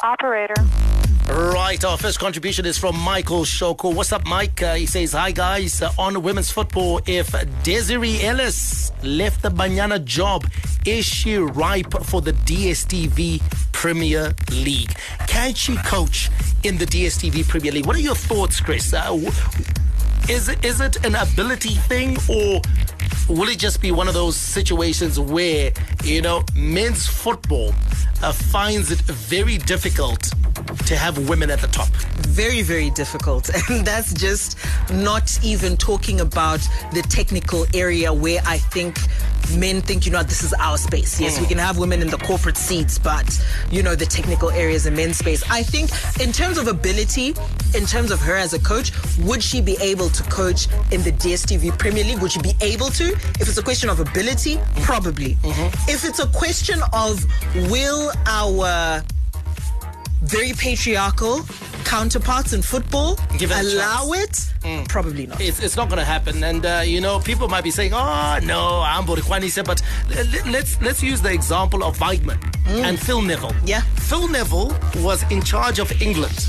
Operator. 0.04 0.56
Right, 1.30 1.82
our 1.86 1.98
first 1.98 2.20
contribution 2.20 2.66
is 2.66 2.78
from 2.78 3.00
Michael 3.00 3.44
Shoko. 3.46 3.96
What's 3.96 4.12
up, 4.12 4.26
Mike? 4.26 4.62
Uh, 4.62 4.74
he 4.76 4.86
says, 4.86 5.14
Hi, 5.14 5.32
guys. 5.32 5.82
Uh, 5.82 5.92
on 5.98 6.22
women's 6.22 6.52
football, 6.52 7.00
if 7.08 7.34
Desiree 7.64 8.22
Ellis 8.22 8.92
left 9.02 9.42
the 9.42 9.50
Banyana 9.50 10.04
job, 10.04 10.46
is 10.86 11.06
she 11.06 11.38
ripe 11.38 11.94
for 12.04 12.20
the 12.20 12.34
DSTV 12.34 13.42
Premier 13.72 14.36
League? 14.52 14.94
Can 15.28 15.54
she 15.54 15.78
coach 15.78 16.30
in 16.64 16.78
the 16.78 16.86
DSTV 16.86 17.48
Premier 17.48 17.72
League? 17.72 17.86
What 17.86 17.96
are 17.96 18.00
your 18.02 18.16
thoughts, 18.16 18.60
Chris? 18.60 18.94
Uh, 18.94 19.04
w- 19.06 19.32
is 20.30 20.49
it, 20.49 20.63
is 20.63 20.80
it 20.80 21.03
an 21.05 21.15
ability 21.15 21.76
thing 21.76 22.17
or 22.30 22.61
will 23.30 23.49
it 23.49 23.59
just 23.59 23.82
be 23.82 23.91
one 23.91 24.07
of 24.07 24.14
those 24.14 24.36
situations 24.36 25.20
where, 25.20 25.72
you 26.03 26.22
know, 26.22 26.43
men's 26.55 27.07
football 27.07 27.74
uh, 28.22 28.32
finds 28.32 28.91
it 28.91 28.99
very 29.01 29.57
difficult 29.57 30.32
to 30.86 30.95
have 30.95 31.30
women 31.30 31.49
at 31.51 31.59
the 31.61 31.68
top? 31.68 31.88
very, 32.34 32.64
very 32.64 32.89
difficult. 32.89 33.47
And 33.70 33.86
that's 33.86 34.11
just 34.14 34.57
not 34.91 35.38
even 35.43 35.78
talking 35.78 36.22
about 36.22 36.59
the 36.91 37.03
technical 37.03 37.68
area 37.76 38.11
where 38.11 38.41
I 38.47 38.57
think 38.57 38.97
men 39.55 39.82
think, 39.82 40.07
you 40.07 40.11
know, 40.11 40.24
this 40.24 40.41
is 40.41 40.51
our 40.53 40.78
space. 40.78 41.20
Yes, 41.22 41.38
we 41.39 41.45
Mm. 41.45 41.49
can 41.49 41.57
have 41.59 41.78
women 41.78 42.01
in 42.01 42.07
the 42.07 42.18
corporate 42.18 42.57
seats, 42.57 42.97
but, 42.97 43.28
you 43.70 43.84
know, 43.84 43.93
the 43.93 44.05
technical 44.07 44.49
areas 44.49 44.88
in 44.88 44.95
men's 44.95 45.18
space. 45.20 45.43
I 45.47 45.61
think 45.61 45.91
in 46.20 46.32
terms 46.32 46.57
of 46.57 46.68
ability, 46.68 47.36
in 47.76 47.86
terms 47.86 48.09
of 48.09 48.20
her 48.22 48.36
as 48.36 48.53
a 48.53 48.59
coach, 48.59 48.91
would 49.20 49.43
she 49.43 49.61
be 49.61 49.78
able 49.80 50.09
to 50.09 50.24
coach 50.24 50.68
in 50.91 51.03
the 51.03 51.11
DSTV 51.11 51.78
Premier 51.78 52.03
League? 52.03 52.20
Would 52.20 52.32
she 52.32 52.41
be 52.41 52.55
able 52.61 52.89
to? 53.01 53.03
If 53.12 53.47
it's 53.47 53.58
a 53.58 53.64
question 53.64 53.89
of 53.89 53.99
ability, 53.99 54.60
probably. 54.82 55.36
Mm-hmm. 55.36 55.89
If 55.89 56.06
it's 56.06 56.20
a 56.20 56.28
question 56.28 56.80
of 56.93 57.24
will 57.70 58.12
our 58.26 59.04
very 60.24 60.54
patriarchal 60.54 61.41
counterparts 61.84 62.54
in 62.54 62.62
football 62.62 63.20
allow 63.41 64.10
chance. 64.14 64.49
it? 64.54 64.54
Mm. 64.64 64.88
Probably 64.88 65.28
not. 65.28 65.41
It's, 65.41 65.62
it's 65.62 65.76
not 65.76 65.89
going 65.89 65.99
to 65.99 66.06
happen. 66.06 66.43
And, 66.43 66.66
uh, 66.66 66.82
you 66.86 67.01
know, 67.01 67.20
people 67.20 67.49
might 67.49 67.64
be 67.64 67.72
saying, 67.72 67.91
oh, 67.93 68.39
no, 68.43 68.82
I'm 68.82 69.04
Borikwanise. 69.04 69.64
But 69.66 69.82
let's, 70.49 70.82
let's 70.82 71.04
use 71.04 71.22
the 71.22 71.32
example 71.32 71.84
of 71.84 71.97
Wiegman 71.97 72.39
mm. 72.39 72.84
and 72.84 72.99
Phil 72.99 73.22
Neville. 73.22 73.54
Yeah. 73.66 73.82
Phil 73.82 74.28
Neville 74.28 74.76
was 74.97 75.30
in 75.30 75.41
charge 75.41 75.80
of 75.80 76.01
England. 76.01 76.47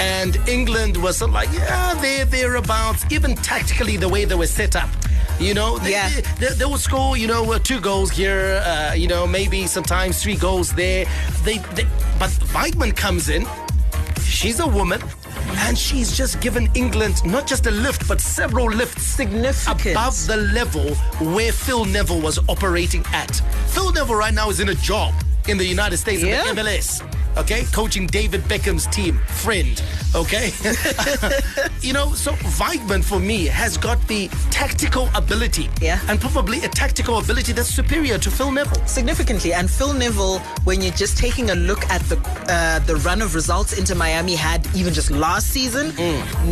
And 0.00 0.36
England 0.48 0.96
was 0.96 1.18
sort 1.18 1.30
of 1.30 1.34
like, 1.34 1.52
yeah, 1.52 1.94
they're 1.94 2.24
thereabouts, 2.24 3.04
even 3.10 3.36
tactically, 3.36 3.96
the 3.96 4.08
way 4.08 4.24
they 4.24 4.34
were 4.34 4.48
set 4.48 4.74
up. 4.74 4.90
You 5.40 5.52
know, 5.54 5.78
they, 5.78 5.90
Yeah. 5.90 6.08
they, 6.08 6.46
they, 6.48 6.54
they 6.54 6.64
would 6.64 6.80
score, 6.80 7.16
you 7.16 7.26
know, 7.26 7.52
uh, 7.52 7.58
two 7.58 7.80
goals 7.80 8.10
here, 8.10 8.62
uh, 8.64 8.94
you 8.94 9.08
know, 9.08 9.26
maybe 9.26 9.66
sometimes 9.66 10.22
three 10.22 10.36
goals 10.36 10.72
there. 10.72 11.06
They, 11.42 11.58
they, 11.74 11.84
but 12.18 12.30
Wiegman 12.54 12.96
comes 12.96 13.28
in, 13.28 13.46
she's 14.22 14.60
a 14.60 14.66
woman, 14.66 15.02
and 15.66 15.76
she's 15.76 16.16
just 16.16 16.40
given 16.40 16.68
England 16.74 17.24
not 17.24 17.46
just 17.46 17.66
a 17.66 17.70
lift, 17.70 18.06
but 18.08 18.20
several 18.20 18.66
lifts 18.70 19.02
significant 19.02 19.92
above 19.96 20.26
the 20.26 20.36
level 20.36 20.94
where 21.34 21.52
Phil 21.52 21.84
Neville 21.84 22.20
was 22.20 22.38
operating 22.48 23.04
at. 23.12 23.34
Phil 23.68 23.92
Neville 23.92 24.14
right 24.16 24.32
now 24.34 24.48
is 24.50 24.60
in 24.60 24.68
a 24.70 24.74
job 24.76 25.12
in 25.48 25.58
the 25.58 25.66
United 25.66 25.96
States 25.98 26.22
Yeah. 26.22 26.48
in 26.48 26.54
the 26.56 26.62
MLS. 26.62 27.02
Okay, 27.36 27.64
coaching 27.72 28.06
David 28.06 28.42
Beckham's 28.42 28.86
team, 28.86 29.18
friend. 29.26 29.82
Okay, 30.14 30.52
you 31.80 31.92
know, 31.92 32.12
so 32.14 32.30
Wiegman 32.58 33.02
for 33.02 33.18
me 33.18 33.46
has 33.46 33.76
got 33.76 33.98
the 34.06 34.28
tactical 34.52 35.08
ability, 35.16 35.68
yeah, 35.82 35.98
and 36.08 36.20
probably 36.20 36.62
a 36.62 36.68
tactical 36.68 37.18
ability 37.18 37.52
that's 37.52 37.68
superior 37.68 38.16
to 38.18 38.30
Phil 38.30 38.52
Neville. 38.52 38.86
significantly. 38.86 39.52
And 39.52 39.68
Phil 39.68 39.92
Neville, 39.92 40.38
when 40.62 40.80
you're 40.82 40.92
just 40.94 41.18
taking 41.18 41.50
a 41.50 41.56
look 41.56 41.84
at 41.90 42.00
the 42.02 42.16
uh, 42.48 42.78
the 42.86 42.94
run 42.96 43.22
of 43.22 43.34
results 43.34 43.72
Inter 43.76 43.96
Miami 43.96 44.36
had 44.36 44.64
even 44.76 44.94
just 44.94 45.10
last 45.10 45.48
season, 45.48 45.88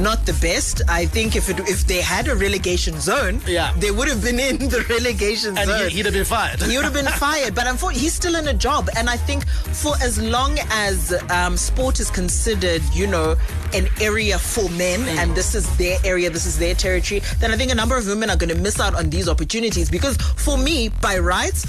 not 0.03 0.27
the 0.27 0.37
best. 0.41 0.83
I 0.89 1.07
think 1.07 1.37
if 1.37 1.49
it, 1.49 1.61
if 1.61 1.87
they 1.87 2.01
had 2.01 2.27
a 2.27 2.35
relegation 2.35 2.99
zone, 3.01 3.41
Yeah. 3.47 3.73
they 3.79 3.93
would 3.93 4.09
have 4.09 4.23
been 4.25 4.41
in 4.41 4.59
the 4.59 4.85
relegation 4.91 5.57
And 5.57 5.69
zone. 5.71 5.89
he, 5.89 5.97
he'd 5.99 6.07
have 6.07 6.15
been 6.15 6.25
fired. 6.25 6.61
he 6.63 6.77
would 6.77 6.85
have 6.85 6.95
been 6.95 7.07
fired. 7.27 7.55
But 7.55 7.69
unfortunately, 7.69 8.03
he's 8.03 8.15
still 8.15 8.35
in 8.35 8.49
a 8.49 8.55
job. 8.55 8.89
And 8.97 9.09
I 9.09 9.17
think 9.17 9.47
for 9.49 9.95
as 10.03 10.21
long 10.21 10.59
as 10.71 11.15
um, 11.31 11.57
sport 11.57 12.01
is 12.01 12.11
considered, 12.11 12.83
you 12.93 13.07
know, 13.07 13.37
an 13.75 13.89
area 14.01 14.39
for 14.39 14.69
men, 14.71 15.01
Mm. 15.01 15.19
and 15.19 15.35
this 15.35 15.55
is 15.55 15.67
their 15.77 15.99
area, 16.05 16.29
this 16.31 16.47
is 16.47 16.59
their 16.59 16.75
territory, 16.75 17.23
then 17.41 17.51
I 17.53 17.57
think 17.57 17.71
a 17.73 17.75
number 17.75 17.97
of 17.97 18.07
women 18.07 18.29
are 18.31 18.37
going 18.37 18.55
to 18.55 18.61
miss 18.61 18.79
out 18.81 18.95
on 18.95 19.11
these 19.11 19.29
opportunities. 19.29 19.89
Because 19.91 20.17
for 20.37 20.59
me, 20.59 20.89
by 20.89 21.19
rights, 21.19 21.67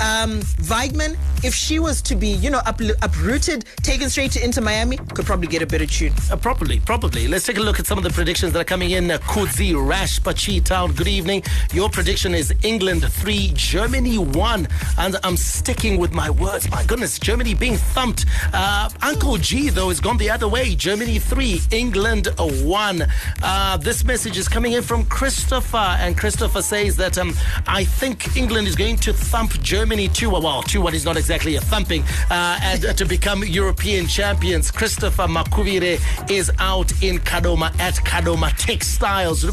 um, 0.00 0.40
Wiegman, 0.68 1.16
if 1.44 1.54
she 1.54 1.78
was 1.78 2.02
to 2.02 2.14
be, 2.16 2.28
you 2.28 2.50
know, 2.50 2.58
up, 2.58 2.80
uprooted, 3.02 3.64
taken 3.82 4.10
straight 4.10 4.32
to 4.32 4.44
Inter 4.44 4.62
Miami, 4.62 4.96
could 4.96 5.26
probably 5.26 5.46
get 5.46 5.62
a 5.62 5.66
better 5.66 5.86
tune. 5.86 6.12
Uh, 6.30 6.36
probably, 6.36 6.80
probably. 6.80 7.28
Let's 7.28 7.46
take 7.46 7.58
a 7.58 7.60
look 7.60 7.78
at 7.78 7.86
some 7.86 7.98
of 7.98 8.04
the 8.04 8.10
predictions 8.10 8.52
that 8.52 8.60
are 8.60 8.64
coming 8.64 8.90
in. 8.90 9.10
Uh, 9.10 9.18
Kudzi, 9.18 9.74
Rash, 9.74 10.20
Pachi 10.20 10.64
Town, 10.64 10.92
good 10.92 11.08
evening. 11.08 11.42
Your 11.72 11.88
prediction 11.88 12.34
is 12.34 12.52
England 12.62 13.04
3, 13.04 13.52
Germany 13.54 14.18
1. 14.18 14.68
And 14.98 15.16
I'm 15.22 15.36
sticking 15.36 15.98
with 15.98 16.12
my 16.12 16.30
words. 16.30 16.68
My 16.70 16.82
goodness, 16.84 17.18
Germany 17.18 17.54
being 17.54 17.76
thumped. 17.76 18.26
Uh, 18.52 18.88
Uncle 19.02 19.36
G, 19.36 19.68
though, 19.68 19.90
has 19.90 20.00
gone 20.00 20.16
the 20.16 20.30
other 20.30 20.48
way. 20.48 20.74
Germany 20.74 21.18
3, 21.18 21.60
England 21.70 22.28
1. 22.38 23.02
Uh, 23.42 23.76
this 23.76 24.04
message 24.04 24.38
is 24.38 24.48
coming 24.48 24.72
in 24.72 24.82
from 24.82 25.04
Christopher. 25.06 25.76
And 25.76 26.16
Christopher 26.16 26.62
says 26.62 26.96
that 26.96 27.18
um, 27.18 27.32
I 27.66 27.84
think 27.84 28.36
England 28.36 28.66
is 28.66 28.76
going 28.76 28.96
to 28.96 29.12
thump 29.12 29.52
Germany 29.62 29.83
2 29.84 30.30
well, 30.30 30.62
2 30.62 30.80
1 30.80 30.94
is 30.94 31.04
not 31.04 31.16
exactly 31.18 31.56
a 31.56 31.60
thumping, 31.60 32.02
uh, 32.30 32.58
and 32.62 32.96
to 32.96 33.04
become 33.04 33.44
European 33.44 34.06
champions. 34.06 34.70
Christopher 34.70 35.24
Makuvire 35.24 36.00
is 36.30 36.50
out 36.58 36.90
in 37.02 37.18
Kadoma 37.18 37.78
at 37.78 37.94
Kadoma 37.96 38.56
Textiles. 38.56 39.44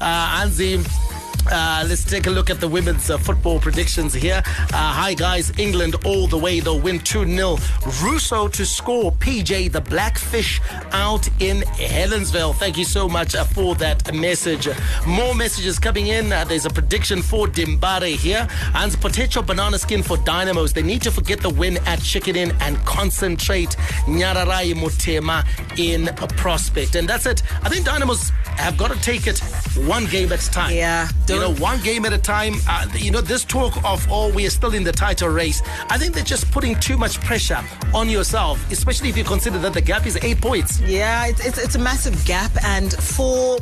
Uh. 0.00 1.09
Uh, 1.50 1.84
let's 1.88 2.04
take 2.04 2.26
a 2.26 2.30
look 2.30 2.50
at 2.50 2.60
the 2.60 2.68
women's 2.68 3.10
uh, 3.10 3.18
football 3.18 3.58
predictions 3.58 4.14
here. 4.14 4.42
Uh, 4.46 4.92
hi, 4.92 5.14
guys. 5.14 5.52
England 5.58 5.96
all 6.04 6.26
the 6.26 6.36
way. 6.36 6.60
They'll 6.60 6.80
win 6.80 6.98
2 7.00 7.26
0. 7.26 7.58
Russo 8.02 8.48
to 8.48 8.66
score. 8.66 9.12
PJ, 9.12 9.72
the 9.72 9.80
Blackfish, 9.80 10.60
out 10.92 11.26
in 11.40 11.58
Helensville. 11.78 12.54
Thank 12.54 12.76
you 12.78 12.84
so 12.84 13.08
much 13.08 13.34
uh, 13.34 13.44
for 13.44 13.74
that 13.76 14.14
message. 14.14 14.68
More 15.06 15.34
messages 15.34 15.78
coming 15.78 16.08
in. 16.08 16.32
Uh, 16.32 16.44
there's 16.44 16.66
a 16.66 16.70
prediction 16.70 17.22
for 17.22 17.46
Dimbare 17.46 18.14
here. 18.14 18.46
And 18.74 19.00
potential 19.00 19.42
banana 19.42 19.78
skin 19.78 20.02
for 20.02 20.16
Dynamos. 20.18 20.72
They 20.72 20.82
need 20.82 21.02
to 21.02 21.10
forget 21.10 21.40
the 21.40 21.50
win 21.50 21.78
at 21.86 22.00
Chicken 22.00 22.36
Inn 22.36 22.56
and 22.60 22.76
concentrate. 22.84 23.70
Nyararai 24.06 24.74
Mutema 24.74 25.44
in 25.78 26.08
a 26.08 26.26
prospect. 26.26 26.94
And 26.94 27.08
that's 27.08 27.26
it. 27.26 27.42
I 27.62 27.68
think 27.68 27.84
Dynamos 27.86 28.30
have 28.56 28.76
got 28.76 28.90
to 28.90 29.00
take 29.00 29.26
it 29.26 29.38
one 29.86 30.06
game 30.06 30.32
at 30.32 30.46
a 30.46 30.50
time. 30.50 30.74
Yeah. 30.74 31.08
You 31.30 31.38
know, 31.38 31.54
one 31.54 31.80
game 31.82 32.04
at 32.06 32.12
a 32.12 32.18
time. 32.18 32.54
Uh, 32.68 32.88
you 32.96 33.12
know, 33.12 33.20
this 33.20 33.44
talk 33.44 33.76
of, 33.84 34.04
oh, 34.10 34.32
we 34.32 34.46
are 34.46 34.50
still 34.50 34.74
in 34.74 34.82
the 34.82 34.90
title 34.90 35.28
race, 35.28 35.62
I 35.88 35.96
think 35.96 36.12
they're 36.12 36.24
just 36.24 36.50
putting 36.50 36.74
too 36.80 36.96
much 36.96 37.20
pressure 37.20 37.62
on 37.94 38.08
yourself, 38.08 38.58
especially 38.72 39.10
if 39.10 39.16
you 39.16 39.22
consider 39.22 39.58
that 39.58 39.72
the 39.72 39.80
gap 39.80 40.06
is 40.06 40.18
eight 40.22 40.40
points. 40.40 40.80
Yeah, 40.80 41.26
it's, 41.26 41.46
it's, 41.46 41.58
it's 41.58 41.74
a 41.76 41.78
massive 41.78 42.24
gap. 42.24 42.50
And 42.64 42.92
for 42.92 43.58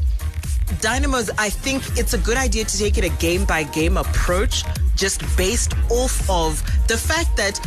Dynamos, 0.81 1.31
I 1.39 1.51
think 1.51 1.83
it's 1.99 2.15
a 2.15 2.19
good 2.19 2.37
idea 2.37 2.65
to 2.65 2.79
take 2.79 2.99
it 2.99 3.05
a 3.05 3.11
game 3.21 3.45
by 3.45 3.65
game 3.65 3.97
approach, 3.97 4.65
just 4.95 5.23
based 5.37 5.75
off 5.91 6.29
of 6.29 6.63
the 6.89 6.97
fact 6.97 7.37
that 7.37 7.61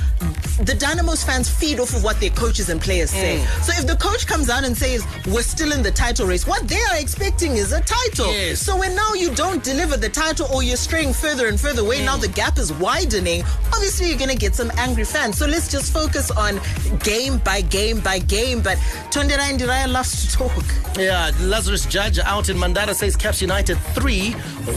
the 0.66 0.76
Dynamos 0.76 1.24
fans 1.24 1.50
feed 1.50 1.80
off 1.80 1.96
of 1.96 2.04
what 2.04 2.20
their 2.20 2.30
coaches 2.30 2.70
and 2.70 2.80
players 2.80 3.10
say. 3.10 3.40
Mm. 3.40 3.64
So 3.64 3.74
if 3.80 3.88
the 3.88 3.96
coach 3.96 4.28
comes 4.28 4.50
out 4.50 4.64
and 4.64 4.78
says, 4.78 5.06
We're 5.28 5.42
still 5.42 5.72
in 5.72 5.82
the 5.82 5.92
title 5.92 6.28
race, 6.28 6.46
what 6.46 6.68
they 6.68 6.82
are 6.92 6.98
expecting 6.98 7.54
is 7.54 7.72
a 7.72 7.82
title. 7.82 8.28
Yes. 8.28 8.60
So 8.60 8.78
when 8.78 8.96
now 8.96 9.14
you 9.14 9.34
don't 9.34 9.64
deliver 9.64 9.98
the 9.98 10.10
title 10.10 10.48
or 10.54 10.62
you're 10.62 10.78
straying 10.78 11.14
further 11.14 11.48
and 11.48 11.60
further 11.60 11.82
away, 11.82 12.06
now 12.06 12.18
the 12.18 12.28
gap 12.28 12.58
is 12.60 12.72
widening, 12.74 13.44
obviously 13.74 14.10
you're 14.10 14.18
going 14.18 14.30
to 14.30 14.38
get 14.38 14.54
some 14.54 14.72
angry 14.78 15.06
fans. 15.06 15.38
So 15.38 15.48
let's 15.48 15.72
just 15.72 15.92
focus 15.92 16.30
on 16.32 16.60
game 17.00 17.40
by 17.40 17.62
game 17.62 18.00
by 18.00 18.20
game. 18.20 18.62
But 18.62 18.78
Tonderai 19.10 19.58
Ndiraya 19.58 19.92
loves 19.92 20.28
to 20.28 20.38
talk. 20.38 20.64
Yeah, 20.98 21.32
Lazarus 21.40 21.86
Judge 21.86 22.20
out 22.20 22.50
in 22.50 22.58
Mandara 22.58 22.91
says 22.94 23.16
Caps 23.16 23.42
United 23.42 23.78
3, 23.96 24.32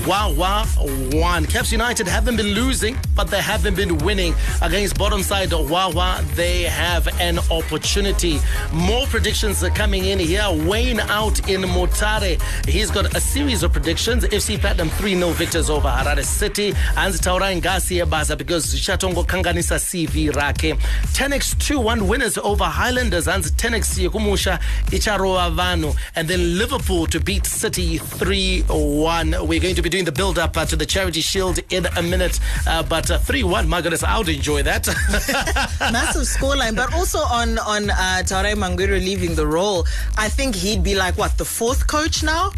WhaWha 0.07 1.15
1. 1.15 1.47
Caps 1.47 1.73
United 1.73 2.07
haven't 2.07 2.37
been 2.37 2.55
losing, 2.55 2.97
but 3.15 3.29
they 3.29 3.41
haven't 3.41 3.77
been 3.77 3.99
winning. 3.99 4.35
Against 4.62 4.99
bottom 4.99 5.23
side 5.23 5.51
WhaWha, 5.51 6.23
they 6.35 6.62
have 6.62 7.09
an 7.21 7.39
opportunity. 7.51 8.39
More 8.73 9.07
predictions 9.07 9.62
are 9.62 9.71
coming 9.71 10.07
in 10.07 10.19
here. 10.19 10.47
Wayne 10.67 11.01
out 11.01 11.49
in 11.49 11.62
Mutare. 11.62 12.41
He's 12.67 12.91
got 12.91 13.15
a 13.15 13.21
series 13.21 13.62
of 13.62 13.73
predictions. 13.73 14.25
FC 14.25 14.59
Platinum 14.59 14.89
3 14.91 15.15
0 15.17 15.31
victors 15.31 15.71
over 15.71 15.89
Harare 15.89 16.25
City. 16.25 16.73
Anzi 16.97 17.23
taura 17.23 17.47
ngasi 17.47 17.99
yebaza 18.01 18.37
because 18.37 18.75
Chatongo 18.75 19.25
kanganisa 19.27 19.79
CV 19.79 20.35
rake. 20.35 20.79
Tenax 21.12 21.59
2 21.59 21.81
1 21.81 22.07
winners 22.09 22.39
over 22.39 22.65
Highlanders. 22.65 23.27
Anzi 23.27 23.51
Tenax 23.53 23.99
yekumusha 23.99 24.59
icharoa 24.87 25.55
vanu. 25.55 25.95
And 26.17 26.29
then 26.29 26.59
Liverpool 26.59 27.07
to 27.07 27.21
beat 27.21 27.47
City 27.47 27.99
3 28.05 28.62
1. 28.68 29.46
We're 29.46 29.61
going 29.61 29.74
to 29.74 29.82
be 29.82 29.88
doing 29.88 30.05
the 30.05 30.12
build 30.12 30.38
up 30.38 30.57
uh, 30.57 30.64
to 30.66 30.76
the 30.76 30.86
Charity 30.86 31.20
Shield 31.20 31.59
in 31.70 31.86
a 31.96 32.02
minute. 32.02 32.38
Uh, 32.66 32.82
but 32.82 33.07
3 33.07 33.42
1, 33.42 33.68
my 33.68 33.80
goodness, 33.80 34.02
I 34.02 34.18
would 34.18 34.28
enjoy 34.28 34.62
that. 34.62 34.86
massive 35.92 36.22
scoreline. 36.22 36.76
But 36.76 36.94
also 36.94 37.18
on 37.18 37.59
on 37.59 37.90
uh, 37.90 38.22
Taurai 38.24 38.55
Mangwiro 38.55 38.98
leaving 38.98 39.34
the 39.34 39.46
role, 39.46 39.86
I 40.16 40.28
think 40.28 40.55
he'd 40.55 40.82
be 40.82 40.94
like 40.94 41.16
what 41.18 41.36
the 41.38 41.44
fourth 41.44 41.86
coach 41.86 42.22
now. 42.22 42.52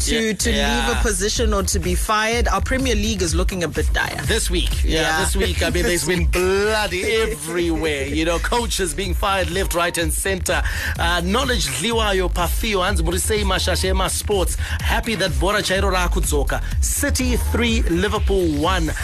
To, 0.00 0.14
Yeah, 0.14 0.32
to 0.34 0.50
yeah. 0.52 0.88
leave 0.88 0.98
a 0.98 1.00
position 1.02 1.54
or 1.54 1.62
to 1.62 1.78
be 1.78 1.94
fired, 1.94 2.48
our 2.48 2.60
Premier 2.60 2.94
League 2.94 3.22
is 3.22 3.34
looking 3.34 3.64
a 3.64 3.68
bit 3.68 3.90
dire. 3.92 4.20
This 4.26 4.50
week, 4.50 4.84
yeah, 4.84 5.00
Yeah. 5.00 5.20
this 5.24 5.36
week. 5.36 5.62
I 5.62 5.70
mean, 5.70 5.84
there's 5.84 6.06
been 6.06 6.26
bloody 6.38 7.04
everywhere. 7.04 8.06
You 8.06 8.24
know, 8.24 8.38
coaches 8.38 8.94
being 8.94 9.14
fired 9.14 9.50
left, 9.50 9.74
right, 9.74 9.96
and 9.96 10.12
center. 10.12 10.62
Uh, 10.98 11.20
knowledge 11.24 11.66
liwayo 11.82 12.28
pafio 12.28 12.82
hanzi 12.82 13.02
muri 13.04 13.18
sei 13.18 13.42
mashasha 13.44 13.88
emasports 13.90 14.56
happy 14.80 15.14
that 15.14 15.30
bhora 15.32 15.62
chairo 15.62 15.90
city 16.80 17.36
3 17.36 17.82
liverpool 17.90 18.46
1 18.60 18.88
uh, 18.88 18.94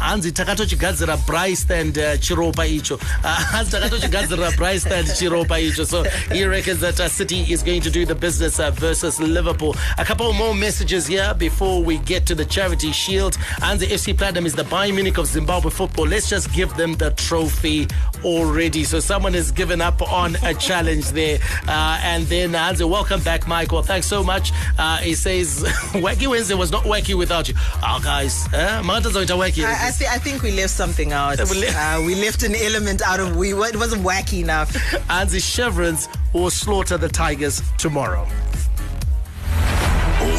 hanzi 0.00 0.32
takatochigadzira 0.32 1.16
bryce 1.26 1.70
and 1.70 1.98
uh, 1.98 2.16
chiropa 2.18 2.66
icho 2.66 2.94
uh, 3.24 3.64
takatochigadzira 3.70 4.56
bryce 4.56 4.86
and 4.86 5.06
chiropa 5.08 5.58
icho 5.60 5.84
so 5.86 6.02
he 6.32 6.44
reckons 6.44 6.80
that 6.80 6.98
uh, 7.00 7.08
city 7.08 7.42
is 7.52 7.62
going 7.62 7.80
to 7.80 7.90
do 7.90 8.04
the 8.06 8.14
business 8.14 8.58
uh, 8.60 8.70
versus 8.70 9.20
liverpool 9.20 9.74
a 9.98 10.04
couple 10.04 10.32
more 10.32 10.54
messages 10.54 11.06
here 11.06 11.34
before 11.34 11.82
we 11.82 11.98
get 11.98 12.26
to 12.26 12.34
the 12.34 12.44
charity 12.44 12.92
shield. 12.92 13.36
And 13.62 13.78
the 13.80 13.86
fc 13.86 14.16
platinum 14.16 14.46
is 14.46 14.54
the 14.54 14.62
bayern 14.64 14.94
munich 14.94 15.18
of 15.18 15.26
zimbabwe 15.26 15.70
football. 15.70 16.06
Let's 16.06 16.28
just 16.28 16.52
give 16.52 16.74
them 16.76 16.94
the 16.94 17.10
trophy 17.12 17.88
already. 18.24 18.84
So 18.84 19.00
someone 19.00 19.34
has 19.34 19.50
given 19.50 19.80
up 19.80 20.00
on 20.12 20.36
a 20.42 20.54
challenge 20.54 21.10
there. 21.10 21.38
Uh, 21.66 22.00
and 22.02 22.24
then 22.26 22.54
Hansi, 22.54 22.84
welcome 22.84 23.20
back 23.22 23.46
michael. 23.46 23.82
Thanks 23.82 24.06
so 24.06 24.22
much. 24.22 24.52
Uh, 24.78 24.98
he 24.98 25.14
says 25.14 25.62
wacky 26.04 26.26
wednesday 26.26 26.54
was 26.54 26.70
not 26.70 26.84
wacky 26.84 27.16
without 27.16 27.48
you. 27.48 27.54
Oh 27.82 28.00
guys 28.02 28.46
uh, 28.52 28.82
wacky 28.82 29.64
I, 29.64 29.88
I, 29.88 29.90
th- 29.90 30.10
I 30.10 30.18
think 30.18 30.42
we 30.42 30.52
left 30.52 30.70
something 30.70 31.12
out. 31.12 31.38
We 31.50 31.60
le- 31.60 31.72
Uh, 31.74 32.02
we 32.06 32.14
left 32.14 32.42
an 32.42 32.54
element 32.54 33.02
out 33.02 33.20
of 33.20 33.36
we. 33.36 33.52
It 33.52 33.76
wasn't 33.76 34.02
wacky 34.02 34.40
enough. 34.40 34.70
and 35.10 35.28
the 35.30 35.40
chevrons 35.40 36.08
will 36.32 36.50
slaughter 36.50 36.96
the 36.96 37.08
tigers 37.08 37.62
tomorrow 37.78 38.26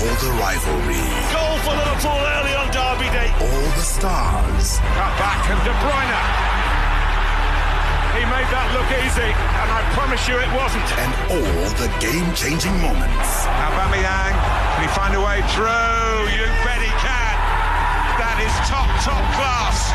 All 0.01 0.17
the 0.17 0.33
rivalry, 0.41 1.05
Goal 1.29 1.57
for 1.61 1.77
Liverpool 1.77 2.21
early 2.37 2.53
on 2.57 2.67
Derby 2.73 3.05
Day. 3.13 3.29
all 3.37 3.69
the 3.77 3.85
stars, 3.85 4.81
Cut 4.97 5.13
back 5.21 5.45
and 5.53 5.61
De 5.61 5.73
Bruyne. 5.77 6.21
He 8.17 8.25
made 8.25 8.49
that 8.49 8.67
look 8.73 8.89
easy, 9.05 9.29
and 9.29 9.69
I 9.69 9.81
promise 9.93 10.25
you 10.27 10.35
it 10.41 10.49
wasn't. 10.57 10.89
and 10.97 11.11
all 11.37 11.69
the 11.77 11.89
game-changing 12.01 12.73
moments. 12.81 13.45
Aubameyang, 13.45 14.33
can 14.73 14.81
he 14.81 14.89
find 14.97 15.13
a 15.13 15.21
way 15.21 15.45
through? 15.53 16.33
You 16.33 16.49
bet 16.65 16.81
he 16.81 16.91
can. 16.97 17.35
That 18.17 18.37
is 18.41 18.53
top, 18.65 18.89
top 19.05 19.21
class. 19.37 19.93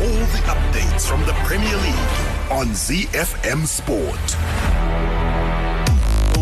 All 0.00 0.24
the 0.32 0.42
updates 0.48 1.04
from 1.06 1.20
the 1.28 1.36
Premier 1.44 1.76
League 1.84 2.12
on 2.50 2.68
ZFM 2.72 3.66
Sport. 3.66 5.35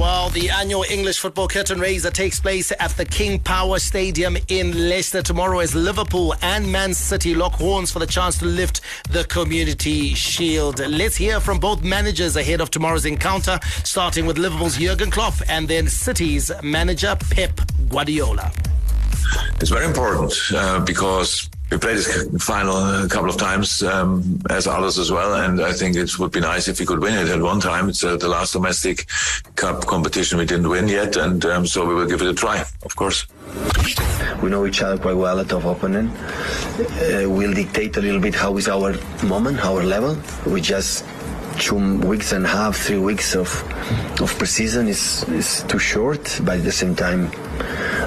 Well, 0.04 0.28
the 0.28 0.50
annual 0.50 0.84
English 0.90 1.18
football 1.18 1.48
curtain 1.48 1.80
raiser 1.80 2.10
takes 2.10 2.38
place 2.38 2.70
at 2.78 2.90
the 2.90 3.06
King 3.06 3.38
Power 3.38 3.78
Stadium 3.78 4.36
in 4.48 4.90
Leicester 4.90 5.22
tomorrow 5.22 5.60
as 5.60 5.74
Liverpool 5.74 6.34
and 6.42 6.70
Man 6.70 6.92
City 6.92 7.34
lock 7.34 7.54
horns 7.54 7.90
for 7.90 8.00
the 8.00 8.06
chance 8.06 8.36
to 8.40 8.44
lift 8.44 8.82
the 9.08 9.24
Community 9.24 10.12
Shield. 10.12 10.78
Let's 10.78 11.16
hear 11.16 11.40
from 11.40 11.58
both 11.58 11.82
managers 11.82 12.36
ahead 12.36 12.60
of 12.60 12.70
tomorrow's 12.70 13.06
encounter, 13.06 13.58
starting 13.82 14.26
with 14.26 14.36
Liverpool's 14.36 14.76
Jurgen 14.76 15.10
Klopp 15.10 15.36
and 15.48 15.66
then 15.66 15.88
City's 15.88 16.52
manager 16.62 17.16
Pep 17.30 17.58
Guardiola. 17.88 18.52
It's 19.58 19.70
very 19.70 19.86
important 19.86 20.34
uh, 20.54 20.80
because 20.80 21.48
we 21.70 21.78
played 21.78 21.96
this 21.96 22.44
final 22.44 22.76
a 22.76 23.08
couple 23.08 23.30
of 23.30 23.36
times 23.36 23.82
um, 23.82 24.38
as 24.50 24.66
others 24.66 24.98
as 24.98 25.10
well, 25.10 25.34
and 25.42 25.60
I 25.60 25.72
think 25.72 25.96
it 25.96 26.18
would 26.18 26.32
be 26.32 26.40
nice 26.40 26.68
if 26.68 26.78
we 26.78 26.86
could 26.86 27.00
win 27.00 27.14
it 27.14 27.28
at 27.28 27.40
one 27.40 27.60
time. 27.60 27.88
It's 27.88 28.04
uh, 28.04 28.16
the 28.16 28.28
last 28.28 28.52
domestic 28.52 29.06
cup 29.56 29.86
competition 29.86 30.38
we 30.38 30.44
didn't 30.44 30.68
win 30.68 30.88
yet, 30.88 31.16
and 31.16 31.44
um, 31.46 31.66
so 31.66 31.86
we 31.86 31.94
will 31.94 32.06
give 32.06 32.20
it 32.22 32.28
a 32.28 32.34
try, 32.34 32.64
of 32.82 32.96
course. 32.96 33.26
We 34.42 34.50
know 34.50 34.66
each 34.66 34.82
other 34.82 35.00
quite 35.00 35.16
well, 35.16 35.40
at 35.40 35.48
tough 35.48 35.64
opponent. 35.64 36.12
Uh, 36.14 37.28
we'll 37.30 37.54
dictate 37.54 37.96
a 37.96 38.00
little 38.00 38.20
bit 38.20 38.34
how 38.34 38.56
is 38.56 38.68
our 38.68 38.94
moment, 39.22 39.64
our 39.64 39.82
level. 39.82 40.18
We 40.46 40.60
just 40.60 41.04
two 41.58 41.98
weeks 42.06 42.32
and 42.32 42.44
a 42.44 42.48
half, 42.48 42.76
three 42.76 42.98
weeks 42.98 43.34
of 43.34 43.48
of 44.20 44.32
preseason 44.38 44.88
is 44.88 45.24
is 45.28 45.62
too 45.64 45.78
short, 45.78 46.40
but 46.44 46.58
at 46.58 46.64
the 46.64 46.72
same 46.72 46.94
time, 46.94 47.30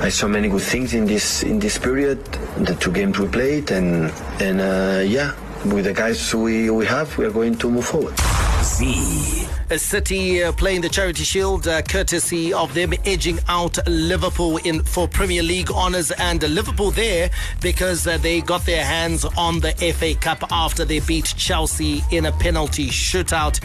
I 0.02 0.10
saw 0.10 0.28
many 0.28 0.50
good 0.50 0.62
things 0.62 0.94
in 0.94 1.06
this 1.06 1.44
in 1.44 1.60
this 1.60 1.78
period. 1.78 2.24
The 2.58 2.76
two 2.76 2.92
games 2.92 3.20
we 3.20 3.28
played, 3.28 3.72
and 3.72 4.12
and 4.40 4.62
uh, 4.62 5.02
yeah, 5.06 5.34
with 5.66 5.86
the 5.86 5.94
guys 5.94 6.34
we 6.34 6.70
we 6.70 6.86
have, 6.86 7.18
we 7.18 7.26
are 7.26 7.32
going 7.32 7.56
to 7.58 7.70
move 7.70 7.86
forward. 7.86 8.16
Z. 8.64 9.57
A 9.70 9.78
City 9.78 10.42
uh, 10.44 10.54
playing 10.54 10.80
the 10.80 10.88
Charity 10.88 11.26
Shield, 11.26 11.68
uh, 11.68 11.82
courtesy 11.82 12.54
of 12.54 12.74
them 12.74 12.94
edging 13.04 13.38
out 13.50 13.78
Liverpool 13.86 14.56
in 14.64 14.82
for 14.82 15.10
Premier 15.10 15.44
League 15.44 15.70
honours, 15.70 16.10
and 16.12 16.42
Liverpool 16.42 16.90
there 16.90 17.30
because 17.60 18.08
uh, 18.08 18.18
they 18.20 18.40
got 18.40 18.66
their 18.66 18.86
hands 18.86 19.26
on 19.38 19.60
the 19.60 19.74
FA 19.98 20.16
Cup 20.16 20.42
after 20.52 20.86
they 20.86 21.02
beat 21.02 21.26
Chelsea 21.36 22.02
in 22.12 22.28
a 22.28 22.32
penalty 22.32 22.88
shootout. 22.88 23.60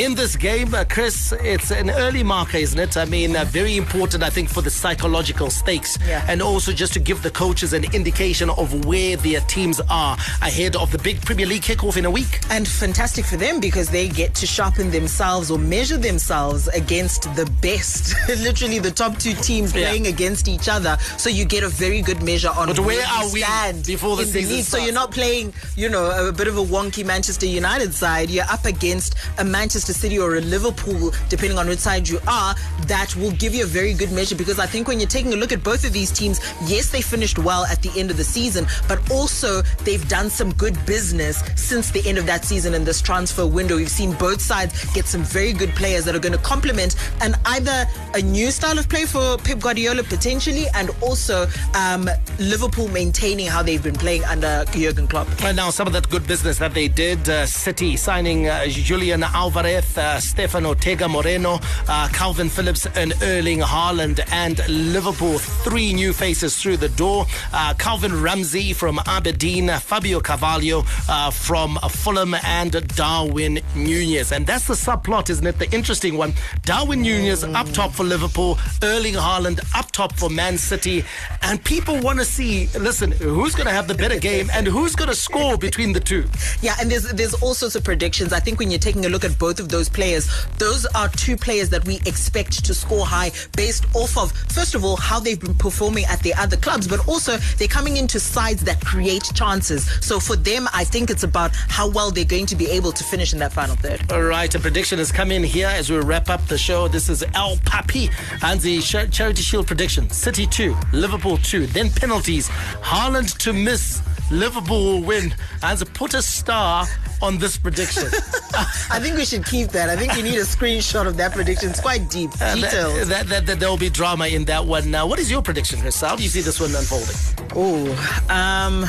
In 0.00 0.14
this 0.14 0.36
game, 0.36 0.74
uh, 0.74 0.84
Chris, 0.88 1.32
it's 1.42 1.70
an 1.70 1.90
early 1.90 2.22
marker, 2.22 2.56
isn't 2.56 2.78
it? 2.80 2.96
I 2.96 3.04
mean, 3.04 3.36
uh, 3.36 3.44
very 3.44 3.76
important, 3.76 4.22
I 4.22 4.30
think, 4.30 4.48
for 4.48 4.62
the 4.62 4.70
psychological 4.70 5.50
stakes, 5.50 5.98
Yeah. 6.08 6.24
and 6.28 6.40
also 6.40 6.72
just 6.72 6.94
to 6.94 6.98
give 6.98 7.22
the 7.22 7.30
coaches 7.30 7.74
an 7.74 7.84
indication 7.94 8.48
of 8.48 8.86
where 8.86 9.18
their 9.18 9.40
teams 9.42 9.82
are 9.90 10.16
ahead 10.40 10.76
of 10.76 10.90
the 10.92 10.98
big 10.98 11.20
Premier 11.20 11.44
League 11.44 11.62
kickoff 11.62 11.98
in 11.98 12.06
a 12.06 12.10
week. 12.10 12.40
And 12.48 12.66
fantastic 12.66 13.26
for 13.26 13.36
them 13.36 13.60
because 13.60 13.90
they 13.90 14.08
get 14.08 14.34
to 14.36 14.46
sharpen 14.46 14.90
themselves 14.90 15.41
or 15.50 15.58
measure 15.58 15.96
themselves 15.96 16.68
against 16.68 17.22
the 17.36 17.46
best. 17.60 18.14
Literally 18.28 18.78
the 18.78 18.90
top 18.90 19.18
two 19.18 19.34
teams 19.34 19.74
Yeah. 19.74 19.88
playing 19.88 20.06
against 20.06 20.48
each 20.48 20.68
other. 20.68 20.96
So 21.18 21.28
you 21.30 21.44
get 21.44 21.62
a 21.64 21.68
very 21.68 22.02
good 22.02 22.22
measure 22.22 22.50
on 22.50 22.68
But 22.68 22.78
where 22.80 22.96
you 23.00 23.06
are 23.26 23.32
we 23.32 23.40
stand 23.42 23.84
before 23.86 24.16
the 24.16 24.24
season 24.24 24.56
league. 24.56 24.64
So 24.64 24.78
you're 24.78 24.92
not 24.94 25.10
playing, 25.10 25.52
you 25.76 25.88
know, 25.88 26.28
a 26.28 26.32
bit 26.32 26.48
of 26.48 26.56
a 26.58 26.62
wonky 26.64 27.04
Manchester 27.04 27.46
United 27.46 27.92
side. 27.94 28.30
You're 28.30 28.50
up 28.50 28.64
against 28.64 29.14
a 29.38 29.44
Manchester 29.44 29.92
City 29.92 30.18
or 30.18 30.36
a 30.36 30.40
Liverpool, 30.40 31.12
depending 31.28 31.58
on 31.58 31.68
which 31.68 31.78
side 31.80 32.08
you 32.08 32.20
are. 32.28 32.54
That 32.86 33.14
will 33.16 33.32
give 33.32 33.54
you 33.54 33.64
a 33.64 33.66
very 33.66 33.94
good 33.94 34.12
measure 34.12 34.36
because 34.36 34.58
I 34.58 34.66
think 34.66 34.88
when 34.88 35.00
you're 35.00 35.08
taking 35.08 35.32
a 35.32 35.36
look 35.36 35.52
at 35.52 35.62
both 35.62 35.84
of 35.84 35.92
these 35.92 36.10
teams, 36.10 36.40
yes, 36.66 36.90
they 36.90 37.00
finished 37.02 37.38
well 37.38 37.64
at 37.66 37.80
the 37.82 37.90
end 37.98 38.10
of 38.10 38.16
the 38.16 38.24
season, 38.24 38.66
but 38.88 38.98
also 39.10 39.62
they've 39.84 40.06
done 40.08 40.30
some 40.30 40.52
good 40.54 40.76
business 40.86 41.42
since 41.56 41.90
the 41.90 42.06
end 42.08 42.18
of 42.18 42.26
that 42.26 42.44
season 42.44 42.74
in 42.74 42.84
this 42.84 43.00
transfer 43.00 43.46
window. 43.46 43.76
We've 43.76 43.90
seen 43.90 44.12
both 44.14 44.40
sides 44.40 44.84
get 44.92 45.06
some 45.06 45.22
very 45.32 45.52
good 45.52 45.70
players 45.70 46.04
that 46.04 46.14
are 46.14 46.20
going 46.20 46.32
to 46.32 46.44
complement 46.44 46.96
and 47.20 47.34
either 47.46 47.86
a 48.14 48.22
new 48.22 48.50
style 48.50 48.78
of 48.78 48.88
play 48.88 49.06
for 49.06 49.38
Pep 49.38 49.58
Guardiola 49.58 50.02
potentially, 50.02 50.66
and 50.74 50.90
also 51.00 51.46
um, 51.74 52.08
Liverpool 52.38 52.88
maintaining 52.88 53.46
how 53.46 53.62
they've 53.62 53.82
been 53.82 53.94
playing 53.94 54.24
under 54.24 54.64
Jurgen 54.72 55.06
Klopp. 55.06 55.28
And 55.42 55.56
now 55.56 55.70
some 55.70 55.86
of 55.86 55.92
that 55.94 56.08
good 56.10 56.26
business 56.26 56.58
that 56.58 56.74
they 56.74 56.88
did, 56.88 57.28
uh, 57.28 57.46
City 57.46 57.96
signing 57.96 58.48
uh, 58.48 58.66
Julian 58.66 59.22
Alvarez, 59.22 59.96
uh, 59.96 60.20
Stefan 60.20 60.66
Ortega 60.66 61.08
Moreno, 61.08 61.54
uh, 61.88 62.08
Kalvin 62.12 62.50
Phillips 62.50 62.86
and 62.94 63.14
Erling 63.22 63.60
Haaland 63.60 64.20
and 64.32 64.60
Liverpool, 64.68 65.38
three 65.38 65.92
new 65.92 66.12
faces 66.12 66.56
through 66.60 66.76
the 66.76 66.90
door. 66.90 67.26
Uh, 67.52 67.74
Calvin 67.78 68.22
Ramsay 68.22 68.72
from 68.74 69.00
Aberdeen, 69.06 69.68
Fabio 69.80 70.20
Carvalho 70.20 70.84
uh, 71.08 71.30
from 71.30 71.78
Fulham 71.88 72.34
and 72.44 72.86
Darwin 72.96 73.60
Nunez. 73.74 74.32
And 74.32 74.46
that's 74.46 74.66
the 74.66 74.74
subplot, 74.74 75.21
isn't 75.30 75.46
it? 75.46 75.58
The 75.58 75.70
interesting 75.72 76.16
one. 76.16 76.34
Darwin 76.64 77.02
Nunez 77.02 77.44
up 77.44 77.68
top 77.70 77.92
for 77.92 78.04
Liverpool, 78.04 78.58
Erling 78.82 79.14
Haaland 79.14 79.60
up 79.74 79.90
top 79.92 80.14
for 80.14 80.30
Man 80.30 80.58
City. 80.58 81.04
And 81.42 81.62
people 81.64 81.98
want 82.00 82.18
to 82.18 82.24
see, 82.24 82.68
listen, 82.78 83.12
who's 83.12 83.54
going 83.54 83.66
to 83.66 83.72
have 83.72 83.88
the 83.88 83.94
better 83.94 84.18
game 84.18 84.48
and 84.52 84.66
who's 84.66 84.94
going 84.94 85.08
to 85.08 85.14
score 85.14 85.56
between 85.56 85.92
the 85.92 86.00
two. 86.00 86.24
Yeah, 86.60 86.74
and 86.80 86.90
there's 86.90 87.10
there's 87.12 87.34
all 87.34 87.54
sorts 87.54 87.74
of 87.74 87.84
predictions. 87.84 88.32
I 88.32 88.40
think 88.40 88.58
when 88.58 88.70
you're 88.70 88.78
taking 88.78 89.04
a 89.06 89.08
look 89.08 89.24
at 89.24 89.38
both 89.38 89.60
of 89.60 89.68
those 89.68 89.88
players, 89.88 90.46
those 90.58 90.86
are 90.86 91.08
two 91.08 91.36
players 91.36 91.70
that 91.70 91.86
we 91.86 91.96
expect 92.06 92.64
to 92.64 92.74
score 92.74 93.06
high 93.06 93.30
based 93.56 93.86
off 93.94 94.16
of 94.16 94.32
first 94.32 94.74
of 94.74 94.84
all 94.84 94.96
how 94.96 95.20
they've 95.20 95.40
been 95.40 95.54
performing 95.54 96.04
at 96.06 96.22
their 96.22 96.34
other 96.38 96.56
clubs, 96.56 96.86
but 96.88 97.06
also 97.08 97.36
they're 97.58 97.68
coming 97.68 97.96
into 97.96 98.18
sides 98.20 98.62
that 98.64 98.84
create 98.84 99.24
chances. 99.34 99.88
So 100.04 100.20
for 100.20 100.36
them, 100.36 100.68
I 100.72 100.84
think 100.84 101.10
it's 101.10 101.22
about 101.22 101.54
how 101.54 101.88
well 101.88 102.10
they're 102.10 102.24
going 102.24 102.46
to 102.46 102.56
be 102.56 102.68
able 102.70 102.92
to 102.92 103.04
finish 103.04 103.32
in 103.32 103.38
that 103.40 103.52
final 103.52 103.76
third. 103.76 104.10
All 104.12 104.22
right, 104.22 104.52
a 104.54 104.58
prediction 104.58 104.98
come 105.12 105.30
in 105.30 105.42
here 105.42 105.68
as 105.68 105.90
we 105.90 105.98
wrap 105.98 106.28
up 106.30 106.44
the 106.46 106.58
show. 106.58 106.88
This 106.88 107.08
is 107.08 107.22
El 107.34 107.56
Papi 107.58 108.10
and 108.42 108.60
the 108.60 108.80
Charity 108.80 109.42
Shield 109.42 109.66
prediction. 109.66 110.08
City 110.10 110.46
2, 110.46 110.74
Liverpool 110.92 111.36
2. 111.38 111.66
Then 111.66 111.90
penalties. 111.90 112.48
Haaland 112.80 113.36
to 113.38 113.52
miss. 113.52 114.00
Liverpool 114.30 114.84
will 114.84 115.02
win. 115.02 115.34
And 115.62 115.94
put 115.94 116.14
a 116.14 116.22
star 116.22 116.86
on 117.20 117.38
this 117.38 117.56
prediction. 117.58 118.04
I 118.90 118.98
think 119.00 119.16
we 119.16 119.24
should 119.24 119.44
keep 119.44 119.68
that. 119.68 119.90
I 119.90 119.96
think 119.96 120.14
we 120.14 120.22
need 120.22 120.38
a 120.38 120.42
screenshot 120.44 121.06
of 121.06 121.16
that 121.18 121.32
prediction. 121.32 121.70
It's 121.70 121.80
quite 121.80 122.08
deep, 122.08 122.30
Uh, 122.40 122.54
detailed. 122.54 122.94
that, 122.94 123.08
that, 123.08 123.26
that, 123.28 123.46
that 123.46 123.60
there 123.60 123.68
will 123.68 123.76
be 123.76 123.90
drama 123.90 124.26
in 124.28 124.44
that 124.46 124.64
one. 124.64 124.90
Now, 124.90 125.06
what 125.06 125.18
is 125.18 125.30
your 125.30 125.42
prediction, 125.42 125.80
Chris? 125.80 126.00
How 126.00 126.16
do 126.16 126.22
you 126.22 126.28
see 126.28 126.40
this 126.40 126.58
one 126.60 126.74
unfolding? 126.74 127.16
Oh, 127.54 128.24
um, 128.30 128.86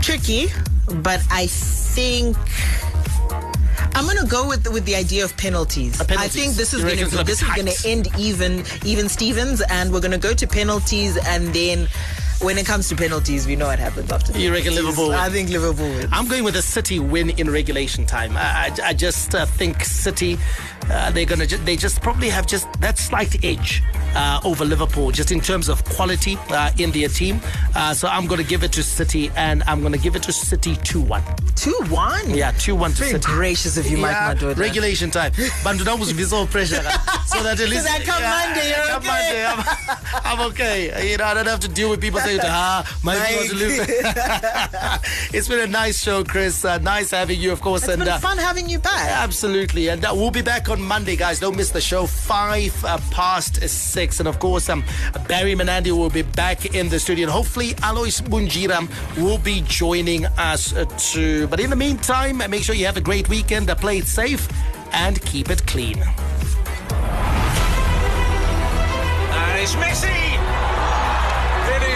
tricky, 0.00 0.46
but 1.02 1.20
I 1.30 1.46
think. 1.48 2.36
I'm 3.94 4.06
gonna 4.06 4.26
go 4.26 4.48
with 4.48 4.64
the, 4.64 4.70
with 4.70 4.84
the 4.84 4.94
idea 4.94 5.24
of 5.24 5.36
penalties. 5.36 6.00
I 6.00 6.28
think 6.28 6.54
this 6.54 6.72
is 6.72 6.82
gonna 6.82 6.96
be 6.96 7.24
this 7.24 7.42
is 7.42 7.48
gonna 7.48 7.72
end 7.84 8.08
even 8.18 8.64
even 8.84 9.08
Stevens, 9.08 9.60
and 9.62 9.92
we're 9.92 10.00
gonna 10.00 10.18
go 10.18 10.32
to 10.32 10.46
penalties, 10.46 11.16
and 11.26 11.52
then 11.54 11.88
when 12.40 12.56
it 12.56 12.66
comes 12.66 12.88
to 12.88 12.96
penalties, 12.96 13.46
we 13.46 13.56
know 13.56 13.66
what 13.66 13.78
happens 13.78 14.10
after. 14.10 14.38
You 14.38 14.52
reckon. 14.52 14.74
Liverpool? 14.74 15.12
I 15.12 15.28
think 15.28 15.50
Liverpool. 15.50 15.88
Wins. 15.88 16.08
I'm 16.12 16.26
going 16.26 16.44
with 16.44 16.56
a 16.56 16.62
City 16.62 16.98
win 16.98 17.30
in 17.30 17.50
regulation 17.50 18.06
time. 18.06 18.36
I, 18.36 18.40
I, 18.40 18.88
I 18.88 18.92
just 18.94 19.34
uh, 19.34 19.44
think 19.44 19.84
City, 19.84 20.38
uh, 20.90 21.10
they're 21.10 21.24
gonna, 21.26 21.46
ju- 21.46 21.58
they 21.58 21.76
just 21.76 22.00
probably 22.02 22.28
have 22.28 22.46
just 22.46 22.72
that 22.80 22.98
slight 22.98 23.44
edge 23.44 23.82
uh, 24.14 24.40
over 24.44 24.64
Liverpool, 24.64 25.10
just 25.10 25.30
in 25.32 25.40
terms 25.40 25.68
of 25.68 25.84
quality 25.84 26.36
uh, 26.50 26.70
in 26.78 26.90
their 26.90 27.08
team. 27.08 27.40
Uh, 27.76 27.94
so 27.94 28.08
I'm 28.08 28.26
going 28.26 28.40
to 28.42 28.46
give 28.46 28.64
it 28.64 28.72
to 28.72 28.82
City, 28.82 29.30
and 29.36 29.62
I'm 29.66 29.80
going 29.80 29.92
to 29.92 29.98
give 29.98 30.16
it 30.16 30.22
to 30.24 30.32
City 30.32 30.76
two 30.76 31.00
one. 31.00 31.22
Two 31.54 31.76
one. 31.88 32.28
Yeah, 32.34 32.50
two 32.52 32.74
one 32.74 32.90
to 32.92 33.04
City. 33.04 33.18
gracious 33.24 33.76
of 33.76 33.86
you, 33.86 33.98
Mike 33.98 34.12
yeah, 34.12 34.34
Madoda. 34.34 34.56
Regulation 34.56 35.10
time. 35.10 35.32
Bantu 35.64 35.84
that 35.84 35.98
was 35.98 36.10
visual 36.12 36.46
pressure. 36.46 36.82
so 37.26 37.42
that 37.42 37.60
at 37.60 37.68
least 37.72 37.84
that 37.84 38.02
come 38.04 38.22
Monday, 38.22 38.68
you're 38.70 38.86
come 38.86 39.02
okay. 39.02 39.08
Monday, 39.08 39.44
I'm, 39.46 40.40
I'm 40.40 40.50
okay. 40.52 41.10
You 41.10 41.16
know, 41.18 41.24
I 41.24 41.34
don't 41.34 41.46
have 41.46 41.60
to 41.60 41.68
deal 41.68 41.90
with 41.90 42.00
people 42.00 42.20
saying, 42.20 42.40
ah, 42.42 42.98
my 43.04 43.16
Mike. 43.16 43.48
to 43.50 43.54
lose. 43.54 43.78
it's 45.32 45.48
been 45.48 45.60
a 45.60 45.66
nice 45.66 46.02
show, 46.02 46.24
Chris. 46.24 46.64
Uh, 46.64 46.78
nice 46.78 47.10
having 47.10 47.40
you, 47.40 47.52
of 47.52 47.60
course. 47.60 47.82
It's 47.82 47.92
and 47.92 48.00
been 48.00 48.08
uh, 48.08 48.18
fun 48.18 48.38
having 48.38 48.68
you 48.68 48.78
back. 48.78 49.08
Absolutely. 49.10 49.88
And 49.88 50.04
uh, 50.04 50.12
we'll 50.14 50.30
be 50.30 50.42
back 50.42 50.68
on 50.68 50.79
Monday, 50.82 51.16
guys. 51.16 51.40
Don't 51.40 51.56
miss 51.56 51.70
the 51.70 51.80
show. 51.80 52.06
Five 52.06 52.84
uh, 52.84 52.98
past 53.10 53.68
six. 53.68 54.20
And 54.20 54.28
of 54.28 54.38
course, 54.38 54.68
um, 54.68 54.84
Barry 55.28 55.54
Menandi 55.54 55.90
will 55.92 56.10
be 56.10 56.22
back 56.22 56.74
in 56.74 56.88
the 56.88 56.98
studio. 56.98 57.24
And 57.24 57.32
hopefully, 57.32 57.74
Alois 57.82 58.20
Munjira 58.22 58.88
will 59.16 59.38
be 59.38 59.62
joining 59.62 60.26
us 60.26 60.74
uh, 60.74 60.84
too. 60.96 61.46
But 61.48 61.60
in 61.60 61.70
the 61.70 61.76
meantime, 61.76 62.38
make 62.38 62.62
sure 62.62 62.74
you 62.74 62.86
have 62.86 62.96
a 62.96 63.00
great 63.00 63.28
weekend. 63.28 63.70
Uh, 63.70 63.74
play 63.74 63.98
it 63.98 64.06
safe 64.06 64.48
and 64.92 65.20
keep 65.22 65.50
it 65.50 65.66
clean. 65.66 65.98
And 69.32 69.62
it's 69.62 69.74
Messi! 69.76 70.29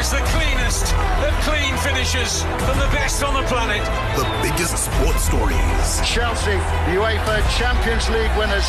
It 0.04 0.08
is 0.08 0.12
the 0.12 0.26
cleanest 0.36 0.92
of 1.24 1.32
clean 1.48 1.74
finishes 1.78 2.42
from 2.42 2.76
the 2.78 2.90
best 2.92 3.24
on 3.24 3.32
the 3.32 3.48
planet. 3.48 3.80
The 4.20 4.28
biggest 4.42 4.76
sports 4.76 5.24
stories. 5.24 6.00
Chelsea, 6.04 6.60
UEFA 6.92 7.40
Champions 7.56 8.10
League 8.10 8.36
winners 8.36 8.68